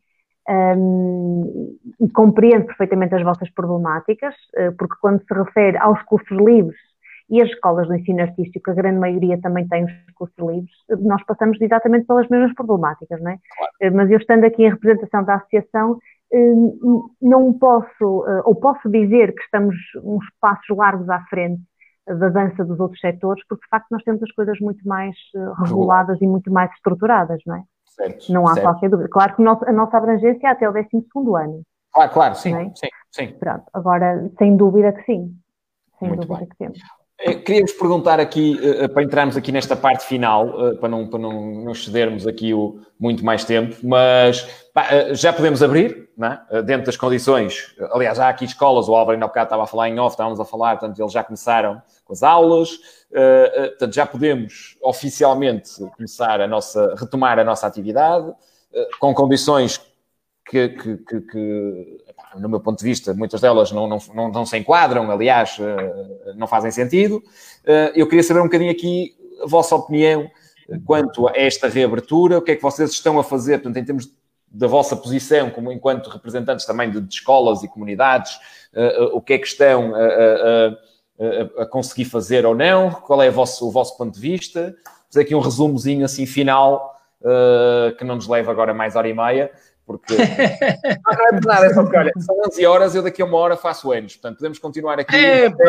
[0.47, 6.77] Um, e compreendo perfeitamente as vossas problemáticas, uh, porque quando se refere aos cursos livres
[7.30, 10.72] e as escolas de ensino artístico, a grande maioria também tem os cursos livres,
[11.02, 13.38] nós passamos exatamente pelas mesmas problemáticas, não é?
[13.57, 13.95] Claro.
[13.95, 15.97] Mas eu estando aqui em representação da associação,
[16.34, 21.61] Hum, não posso, eh, ou posso dizer que estamos uns passos largos à frente
[22.06, 25.64] da dança dos outros setores, porque de facto nós temos as coisas muito mais eh,
[25.64, 27.64] reguladas e muito mais estruturadas, não é?
[27.85, 28.65] Certo, não há certo.
[28.65, 29.10] qualquer dúvida.
[29.10, 30.89] Claro que a nossa abrangência é até o 12
[31.41, 31.61] ano.
[31.95, 32.72] Ah, claro, sim, é?
[32.76, 33.27] sim, sim.
[33.39, 35.34] Pronto, agora, sem dúvida que sim.
[35.99, 36.49] Sem muito dúvida bem.
[36.49, 36.80] que temos.
[37.19, 38.59] Eh, queríamos perguntar aqui,
[38.93, 43.23] para entrarmos aqui nesta parte final, para não, para não, não excedermos aqui o, muito
[43.23, 44.41] mais tempo, mas
[44.73, 46.09] pá, já podemos abrir,
[46.51, 46.61] é?
[46.61, 47.73] dentro das condições.
[47.91, 50.39] Aliás, há aqui escolas, o Álvaro ainda há bocado estava a falar em off, estávamos
[50.39, 52.79] a falar, portanto, eles já começaram com as aulas,
[53.09, 58.31] portanto, já podemos oficialmente começar a nossa, retomar a nossa atividade,
[58.99, 59.79] com condições
[60.45, 62.05] que, que, que, que,
[62.37, 65.57] no meu ponto de vista, muitas delas não, não, não, não se enquadram, aliás,
[66.35, 67.23] não fazem sentido.
[67.93, 70.29] eu queria saber um bocadinho aqui a vossa opinião
[70.85, 74.09] quanto a esta reabertura, o que é que vocês estão a fazer, portanto, em termos
[74.55, 78.35] da vossa posição como enquanto representantes também de, de escolas e comunidades,
[78.73, 83.31] uh, o que é que estão a, a, conseguir fazer ou não, qual é o
[83.31, 84.75] vosso, o vosso ponto de vista.
[85.09, 86.93] Fazer aqui um resumozinho assim final,
[87.97, 89.49] que não nos leva agora mais hora e meia,
[89.85, 93.37] porque não, é nada, é só que olha, são 11 horas, eu daqui a uma
[93.37, 95.15] hora faço anos, portanto podemos continuar aqui.
[95.15, 95.63] Epa,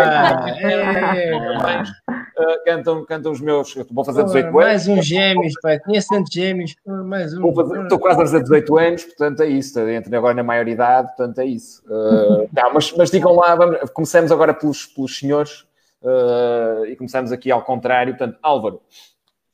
[0.58, 3.74] é, uh, cantam, cantam os meus.
[3.90, 4.54] Vou fazer 18 anos.
[4.54, 5.78] Mais uns gêmeos, pai.
[5.80, 6.74] Conheço tantos gêmeos.
[6.86, 7.54] Mais um.
[7.54, 9.78] Fazer, estou quase a fazer 18 anos, portanto é isso.
[9.80, 11.82] Entro agora na maioridade, portanto é isso.
[11.86, 15.66] Uh, não, mas, mas digam lá, vamos, começamos agora pelos, pelos senhores
[16.02, 18.16] uh, e começamos aqui ao contrário.
[18.16, 18.80] Portanto, Álvaro.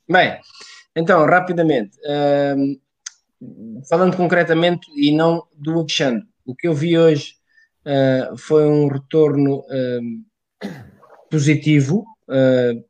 [0.08, 0.38] Bem,
[0.94, 1.98] então, rapidamente.
[3.88, 7.34] Falando concretamente e não do Alexandre, o que eu vi hoje
[8.36, 9.64] foi um retorno
[11.30, 12.84] positivo Uh,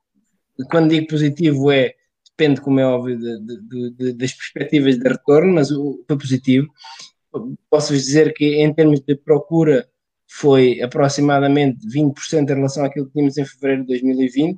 [0.71, 1.95] quando digo positivo é
[2.31, 6.67] depende, como é óbvio, de, de, de, das perspectivas de retorno, mas foi positivo.
[7.69, 9.87] Posso-vos dizer que, em termos de procura,
[10.31, 14.57] foi aproximadamente 20% em relação àquilo que tínhamos em fevereiro de 2020,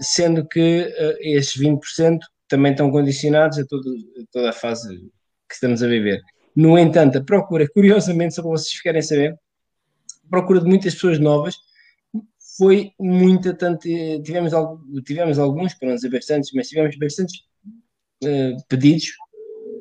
[0.00, 2.18] sendo que uh, esses 20%
[2.48, 4.88] também estão condicionados a, todo, a toda a fase
[5.48, 6.20] que estamos a viver.
[6.56, 10.94] No entanto, a procura, curiosamente, só para vocês ficarem a saber, a procura de muitas
[10.94, 11.56] pessoas novas
[12.58, 13.82] foi muita, tanto,
[14.22, 14.52] tivemos,
[15.06, 17.36] tivemos alguns, para não dizer bastantes, mas tivemos bastantes
[18.24, 19.12] uh, pedidos,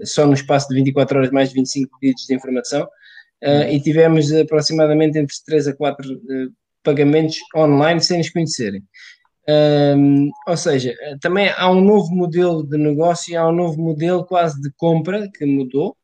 [0.04, 4.32] só no espaço de 24 horas, mais de 25 pedidos de informação, uh, e tivemos
[4.32, 6.48] aproximadamente entre 3 a 4 uh, eh,
[6.84, 8.84] pagamentos online sem nos conhecerem.
[9.50, 14.62] Um, ou seja, também há um novo modelo de negócio, há um novo modelo quase
[14.62, 15.96] de compra que mudou.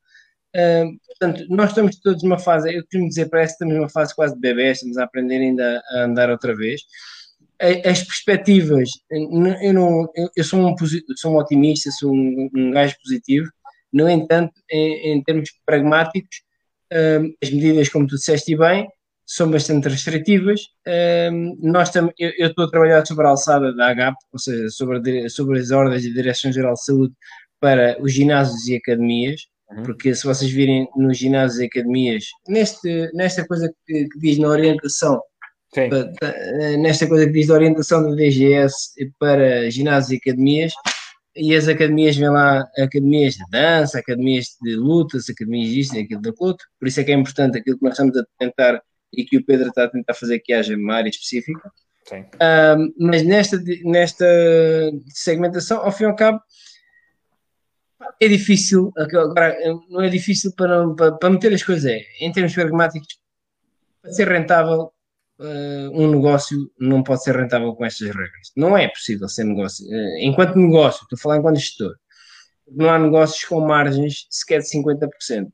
[0.56, 4.16] Um, portanto, nós estamos todos numa fase, eu costumo dizer, parece que estamos numa fase
[4.16, 6.82] quase de bebê, estamos a aprender ainda a andar outra vez.
[7.86, 10.76] As perspectivas, eu, não, eu sou, um,
[11.16, 13.50] sou um otimista, sou um, um gajo positivo,
[13.92, 16.42] no entanto, em, em termos pragmáticos,
[17.42, 18.88] as medidas, como tu disseste bem,
[19.26, 20.62] são bastante restritivas.
[21.32, 24.70] Um, nós tam, eu, eu, estou a trabalhar sobre a alçada da AGAP, ou seja,
[24.70, 27.14] sobre, a, sobre as ordens da Direção-Geral de Saúde
[27.60, 29.84] para os ginásios e academias, uhum.
[29.84, 34.50] porque se vocês virem nos ginásios e academias, neste, nesta coisa que, que diz na
[34.50, 35.22] orientação,
[36.80, 40.74] nesta coisa que diz da orientação da DGS para ginásios e academias,
[41.36, 46.22] e as academias vêm lá, academias de dança, academias de lutas, academias disto e aquilo
[46.22, 48.82] da outro, por isso é que é importante aquilo que nós estamos a tentar
[49.14, 51.72] e que o Pedro está a tentar fazer que haja uma área específica.
[52.42, 54.26] Um, mas nesta, nesta
[55.08, 56.42] segmentação, ao fim e ao cabo,
[58.20, 59.58] é difícil, agora
[59.90, 63.20] não é difícil para, para, para meter as coisas, é, em termos pragmáticos,
[64.02, 64.92] para ser rentável,
[65.40, 68.52] uh, um negócio não pode ser rentável com estas regras.
[68.56, 69.86] Não é possível ser negócio.
[69.88, 71.96] Uh, enquanto negócio, estou a falar enquanto gestor,
[72.70, 75.52] não há negócios com margens sequer de 50%.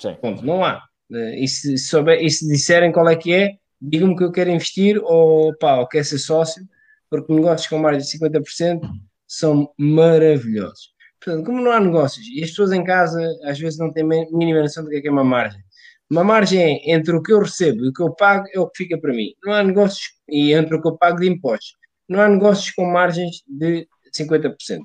[0.00, 0.14] Sim.
[0.20, 0.82] Ponto, não há.
[1.14, 4.50] Uh, e, se souber, e se disserem qual é que é, digam-me que eu quero
[4.50, 6.66] investir ou, pá, ou quero ser sócio,
[7.08, 8.80] porque negócios com margem de 50%
[9.26, 10.92] são maravilhosos.
[11.20, 14.60] Portanto, como não há negócios e as pessoas em casa às vezes não têm mínima
[14.60, 15.62] noção do que é, que é uma margem,
[16.10, 18.68] uma margem é entre o que eu recebo e o que eu pago é o
[18.68, 19.32] que fica para mim.
[19.42, 21.76] Não há negócios, e entre o que eu pago de impostos,
[22.08, 24.80] não há negócios com margens de 50%.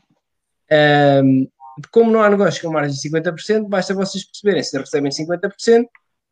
[1.24, 1.48] Um,
[1.92, 5.86] como não há negócios com margens de 50%, basta vocês perceberem se recebem 50%,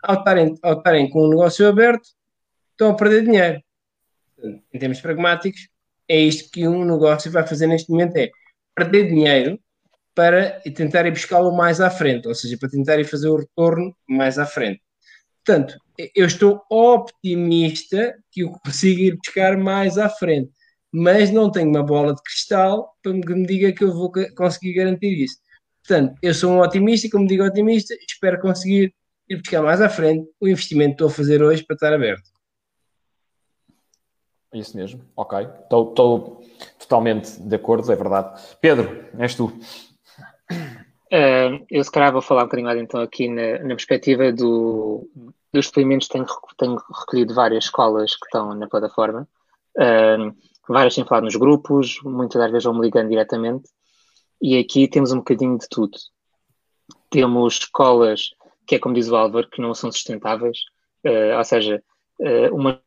[0.03, 2.09] ao estarem, ao estarem com o negócio aberto,
[2.71, 3.61] estão a perder dinheiro.
[4.73, 5.67] Em termos pragmáticos,
[6.07, 8.29] é isto que um negócio vai fazer neste momento: é
[8.75, 9.59] perder dinheiro
[10.13, 13.95] para tentar ir buscá-lo mais à frente, ou seja, para tentar ir fazer o retorno
[14.07, 14.81] mais à frente.
[15.45, 15.77] Portanto,
[16.15, 20.51] eu estou optimista que eu consiga ir buscar mais à frente,
[20.91, 24.73] mas não tenho uma bola de cristal para que me diga que eu vou conseguir
[24.73, 25.37] garantir isso.
[25.87, 28.93] Portanto, eu sou um otimista como digo otimista, espero conseguir
[29.29, 32.29] ir buscar mais à frente o investimento que estou a fazer hoje para estar aberto.
[34.53, 35.39] Isso mesmo, ok.
[35.63, 35.93] Estou,
[36.79, 38.41] totalmente de acordo, é verdade.
[38.61, 39.47] Pedro, és tu.
[41.11, 45.09] Uh, eu se calhar vou falar um bocadinho mais então aqui na, na perspectiva do,
[45.53, 46.07] dos depoimentos.
[46.07, 46.25] Tenho,
[46.57, 49.27] tenho recolhido várias escolas que estão na plataforma,
[49.77, 50.35] uh,
[50.67, 53.69] várias têm falado nos grupos, muitas das vezes vão me ligando diretamente,
[54.41, 55.97] e aqui temos um bocadinho de tudo.
[57.09, 58.31] Temos escolas
[58.67, 60.59] que é como diz o Álvaro, que não são sustentáveis,
[61.05, 61.81] uh, ou seja,
[62.51, 62.81] uma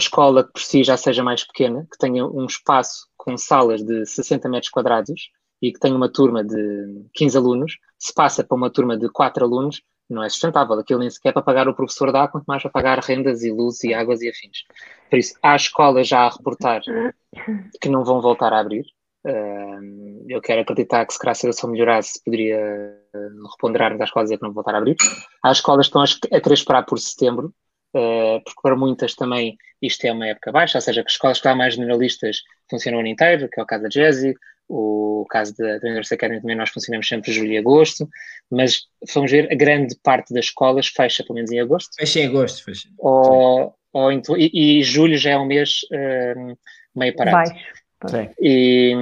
[0.00, 4.06] escola que por si já seja mais pequena, que tenha um espaço com salas de
[4.06, 5.30] 60 metros quadrados,
[5.60, 9.44] e que tem uma turma de 15 alunos, se passa para uma turma de 4
[9.44, 10.78] alunos, não é sustentável.
[10.78, 13.50] Aquilo nem sequer é para pagar o professor dá, quanto mais para pagar rendas e
[13.50, 14.64] luz e águas e afins.
[15.10, 16.80] Por isso, há escolas já a reportar
[17.80, 18.86] que não vão voltar a abrir.
[20.28, 22.94] Eu quero acreditar que se calhar a situação melhorasse, poderia
[23.52, 24.96] reponderar-nos às escolas e que não voltar a abrir.
[25.44, 27.52] Há escolas que estão a querer esperar por setembro,
[27.94, 31.48] uh, porque para muitas também isto é uma época baixa, ou seja, que escolas que
[31.48, 34.34] há mais generalistas funcionam o ano inteiro, que é o caso da Jazzy,
[34.68, 38.08] o caso da, da Universidade Academy também nós funcionamos sempre julho e agosto,
[38.50, 38.82] mas
[39.14, 41.90] vamos ver, a grande parte das escolas fecha pelo menos em agosto.
[41.96, 42.88] Fecha em agosto, fecha.
[42.98, 45.80] Ou, ou e, e, julho já é um mês
[46.36, 46.54] um,
[46.94, 47.50] meio parado.
[48.06, 48.28] Sim.
[48.40, 48.94] E,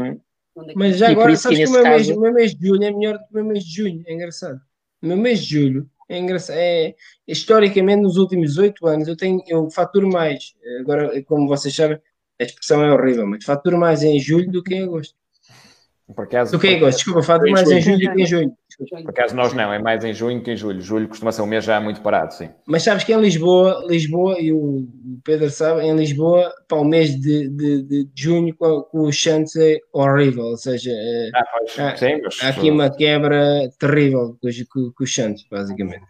[0.75, 1.95] mas já agora, sabes que o meu, caso...
[1.95, 4.03] mês, o meu mês de julho é melhor do que o meu mês de junho,
[4.07, 4.61] é engraçado.
[5.03, 6.57] O meu mês de julho é engraçado.
[6.57, 6.95] É,
[7.27, 10.55] historicamente, nos últimos oito anos, eu tenho, eu faturo mais.
[10.81, 11.99] Agora, como vocês sabem,
[12.41, 15.15] a expressão é horrível, mas faturo mais em julho do que em agosto.
[16.15, 16.99] Por acaso, do que é agosto?
[16.99, 18.53] Desculpa, falo mais em julho que em junho.
[18.79, 20.81] Por acaso nós não, é mais em junho que em julho.
[20.81, 22.49] Julho costuma ser um mês já muito parado, sim.
[22.65, 24.87] Mas sabes que em Lisboa, Lisboa, e o
[25.25, 29.57] Pedro sabe, em Lisboa, para o mês de, de, de junho com, com o Chantes
[29.57, 32.39] é horrível, ou seja, é, ah, pois, há, sim, mas...
[32.41, 36.05] há, aqui uma quebra terrível com, com, com o Chantes, basicamente.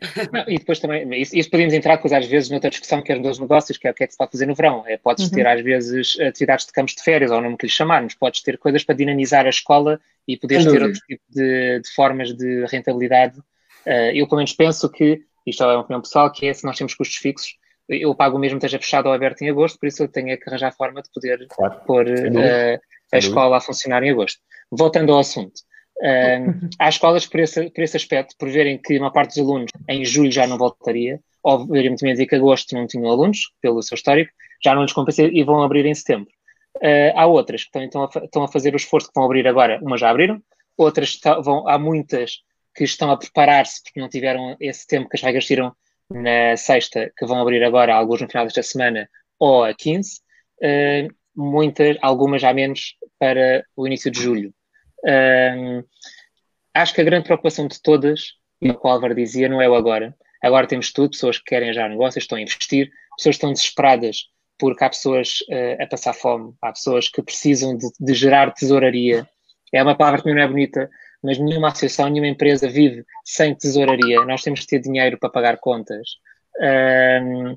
[0.32, 3.18] Não, e depois também, isso, isso, podemos entrar depois às vezes noutra discussão que é
[3.18, 4.84] dos negócios, que é o que é que se pode fazer no verão.
[4.86, 5.30] É, podes uhum.
[5.30, 8.42] ter às vezes atividades de campos de férias, ou o nome que lhe chamarmos, podes
[8.42, 12.64] ter coisas para dinamizar a escola e poderes ter outro tipo de, de formas de
[12.66, 13.38] rentabilidade.
[13.86, 16.76] Uh, eu pelo menos penso que, isto é uma opinião pessoal, que é se nós
[16.76, 17.56] temos custos fixos,
[17.88, 20.72] eu pago mesmo esteja fechado ou aberto em agosto, por isso eu tenho que arranjar
[20.72, 21.80] forma de poder claro.
[21.86, 22.80] pôr uh,
[23.12, 24.40] a escola a funcionar em agosto.
[24.70, 25.60] Voltando ao assunto.
[26.00, 29.70] Uh, há escolas por esse, por esse aspecto, por verem que uma parte dos alunos
[29.88, 33.82] em julho já não voltaria, ou verem também dizer que agosto não tinham alunos, pelo
[33.82, 34.32] seu histórico,
[34.64, 36.30] já não lhes compensa e vão abrir em setembro.
[36.76, 39.78] Uh, há outras que estão, a, estão a fazer o esforço que vão abrir agora,
[39.82, 40.42] umas já abriram,
[40.76, 42.42] outras vão, há muitas
[42.74, 45.74] que estão a preparar-se porque não tiveram esse tempo que as regras tiram
[46.10, 49.08] na sexta, que vão abrir agora, alguns no final desta semana,
[49.38, 50.20] ou a 15,
[50.62, 54.54] uh, ah, muitas, algumas já menos para o início de julho.
[55.04, 55.84] Um,
[56.74, 59.68] acho que a grande preocupação de todas, e o que o Álvaro dizia, não é
[59.68, 60.14] o agora.
[60.42, 64.28] Agora temos tudo, pessoas que querem já negócios, estão a investir, pessoas que estão desesperadas
[64.60, 69.26] porque há pessoas uh, a passar fome, há pessoas que precisam de, de, gerar tesouraria.
[69.72, 70.88] É uma palavra que não é bonita,
[71.22, 74.22] mas nenhuma associação, nenhuma empresa vive sem tesouraria.
[74.26, 76.06] Nós temos que ter dinheiro para pagar contas.
[76.60, 77.56] Um,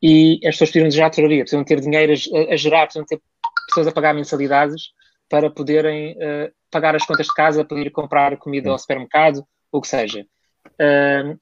[0.00, 3.20] e as pessoas precisam de gerar tesouraria, precisam ter dinheiro a, a gerar, precisam ter
[3.66, 4.92] pessoas a pagar mensalidades
[5.28, 9.80] para poderem uh, pagar as contas de casa, para ir comprar comida ao supermercado, o
[9.80, 10.26] que seja.
[10.72, 11.38] Uh,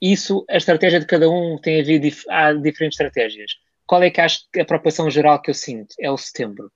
[0.00, 3.52] isso, a estratégia de cada um tem havido, há diferentes estratégias.
[3.86, 5.94] Qual é que acho que a preocupação geral que eu sinto?
[6.00, 6.70] É o setembro.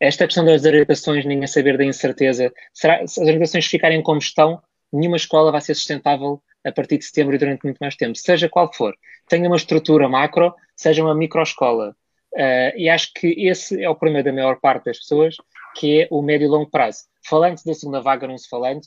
[0.00, 2.52] Esta questão das orientações, ninguém saber da incerteza.
[2.74, 4.60] Será, se as orientações ficarem como estão,
[4.92, 8.48] nenhuma escola vai ser sustentável a partir de setembro e durante muito mais tempo, seja
[8.48, 8.94] qual for.
[9.28, 11.96] Tenha uma estrutura macro, seja uma microescola.
[12.34, 15.36] Uh, e acho que esse é o problema da maior parte das pessoas,
[15.76, 17.04] que é o médio e longo prazo.
[17.28, 18.80] Falando da segunda vaga, não se falando,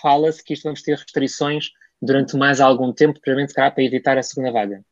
[0.00, 1.70] fala-se que isto vamos ter restrições
[2.00, 4.84] durante mais algum tempo, provavelmente para evitar a segunda vaga.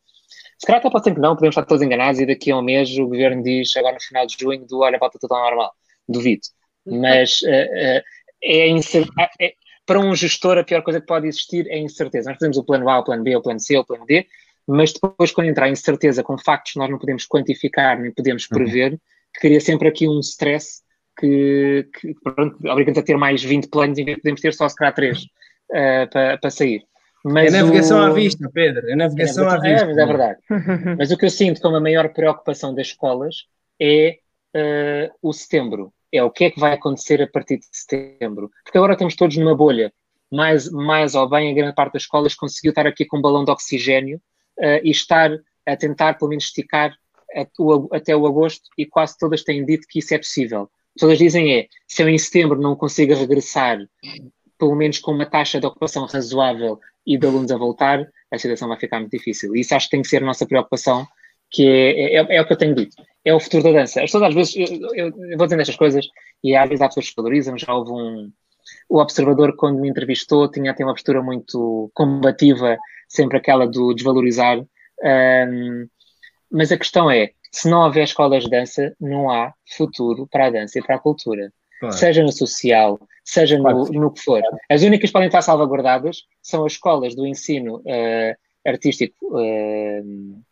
[0.59, 2.63] Se calhar até pode ser que não, podemos estar todos enganados e daqui a um
[2.63, 5.73] mês o governo diz, agora no final de junho, do olha, volta tudo ao normal.
[6.09, 6.43] Duvido.
[6.85, 8.03] Mas uh, uh,
[8.43, 8.71] é,
[9.41, 9.53] é,
[9.87, 12.31] para um gestor a pior coisa que pode existir é incerteza.
[12.31, 14.27] Nós fazemos o plano A, o plano B, o plano C, o plano D,
[14.69, 18.43] mas depois, quando entrar em certeza com factos que nós não podemos quantificar nem podemos
[18.45, 18.59] uhum.
[18.59, 18.99] prever, uhum.
[19.41, 20.83] cria sempre aqui um stress
[21.19, 22.15] que, que
[22.69, 25.19] obriga-nos a ter mais 20 planos em vez de podemos ter só se calhar 3
[25.19, 25.25] uh,
[26.13, 26.83] para, para sair.
[27.25, 28.03] Mas é navegação o...
[28.03, 29.85] à vista, Pedro, é navegação, é navegação à vista.
[29.85, 30.39] É, mas é verdade.
[30.99, 33.47] mas o que eu sinto como a maior preocupação das escolas
[33.81, 34.19] é
[34.55, 35.93] uh, o setembro.
[36.13, 38.51] É o que é que vai acontecer a partir de setembro.
[38.65, 39.93] Porque agora estamos todos numa bolha.
[40.31, 43.45] Mais, mais ou bem, a grande parte das escolas conseguiu estar aqui com um balão
[43.45, 44.21] de oxigênio
[44.59, 45.31] uh, e estar
[45.67, 46.97] a tentar, pelo menos, esticar
[47.93, 50.71] até o agosto e quase todas têm dito que isso é possível.
[50.99, 53.79] Todas dizem é, se eu em setembro não consigo regressar,
[54.59, 58.69] pelo menos com uma taxa de ocupação razoável e de alunos a voltar, a situação
[58.69, 59.55] vai ficar muito difícil.
[59.55, 61.07] E isso acho que tem que ser a nossa preocupação,
[61.51, 62.97] que é, é, é o que eu tenho dito.
[63.25, 64.01] É o futuro da dança.
[64.01, 66.07] As pessoas às vezes, eu, eu, eu vou dizendo estas coisas
[66.43, 68.33] e às vezes há pessoas que valorizam, já houve um...
[68.89, 72.77] O observador, quando me entrevistou, tinha, tinha uma postura muito combativa
[73.09, 74.59] sempre aquela do desvalorizar.
[74.59, 75.89] Um,
[76.51, 80.51] mas a questão é, se não houver escolas de dança, não há futuro para a
[80.51, 81.53] dança e para a cultura.
[81.81, 81.95] Claro.
[81.95, 84.43] Seja no social, seja no, no, que for.
[84.69, 88.37] As únicas que podem estar salvaguardadas são as escolas do ensino uh,
[88.67, 89.15] artístico.
[89.23, 90.43] Uh,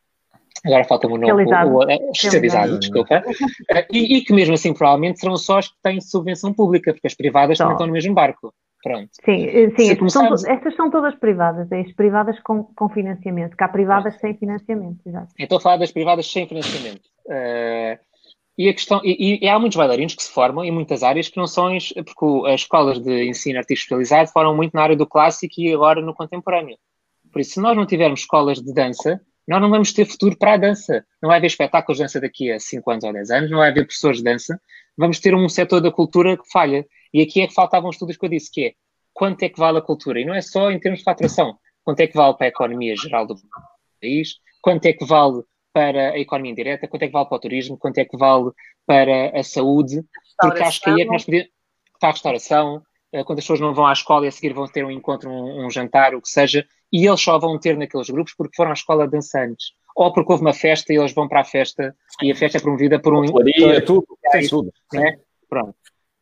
[0.67, 1.45] agora falta-me o nome.
[1.45, 3.23] O, o, especializado, desculpa.
[3.27, 7.07] Uh, e, e, que mesmo assim provavelmente serão só as que têm subvenção pública, porque
[7.07, 7.65] as privadas só.
[7.65, 8.53] também estão no mesmo barco.
[8.83, 9.11] Pronto.
[9.25, 10.43] Sim, eh, sim estas, começarmos...
[10.43, 14.35] são, estas são todas privadas, é as privadas com, com financiamento, que há privadas sem
[14.35, 15.27] financiamento, exato.
[15.37, 17.03] Estou a falar das privadas sem financiamento.
[17.27, 17.99] Uh,
[18.57, 21.37] e, a questão, e, e, há muitos bailarinos que se formam em muitas áreas que
[21.37, 25.55] não são, porque as escolas de ensino artístico especializado formam muito na área do clássico
[25.59, 26.79] e agora no contemporâneo.
[27.33, 30.55] Por isso, se nós não tivermos escolas de dança, nós não vamos ter futuro para
[30.55, 31.05] a dança.
[31.23, 33.71] Não vai haver espetáculos de dança daqui a 5 anos ou 10 anos, não vai
[33.71, 34.61] haver professores de dança.
[34.97, 36.85] Vamos ter um setor da cultura que falha.
[37.13, 38.73] E aqui é que faltavam estudos que eu disse, que é
[39.13, 40.21] quanto é que vale a cultura?
[40.21, 41.59] E não é só em termos de faturação.
[41.85, 43.35] Quanto é que vale para a economia geral do
[44.01, 44.35] país?
[44.61, 45.43] Quanto é que vale
[45.73, 46.89] para a economia indireta?
[46.89, 47.79] Quanto é que vale para o turismo?
[47.79, 48.51] Quanto é que vale
[48.85, 50.03] para a saúde?
[50.39, 51.49] Porque acho que aí é que nós podemos...
[51.99, 54.67] Para a restauração, eh, quando as pessoas não vão à escola e a seguir vão
[54.67, 58.09] ter um encontro, um, um jantar, o que seja, e eles só vão ter naqueles
[58.09, 61.41] grupos porque foram à escola dançantes ou porque houve uma festa e eles vão para
[61.41, 63.25] a festa e a festa é promovida por um.
[63.25, 64.73] Claria, tudo, é tudo.
[64.93, 65.19] Né?
[65.49, 65.75] Pronto.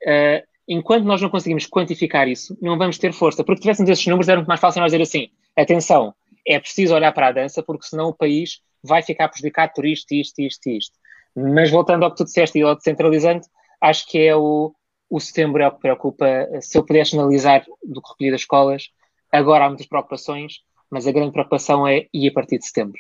[0.07, 3.43] uh, enquanto nós não conseguimos quantificar isso, não vamos ter força.
[3.43, 6.15] Porque tivéssemos esses números, era muito mais fácil nós dizer assim: atenção,
[6.47, 10.13] é preciso olhar para a dança, porque senão o país vai ficar prejudicado por isto,
[10.13, 10.97] isto, isto, isto.
[11.35, 13.49] Mas voltando ao que tu disseste e ao descentralizante,
[13.81, 14.73] acho que é o,
[15.11, 16.27] o setembro é o que preocupa.
[16.61, 18.85] Se eu pudesse analisar do que recolhi das escolas,
[19.37, 22.99] agora há muitas preocupações, mas a grande preocupação é ir a partir de setembro.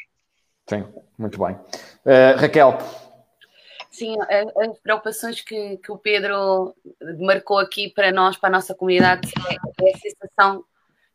[0.69, 0.85] Sim,
[1.19, 1.55] muito bem.
[1.55, 2.79] Uh, Raquel,
[3.95, 6.75] Sim, as preocupações que, que o Pedro
[7.21, 10.65] marcou aqui para nós, para a nossa comunidade, é, é a sensação.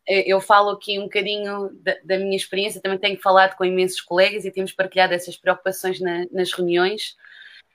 [0.06, 4.46] Eu falo aqui um bocadinho da, da, minha experiência, também tenho falado com imensos colegas
[4.46, 7.16] e temos partilhado essas preocupações na, nas reuniões.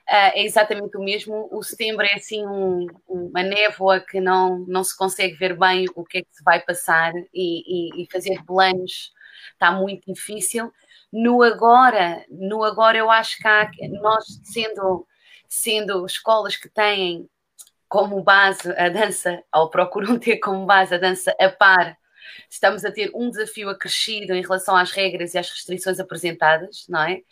[0.08, 1.48] Uh, é exatamente o mesmo.
[1.50, 6.04] O setembro é assim um, uma névoa que não, não se consegue ver bem o
[6.04, 9.12] que é que se vai passar e, e, e fazer planos
[9.52, 10.72] está muito difícil.
[11.12, 13.68] No agora, no agora eu acho que há,
[14.00, 15.06] nós sendo,
[15.48, 17.28] sendo escolas que têm
[17.88, 21.96] como base a dança, ou procuram ter como base a dança a par,
[22.48, 27.02] estamos a ter um desafio acrescido em relação às regras e às restrições apresentadas, não
[27.02, 27.22] é?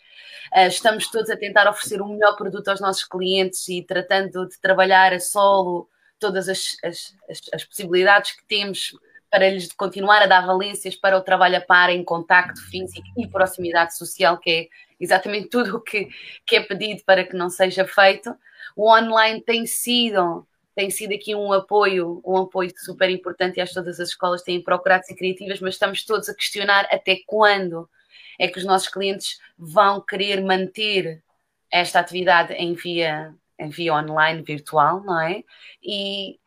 [0.53, 4.59] Ah, estamos todos a tentar oferecer o melhor produto aos nossos clientes e tratando de
[4.59, 5.89] trabalhar a solo
[6.19, 7.15] todas as, as,
[7.53, 8.93] as possibilidades que temos
[9.29, 13.27] para lhes continuar a dar valências para o trabalho a par em contacto físico e
[13.27, 14.67] proximidade social, que é
[14.99, 16.07] exatamente tudo o que,
[16.45, 18.33] que é pedido para que não seja feito.
[18.75, 23.73] O online tem sido tem sido aqui um apoio, um apoio super importante e acho
[23.73, 27.89] que todas as escolas têm procurado ser criativas, mas estamos todos a questionar até quando
[28.37, 31.23] é que os nossos clientes vão querer manter
[31.71, 35.43] esta atividade em via, em via online, virtual, não é?
[35.81, 36.37] E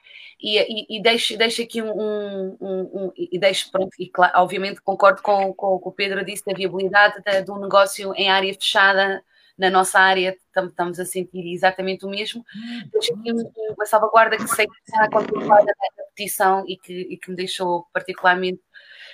[0.40, 5.20] e, e, deixo, deixo aqui um, um, um, e deixo, pronto, e claro, obviamente concordo
[5.20, 8.55] com, com o que o Pedro disse da viabilidade de, de um negócio em área
[8.55, 9.20] fechada,
[9.59, 12.44] na nossa área estamos a sentir exatamente o mesmo.
[12.93, 17.30] Deixo aqui uma salvaguarda que sei que está contemplada na petição e que, e que
[17.30, 18.60] me deixou particularmente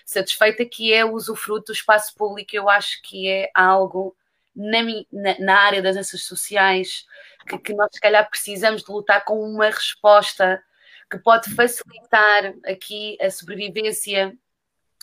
[0.04, 2.54] satisfeita, que é o usufruto do espaço público.
[2.54, 4.14] Eu acho que é algo
[4.54, 7.06] na, na, na área das ciências sociais
[7.48, 10.62] que, que, nós, se calhar, precisamos de lutar com uma resposta
[11.10, 14.36] que pode facilitar aqui a sobrevivência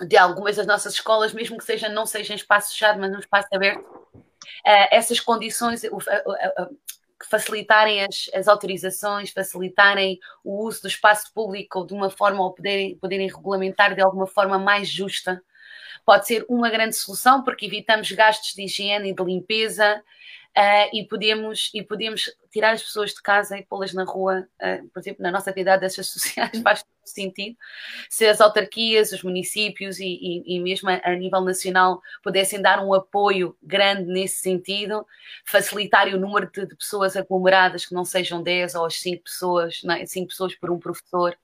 [0.02, 3.20] de algumas das nossas escolas, mesmo que seja, não seja em espaço fechado, mas num
[3.20, 4.01] espaço aberto,
[4.92, 6.78] essas condições, uh, uh,
[7.30, 12.98] facilitarem as, as, autorizações, facilitarem o uso do espaço público de uma forma ou poderem,
[12.98, 15.42] poderem regulamentar de alguma forma mais justa,
[16.06, 20.02] pode ser uma grande solução, porque evitamos gastos de higiene e de limpeza,
[20.58, 24.88] uh, e, podemos, e podemos tirar as pessoas de casa e pô-las na rua, uh,
[24.90, 27.58] por exemplo, na nossa atividade dessas sociais faz sentido.
[28.10, 32.84] Se as autarquias, os municípios e, e, e mesmo a, a, nível nacional pudessem dar
[32.84, 35.06] um apoio grande nesse sentido,
[35.46, 40.26] facilitarem o número de, de pessoas aglomeradas, que não sejam 10 ou 5 pessoas, 5
[40.26, 40.28] é?
[40.28, 41.36] pessoas por um professor,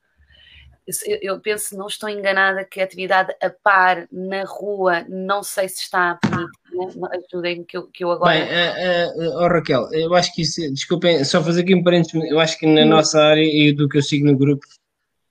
[1.20, 5.82] eu penso, não estou enganada, que a atividade a par na rua, não sei se
[5.82, 8.34] está permitida, ajudem-me que eu, que eu agora.
[8.34, 12.30] Bem, uh, uh, oh, Raquel, eu acho que isso, desculpem, só fazer aqui um parênteses,
[12.30, 14.66] eu acho que na nossa área e do que eu sigo no grupo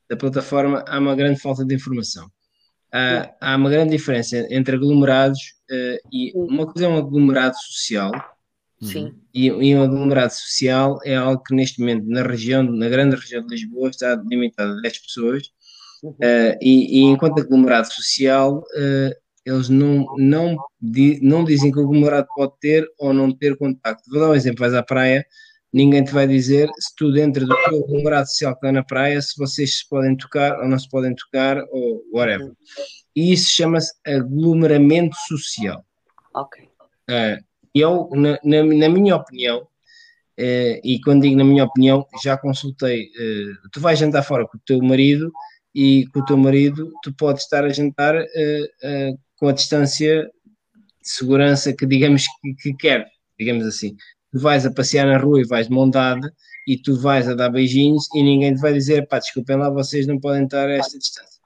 [0.10, 2.30] da plataforma há uma grande falta de informação.
[2.92, 5.40] Há, há uma grande diferença entre aglomerados
[5.72, 8.12] uh, e uma coisa é um aglomerado social.
[8.82, 9.14] Sim.
[9.34, 13.46] E, e um aglomerado social é algo que neste momento na região, na grande região
[13.46, 15.44] de Lisboa, está limitado a 10 pessoas.
[16.04, 16.12] Uhum.
[16.12, 20.58] Uh, e, e, enquanto aglomerado social, uh, eles não, não,
[21.22, 24.10] não dizem que o aglomerado pode ter ou não ter contacto.
[24.12, 25.26] Vou dar um exemplo: vais à praia,
[25.74, 29.22] ninguém te vai dizer se tu, dentro do teu aglomerado social que está na praia,
[29.22, 32.52] se vocês se podem tocar ou não se podem tocar, ou whatever.
[33.16, 35.84] E isso chama-se aglomeramento social.
[36.36, 36.64] Ok.
[37.10, 37.42] Uh,
[37.80, 43.04] eu, na, na, na minha opinião, uh, e quando digo na minha opinião, já consultei,
[43.06, 45.32] uh, tu vais jantar fora com o teu marido
[45.74, 51.10] e com o teu marido tu podes estar a jantar uh, com a distância de
[51.10, 53.08] segurança que digamos que, que quer,
[53.40, 53.96] digamos assim.
[54.32, 56.34] Tu vais a passear na rua e vais de montada
[56.68, 60.06] e tu vais a dar beijinhos e ninguém te vai dizer, pá, desculpem lá, vocês
[60.06, 61.37] não podem estar a esta distância.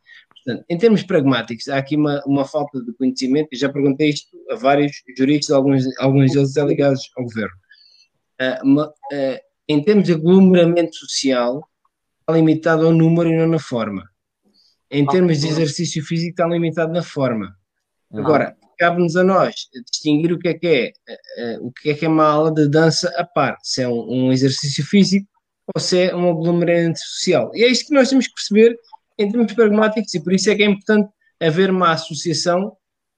[0.44, 4.36] Portanto, em termos pragmáticos, há aqui uma, uma falta de conhecimento, eu já perguntei isto
[4.50, 7.56] a vários juristas, alguns, alguns deles já ligados ao governo.
[8.42, 11.64] Uh, uma, uh, em termos de aglomeramento social,
[12.20, 14.04] está limitado ao número e não na forma.
[14.90, 17.56] Em termos de exercício físico, está limitado na forma.
[18.12, 19.54] Agora, cabe-nos a nós
[19.90, 22.68] distinguir o que é que é, uh, o que é que é uma aula de
[22.68, 25.28] dança a par, se é um, um exercício físico
[25.74, 27.52] ou se é um aglomeramento social.
[27.54, 28.76] E é isto que nós temos que perceber
[29.22, 32.76] em termos pragmáticos, e por isso é que é importante haver uma associação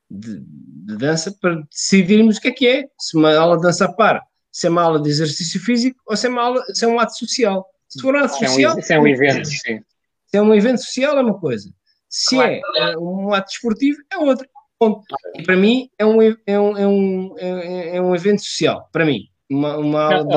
[0.09, 3.85] de, de, dança para decidirmos o que é que é, se uma aula de dança
[3.85, 4.21] a par,
[4.51, 6.99] se é uma aula de exercício físico ou se é, uma aula, se é um
[6.99, 7.65] ato social.
[7.87, 9.79] Se for um ato Isso é um- social, Isso é um evento, sim.
[10.27, 11.69] se é um evento social, é uma coisa.
[12.09, 14.47] Se é eh, um ato desportivo, é outra.
[14.77, 15.03] Ponto.
[15.35, 18.87] E para mim, é um, é um, é um, é, é um evento social.
[18.91, 19.29] Para mim.
[19.49, 20.29] Uma, uma aula de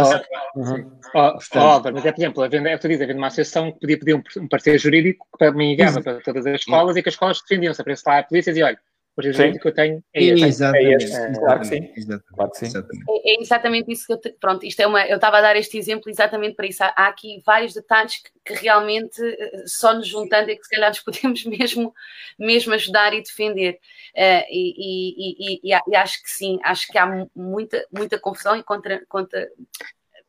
[0.56, 0.62] Não.
[0.62, 0.90] Uhum.
[1.14, 3.18] Ó, Portanto- ó, Álvaro, mas é, por exemplo, havendo, é o que tu dizes, havendo
[3.18, 6.44] uma associação que podia pedir um, um parecer jurídico que para mim ligava para todas
[6.46, 7.80] as escolas e que as escolas defendiam-se.
[7.80, 8.78] Aparece lá a polícia e dizia, olha,
[9.16, 9.38] o parecer Sim.
[9.44, 10.44] jurídico que eu tenho é este.
[10.44, 10.86] Exatamente.
[10.86, 11.93] É este, claro que sim.
[11.97, 12.26] Exatamente.
[12.34, 12.66] Claro que sim.
[12.66, 13.05] Exatamente.
[13.09, 15.56] É, é exatamente isso que eu te, pronto, isto é uma, eu estava a dar
[15.56, 16.84] este exemplo exatamente para isso.
[16.84, 20.68] Há, há aqui vários detalhes que, que realmente eh, só nos juntando é que se
[20.70, 21.94] calhar nos podemos mesmo,
[22.38, 23.78] mesmo ajudar e defender.
[24.14, 28.18] Eh, e, e- e- e- e acho que sim, acho que há mu- muita, muita
[28.18, 29.48] confusão e contra, contra,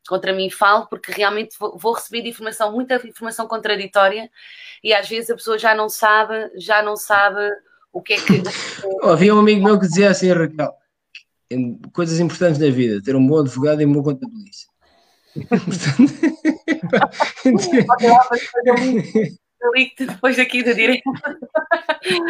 [0.08, 4.32] contra mim falo, porque realmente vou, vou receber de informação, muita informação contraditória,
[4.82, 7.38] e às vezes a pessoa já não sabe, já não sabe
[7.94, 8.44] o que é que.
[9.04, 10.74] Havia um amigo meu que dizia assim, Raquel,
[11.94, 14.68] coisas importantes na vida, ter um bom advogado e um bom contabilista.
[20.00, 21.04] Depois aqui da direita.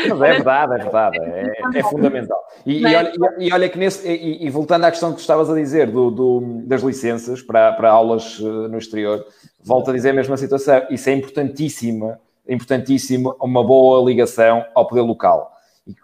[0.10, 2.40] Mas é verdade, é verdade, é, é fundamental.
[2.66, 5.22] E, e olha, e- e olha que nesse, e, e voltando à questão que tu
[5.22, 9.26] estavas a dizer do, do- das licenças para, para aulas eh, no exterior,
[9.64, 10.84] volto a dizer a mesma situação.
[10.90, 15.52] Isso é importantíssima, importantíssimo uma boa ligação ao poder local.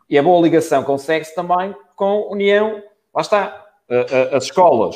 [0.10, 2.82] E, a boa ligação consegue-se também com união,
[3.14, 4.96] lá está, a- a- as escolas,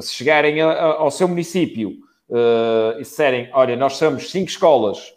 [0.00, 1.92] se chegarem ao seu município
[2.30, 5.12] eh, e disserem, olha, nós somos cinco escolas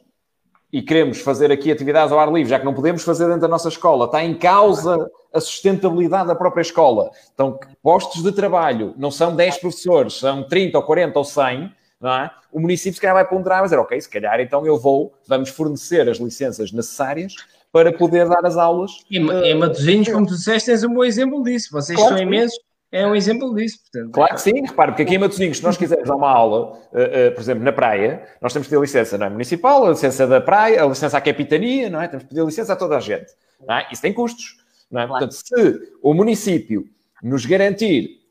[0.73, 3.47] e queremos fazer aqui atividades ao ar livre, já que não podemos fazer dentro da
[3.47, 7.09] nossa escola, está em causa a sustentabilidade da própria escola.
[7.33, 12.11] Então, postos de trabalho não são 10 professores, são 30 ou 40 ou 100, não
[12.11, 12.31] é?
[12.51, 15.49] O município se calhar vai ponderar, mas dizer, ok, se calhar então eu vou, vamos
[15.49, 17.35] fornecer as licenças necessárias
[17.71, 18.91] para poder dar as aulas.
[19.11, 21.69] E em Matosinhos, como tu disseste, tens um bom exemplo disso.
[21.71, 22.57] Vocês Claro são imensos,
[22.91, 23.79] é um exemplo disso.
[23.81, 26.79] Portanto, Claro que sim, repare, porque aqui em Matosinhos, se nós quisermos dar uma aula,
[26.93, 29.29] eh, eh, por exemplo, na praia, nós temos que ter licença não é?
[29.29, 32.07] municipal, a licença da praia, a licença à capitania, não é?
[32.07, 33.25] Temos que pedir licença a toda a gente.
[33.67, 33.87] Não é?
[33.91, 34.55] Isso tem custos.
[34.89, 35.07] Não é?
[35.07, 35.27] Claro.
[35.27, 36.87] Portanto, se o município
[37.21, 38.24] nos garantir, eh,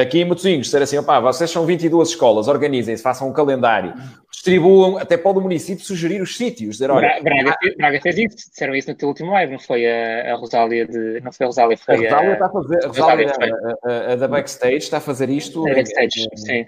[0.00, 3.92] aqui em Matosinhos, ser assim, opá, vocês são 22 escolas, organizem-se, façam um calendário,
[4.30, 8.36] distribuam, até pode o município sugerir os sítios, dizer, olha, Bra- Braga, Braga fez isso,
[8.50, 11.20] disseram isso no teu último live, não foi a, a Rosália de.
[11.20, 12.32] Não foi a Rosália, a foi Rosália a.
[12.32, 13.54] está a fazer, a, Rosália Rosália,
[13.84, 16.66] a- a- a da Backstage está a fazer isto a em- backstage, em- sim.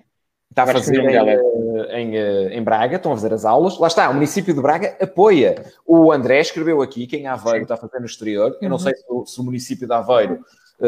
[0.50, 3.78] Está a fazer em, em, eh, em Braga, estão a fazer as aulas.
[3.78, 5.54] Lá está, o município de Braga apoia.
[5.86, 8.56] O André escreveu aqui, quem em Aveiro está a fazer no exterior.
[8.60, 10.40] Eu não sei se o, se o município de Aveiro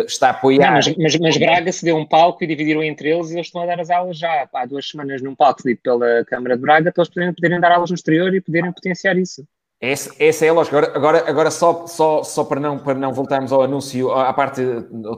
[0.06, 0.72] está a Não, apoiar.
[0.72, 3.62] mas, mas, mas Braga se deu um palco e dividiram entre eles e eles estão
[3.62, 6.92] a dar as aulas já há duas semanas num palco cedido pela Câmara de Braga
[6.92, 9.44] para eles poderem, poderem dar aulas no exterior e poderem potenciar isso.
[9.80, 10.76] Essa, essa é a lógica.
[10.76, 14.60] Agora, agora, agora só, só, só para, não, para não voltarmos ao anúncio, à parte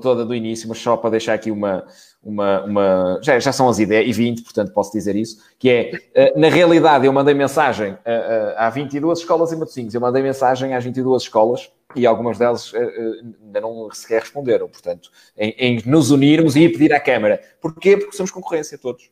[0.01, 1.85] toda do início, mas só para deixar aqui uma.
[2.23, 5.90] uma, uma já, já são as 10 e 20, portanto posso dizer isso, que é,
[6.15, 10.23] eh, na realidade, eu mandei mensagem eh, eh, há 22 escolas em Matosinhos, eu mandei
[10.23, 15.51] mensagem às 22 escolas e algumas delas eh, eh, ainda não sequer responderam, portanto, em,
[15.59, 17.40] em nos unirmos e ir pedir à Câmara.
[17.60, 17.97] Porquê?
[17.97, 19.10] Porque somos concorrência todos.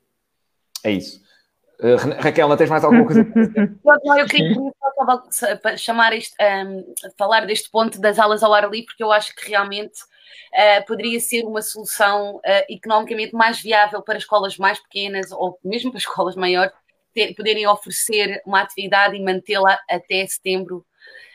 [0.85, 1.20] É isso.
[1.82, 3.27] Ra- Raquel, não tens mais alguma coisa?
[4.05, 4.55] Não, eu queria
[5.78, 9.48] chamar este, um, falar deste ponto das aulas ao ar livre, porque eu acho que
[9.48, 10.02] realmente
[10.52, 15.90] uh, poderia ser uma solução uh, economicamente mais viável para escolas mais pequenas ou mesmo
[15.90, 16.73] para escolas maiores
[17.15, 20.85] ter, poderem oferecer uma atividade e mantê-la até setembro.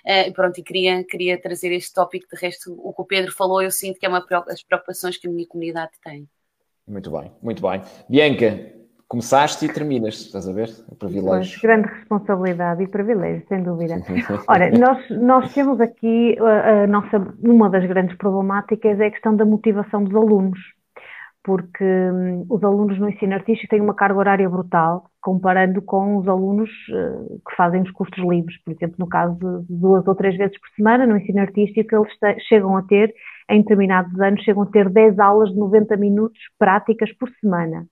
[0.06, 2.28] Uh, pronto, e queria, queria trazer este tópico.
[2.32, 5.28] De resto, o que o Pedro falou, eu sinto que é uma das preocupações que
[5.28, 6.28] a minha comunidade tem.
[6.88, 7.82] Muito bem, muito bem.
[8.08, 8.72] Bianca,
[9.08, 10.70] começaste e terminas, estás a ver?
[10.88, 11.62] O Pois, privilégio.
[11.62, 13.96] grande responsabilidade e privilégio, sem dúvida.
[14.48, 19.36] Ora, nós, nós temos aqui a, a nossa, uma das grandes problemáticas é a questão
[19.36, 20.60] da motivação dos alunos,
[21.46, 26.28] porque hum, os alunos no ensino artístico têm uma carga horária brutal, comparando com os
[26.28, 30.36] alunos uh, que fazem os cursos livres, por exemplo, no caso de duas ou três
[30.36, 33.14] vezes por semana no ensino artístico, eles chegam a ter,
[33.48, 37.86] em determinados anos, chegam a ter 10 aulas de 90 minutos práticas por semana.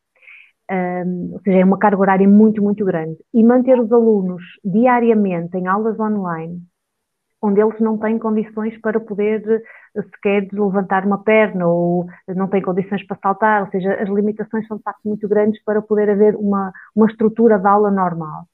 [0.71, 3.17] Um, ou seja, é uma carga horária muito, muito grande.
[3.31, 6.59] E manter os alunos diariamente em aulas online,
[7.39, 9.63] onde eles não têm condições para poder
[10.01, 14.77] sequer levantar uma perna ou não têm condições para saltar, ou seja, as limitações são
[14.77, 18.45] de facto muito grandes para poder haver uma, uma estrutura de aula normal.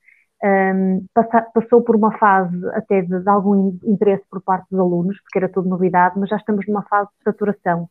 [0.41, 5.19] Um, passa, passou por uma fase até de, de algum interesse por parte dos alunos,
[5.21, 7.89] porque era tudo novidade, mas já estamos numa fase de saturação.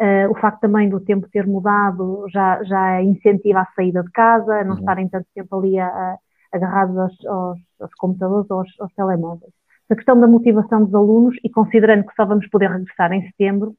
[0.00, 4.54] Uh, o facto também do tempo ter mudado já, já incentiva a saída de casa,
[4.54, 4.78] a não uhum.
[4.78, 6.16] estarem tanto tempo ali a, a,
[6.52, 9.52] agarrados aos, aos, aos computadores ou aos, aos, telemóveis.
[9.90, 13.74] A questão da motivação dos alunos, e considerando que só vamos poder regressar em setembro,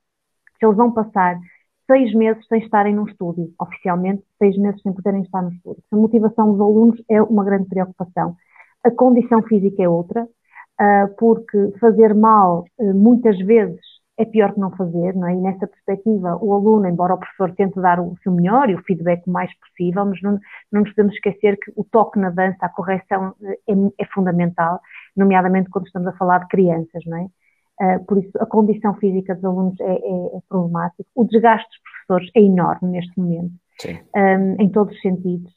[0.59, 1.39] se eles vão passar
[1.88, 5.81] seis meses sem estarem num estúdio, oficialmente seis meses sem poderem estar no estúdio.
[5.89, 8.35] A motivação dos alunos é uma grande preocupação.
[8.83, 13.79] A condição física é outra, uh, porque fazer mal uh, muitas vezes
[14.17, 15.33] é pior que não fazer, não é?
[15.33, 18.83] E nessa perspectiva, o aluno, embora o professor tente dar o seu melhor e o
[18.83, 20.39] feedback o mais possível, mas não,
[20.71, 24.79] não nos podemos esquecer que o toque na dança, a correção é, é fundamental,
[25.15, 27.27] nomeadamente quando estamos a falar de crianças, não é?
[27.81, 31.03] Uh, por isso, a condição física dos alunos é, é, é problemática.
[31.15, 33.53] O desgaste dos professores é enorme neste momento,
[34.15, 35.51] um, em todos os sentidos.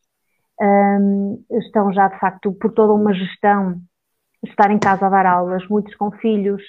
[0.58, 3.78] Um, estão já, de facto, por toda uma gestão,
[4.42, 6.62] estar em casa a dar aulas, muitos com filhos,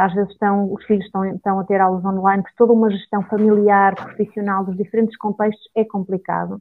[0.00, 3.22] às vezes estão, os filhos estão, estão a ter aulas online, por toda uma gestão
[3.24, 6.60] familiar, profissional, dos diferentes contextos, é complicado.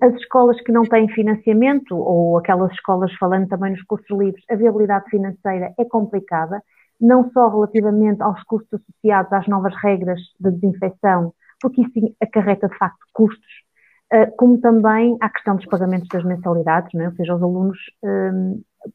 [0.00, 4.56] As escolas que não têm financiamento, ou aquelas escolas falando também nos cursos livres, a
[4.56, 6.62] viabilidade financeira é complicada
[7.00, 12.78] não só relativamente aos custos associados às novas regras de desinfecção, porque isso acarreta de
[12.78, 13.52] facto custos,
[14.12, 17.08] eh, como também à questão dos pagamentos das mensalidades, não é?
[17.08, 17.78] ou seja, os alunos,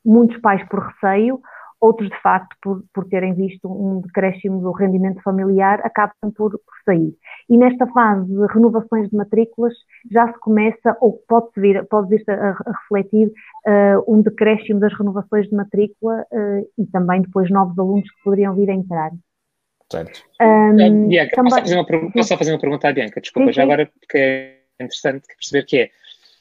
[0.05, 1.39] muitos pais por receio
[1.81, 6.75] outros de facto por, por terem visto um decréscimo do rendimento familiar acabam por, por
[6.85, 7.13] sair.
[7.49, 9.73] E nesta fase de renovações de matrículas
[10.11, 14.93] já se começa, ou pode-se vir, pode vir a, a refletir uh, um decréscimo das
[14.97, 19.11] renovações de matrícula uh, e também depois novos alunos que poderiam vir a entrar.
[19.91, 20.23] Certo.
[20.39, 21.49] Um, Bianca, também...
[21.49, 23.19] posso, fazer uma, posso fazer uma pergunta à Bianca?
[23.19, 23.55] Desculpa, sim, sim.
[23.55, 25.89] já agora porque é interessante perceber que é,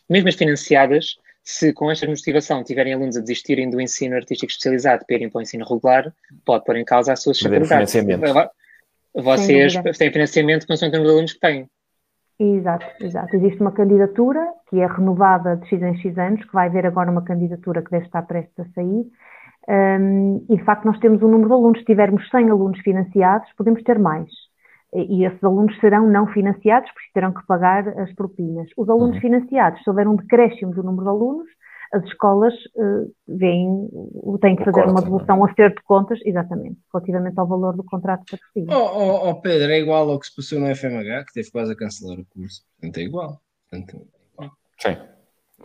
[0.09, 1.19] mesmo as financiadas,
[1.51, 5.39] se com esta motivação tiverem alunos a desistirem do ensino artístico especializado para irem para
[5.39, 6.13] o ensino regular,
[6.45, 8.51] pode pôr em causa a sua sustentabilidade.
[9.15, 11.67] Vocês têm financiamento com o número de alunos que têm.
[12.39, 13.35] Exato, exato.
[13.35, 17.11] Existe uma candidatura que é renovada de X em X anos, que vai haver agora
[17.11, 19.07] uma candidatura que deve estar prestes a sair.
[19.67, 23.51] Um, e de facto nós temos um número de alunos, se tivermos 100 alunos financiados,
[23.57, 24.29] podemos ter mais
[24.95, 28.69] e esses alunos serão não financiados, porque terão que pagar as propinas.
[28.77, 29.21] Os alunos uhum.
[29.21, 31.49] financiados, se houver um decréscimo do número de alunos,
[31.93, 33.89] as escolas uh, veem,
[34.41, 38.25] têm que fazer uma devolução, um acerto de contas, exatamente, relativamente ao valor do contrato
[38.25, 38.69] de patrocínio.
[38.71, 41.73] Oh, oh, oh, Pedro, é igual ao que se passou no FMH, que teve quase
[41.73, 42.63] a cancelar o curso.
[42.79, 43.41] Portanto, é igual.
[43.71, 44.57] Portanto, é igual.
[44.79, 44.97] Sim.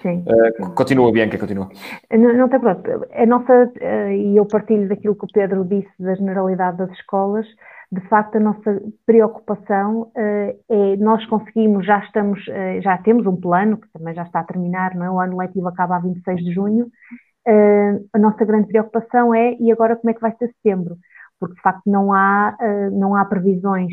[0.02, 0.26] Sim.
[0.28, 1.70] Uh, continua, Bianca, continua.
[2.12, 3.06] Não, não tem problema.
[3.12, 7.46] A nossa, uh, e eu partilho daquilo que o Pedro disse da generalidade das escolas,
[7.94, 13.36] de facto a nossa preocupação uh, é nós conseguimos, já estamos, uh, já temos um
[13.36, 15.12] plano, que também já está a terminar, não é?
[15.12, 16.86] o ano letivo acaba a 26 de junho,
[17.48, 20.98] uh, a nossa grande preocupação é e agora como é que vai ser setembro?
[21.40, 22.56] Porque de facto não há,
[22.94, 23.92] não há previsões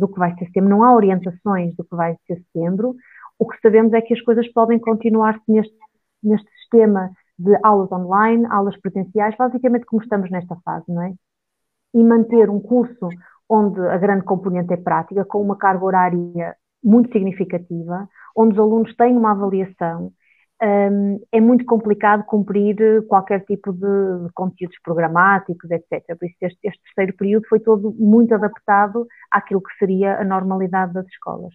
[0.00, 2.96] do que vai ser setembro, não há orientações do que vai ser setembro,
[3.38, 5.76] o que sabemos é que as coisas podem continuar-se neste,
[6.20, 11.12] neste sistema de aulas online, aulas presenciais, basicamente como estamos nesta fase, não é?
[11.94, 13.08] E manter um curso
[13.48, 18.94] onde a grande componente é prática, com uma carga horária muito significativa, onde os alunos
[18.96, 20.12] têm uma avaliação,
[20.62, 22.76] um, é muito complicado cumprir
[23.08, 26.04] qualquer tipo de, conteúdos programáticos, etc.
[26.18, 30.92] Por isso, este, este, terceiro período foi todo muito adaptado àquilo que seria a normalidade
[30.92, 31.54] das escolas.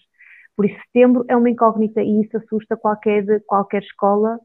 [0.55, 4.39] Por isso, setembro é uma incógnita e isso assusta qualquer, qualquer escola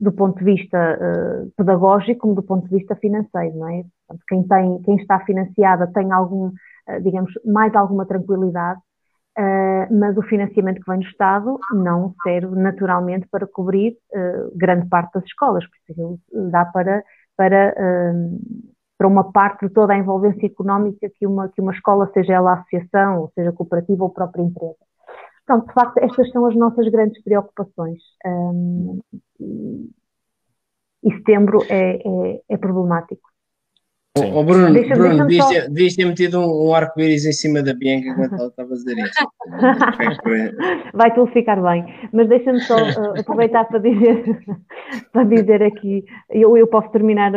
[0.00, 3.84] do ponto de vista uh, pedagógico como do ponto de vista financeiro, não é?
[4.06, 8.80] Portanto, quem, tem, quem está financiada tem algum, uh, digamos, mais alguma tranquilidade,
[9.38, 13.96] uh, mas o financiamento que vem do Estado não serve naturalmente para cobrir
[14.54, 15.94] grande parte das escolas, porque
[16.50, 17.04] dá para,
[17.36, 17.74] para,
[18.96, 22.54] para uma parte de toda a envolvência económica que uma, que uma escola, seja ela
[22.54, 24.87] associação, ou seja cooperativa ou própria empresa.
[25.48, 28.02] Pronto, de facto, estas são as nossas grandes preocupações.
[28.26, 29.00] Um,
[31.02, 33.26] e setembro é, é, é problemático.
[34.18, 38.08] Oh, Bruno, deixa, Bruno deixa devias, ter metido um, um arco-íris em cima da Bianca
[38.08, 39.32] enquanto ela estava a dizer isto.
[40.92, 41.86] Vai tudo ficar bem.
[42.12, 44.24] Mas deixa-me só uh, aproveitar para dizer,
[45.14, 47.32] para dizer aqui, eu, eu posso terminar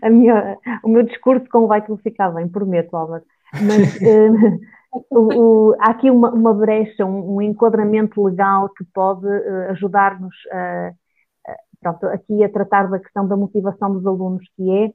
[0.00, 3.24] a minha, o meu discurso com vai tudo ficar bem, prometo, Álvaro.
[3.60, 4.60] Mas uh,
[5.10, 10.34] o, o, há aqui uma, uma brecha, um, um, enquadramento legal que pode uh, ajudar-nos
[10.46, 14.92] uh, aqui a tratar da questão da motivação dos alunos, que é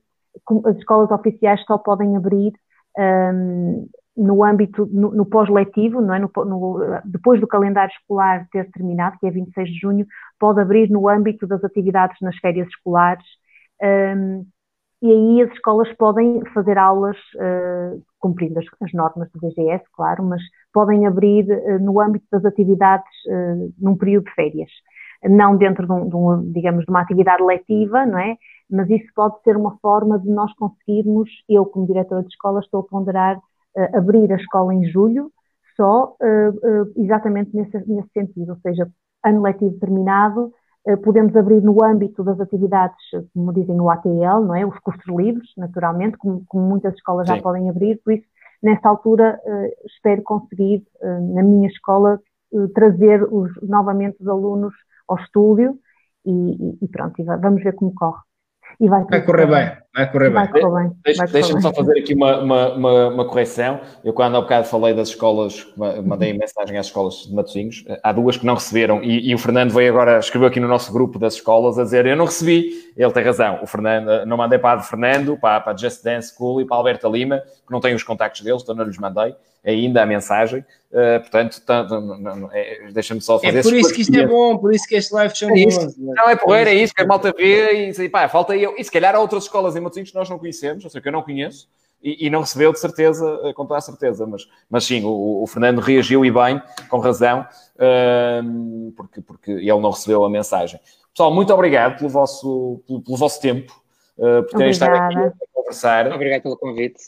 [0.66, 2.54] as escolas oficiais só podem abrir
[2.98, 6.22] um, ehm, no âmbito, no, no pós-letivo, não é?
[7.06, 10.06] Depois do calendário escolar ter terminado, que é 26 de junho,
[10.40, 13.26] pode abrir no âmbito das atividades nas férias escolares.
[13.82, 14.46] Um, ehm,
[15.02, 20.24] e aí as escolas podem fazer aulas uh, cumprindo as, as, normas do DGS, claro,
[20.24, 20.42] mas
[20.72, 24.70] podem abrir uh, no âmbito das atividades uh, num período de férias.
[25.24, 28.38] Não dentro de, um, de, um, digamos, de uma atividade letiva, não é?
[28.70, 32.82] Mas isso pode ser uma forma de nós conseguirmos, eu como diretora de escola estou
[32.82, 33.40] a ponderar
[33.94, 35.32] abrir a escola em julho,
[35.78, 36.16] só
[36.98, 38.90] exatamente nesse, nesse sentido, ou seja,
[39.24, 40.52] ano letivo terminado,
[41.04, 42.98] podemos abrir no âmbito das atividades,
[43.34, 44.66] como dizem no ATL, não é?
[44.66, 47.36] Os cursos livres, naturalmente, como, como muitas escolas Sim.
[47.36, 48.26] já podem abrir, por isso,
[48.62, 49.40] nessa altura,
[49.86, 50.84] espero conseguir,
[51.34, 52.20] na minha escola,
[52.74, 54.74] trazer os, novamente os alunos
[55.08, 55.78] ao estúdio
[56.26, 58.22] e, e, pronto, e vamos ver como corre.
[58.80, 60.52] E vai, vai correr bem, vai correr bem.
[60.52, 60.92] Bem.
[61.04, 63.82] Deixa-me deixa só fazer aqui uma, uma, uma, uma, correção.
[64.04, 65.68] Eu, quando há bocado falei das escolas,
[66.04, 69.72] mandei mensagem às escolas de Matosinhos, há duas que não receberam, e, e, o Fernando
[69.72, 72.92] veio agora, escreveu aqui no nosso grupo das escolas a dizer: Eu não recebi.
[72.96, 73.60] Ele tem razão.
[73.62, 76.66] O Fernando, não mandei para a de Fernando, para, para a Just Dance School e
[76.66, 79.36] para a Alberta Lima, que não tenho os contactos deles, então não lhes mandei
[79.66, 80.66] ainda a mensagem.
[80.92, 81.88] Uh, portanto, tá,
[82.52, 83.60] é, deixa-me só fazer.
[83.60, 85.98] É por isso que isto é bom, por isso que este live são é bons.
[85.98, 88.76] Não é porreiro, é isso que a malta vê e, e pá, falta eu.
[88.78, 91.08] E se calhar há outras escolas em Matosinhos que nós não conhecemos, ou seja, que
[91.08, 91.70] eu não conheço.
[92.04, 95.44] E, e, não recebeu de certeza, eh, com toda a certeza, mas, mas sim, o,
[95.44, 96.60] o Fernando reagiu e bem,
[96.90, 97.46] com razão,
[97.76, 100.80] uh, porque, porque ele não recebeu a mensagem.
[101.14, 103.72] Pessoal, muito obrigado pelo vosso, pelo, pelo vosso tempo,
[104.18, 106.12] uh, por terem estado aqui a conversar.
[106.12, 107.02] Obrigado pelo convite.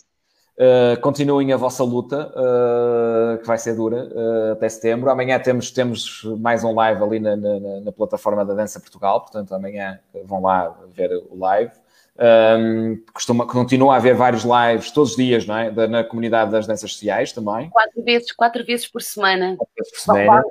[0.56, 5.10] Uh, continuem a vossa luta, uh, que vai ser dura uh, até setembro.
[5.10, 9.52] Amanhã temos, temos mais um live ali na, na, na, plataforma da Dança Portugal, portanto,
[9.56, 11.72] amanhã vão lá ver o live.
[12.20, 15.72] Um, costuma, continua a haver vários lives todos os dias, não é?
[15.72, 17.70] Da, na comunidade das danças sociais também.
[17.70, 19.56] Quatro vezes, quatro vezes por semana.
[19.58, 20.44] Quatro vezes por semana.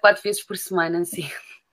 [0.00, 1.28] Quatro vezes por semana, sim.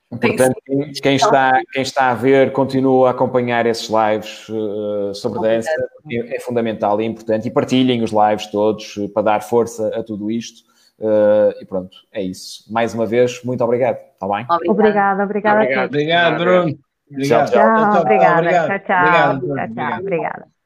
[0.09, 0.55] Portanto,
[1.01, 5.69] quem está, quem está a ver, continua a acompanhar esses lives uh, sobre dança,
[6.11, 7.47] é, é, fundamental e importante.
[7.47, 10.69] E partilhem os lives todos uh, para dar força a tudo isto.
[10.99, 12.65] Uh, e pronto, é isso.
[12.71, 13.99] Mais uma vez, muito obrigado.
[14.13, 14.45] Está bem?
[14.67, 15.61] Obrigada, obrigada.
[15.61, 16.90] Obrigado, obrigado Bruno.
[17.11, 17.51] Obrigado.
[17.51, 18.51] Tchau, tchau, obrigada.
[18.65, 18.97] Tchau, tchau.
[18.97, 19.99] Obrigado, tchau, tchau.
[19.99, 20.60] Obrigada.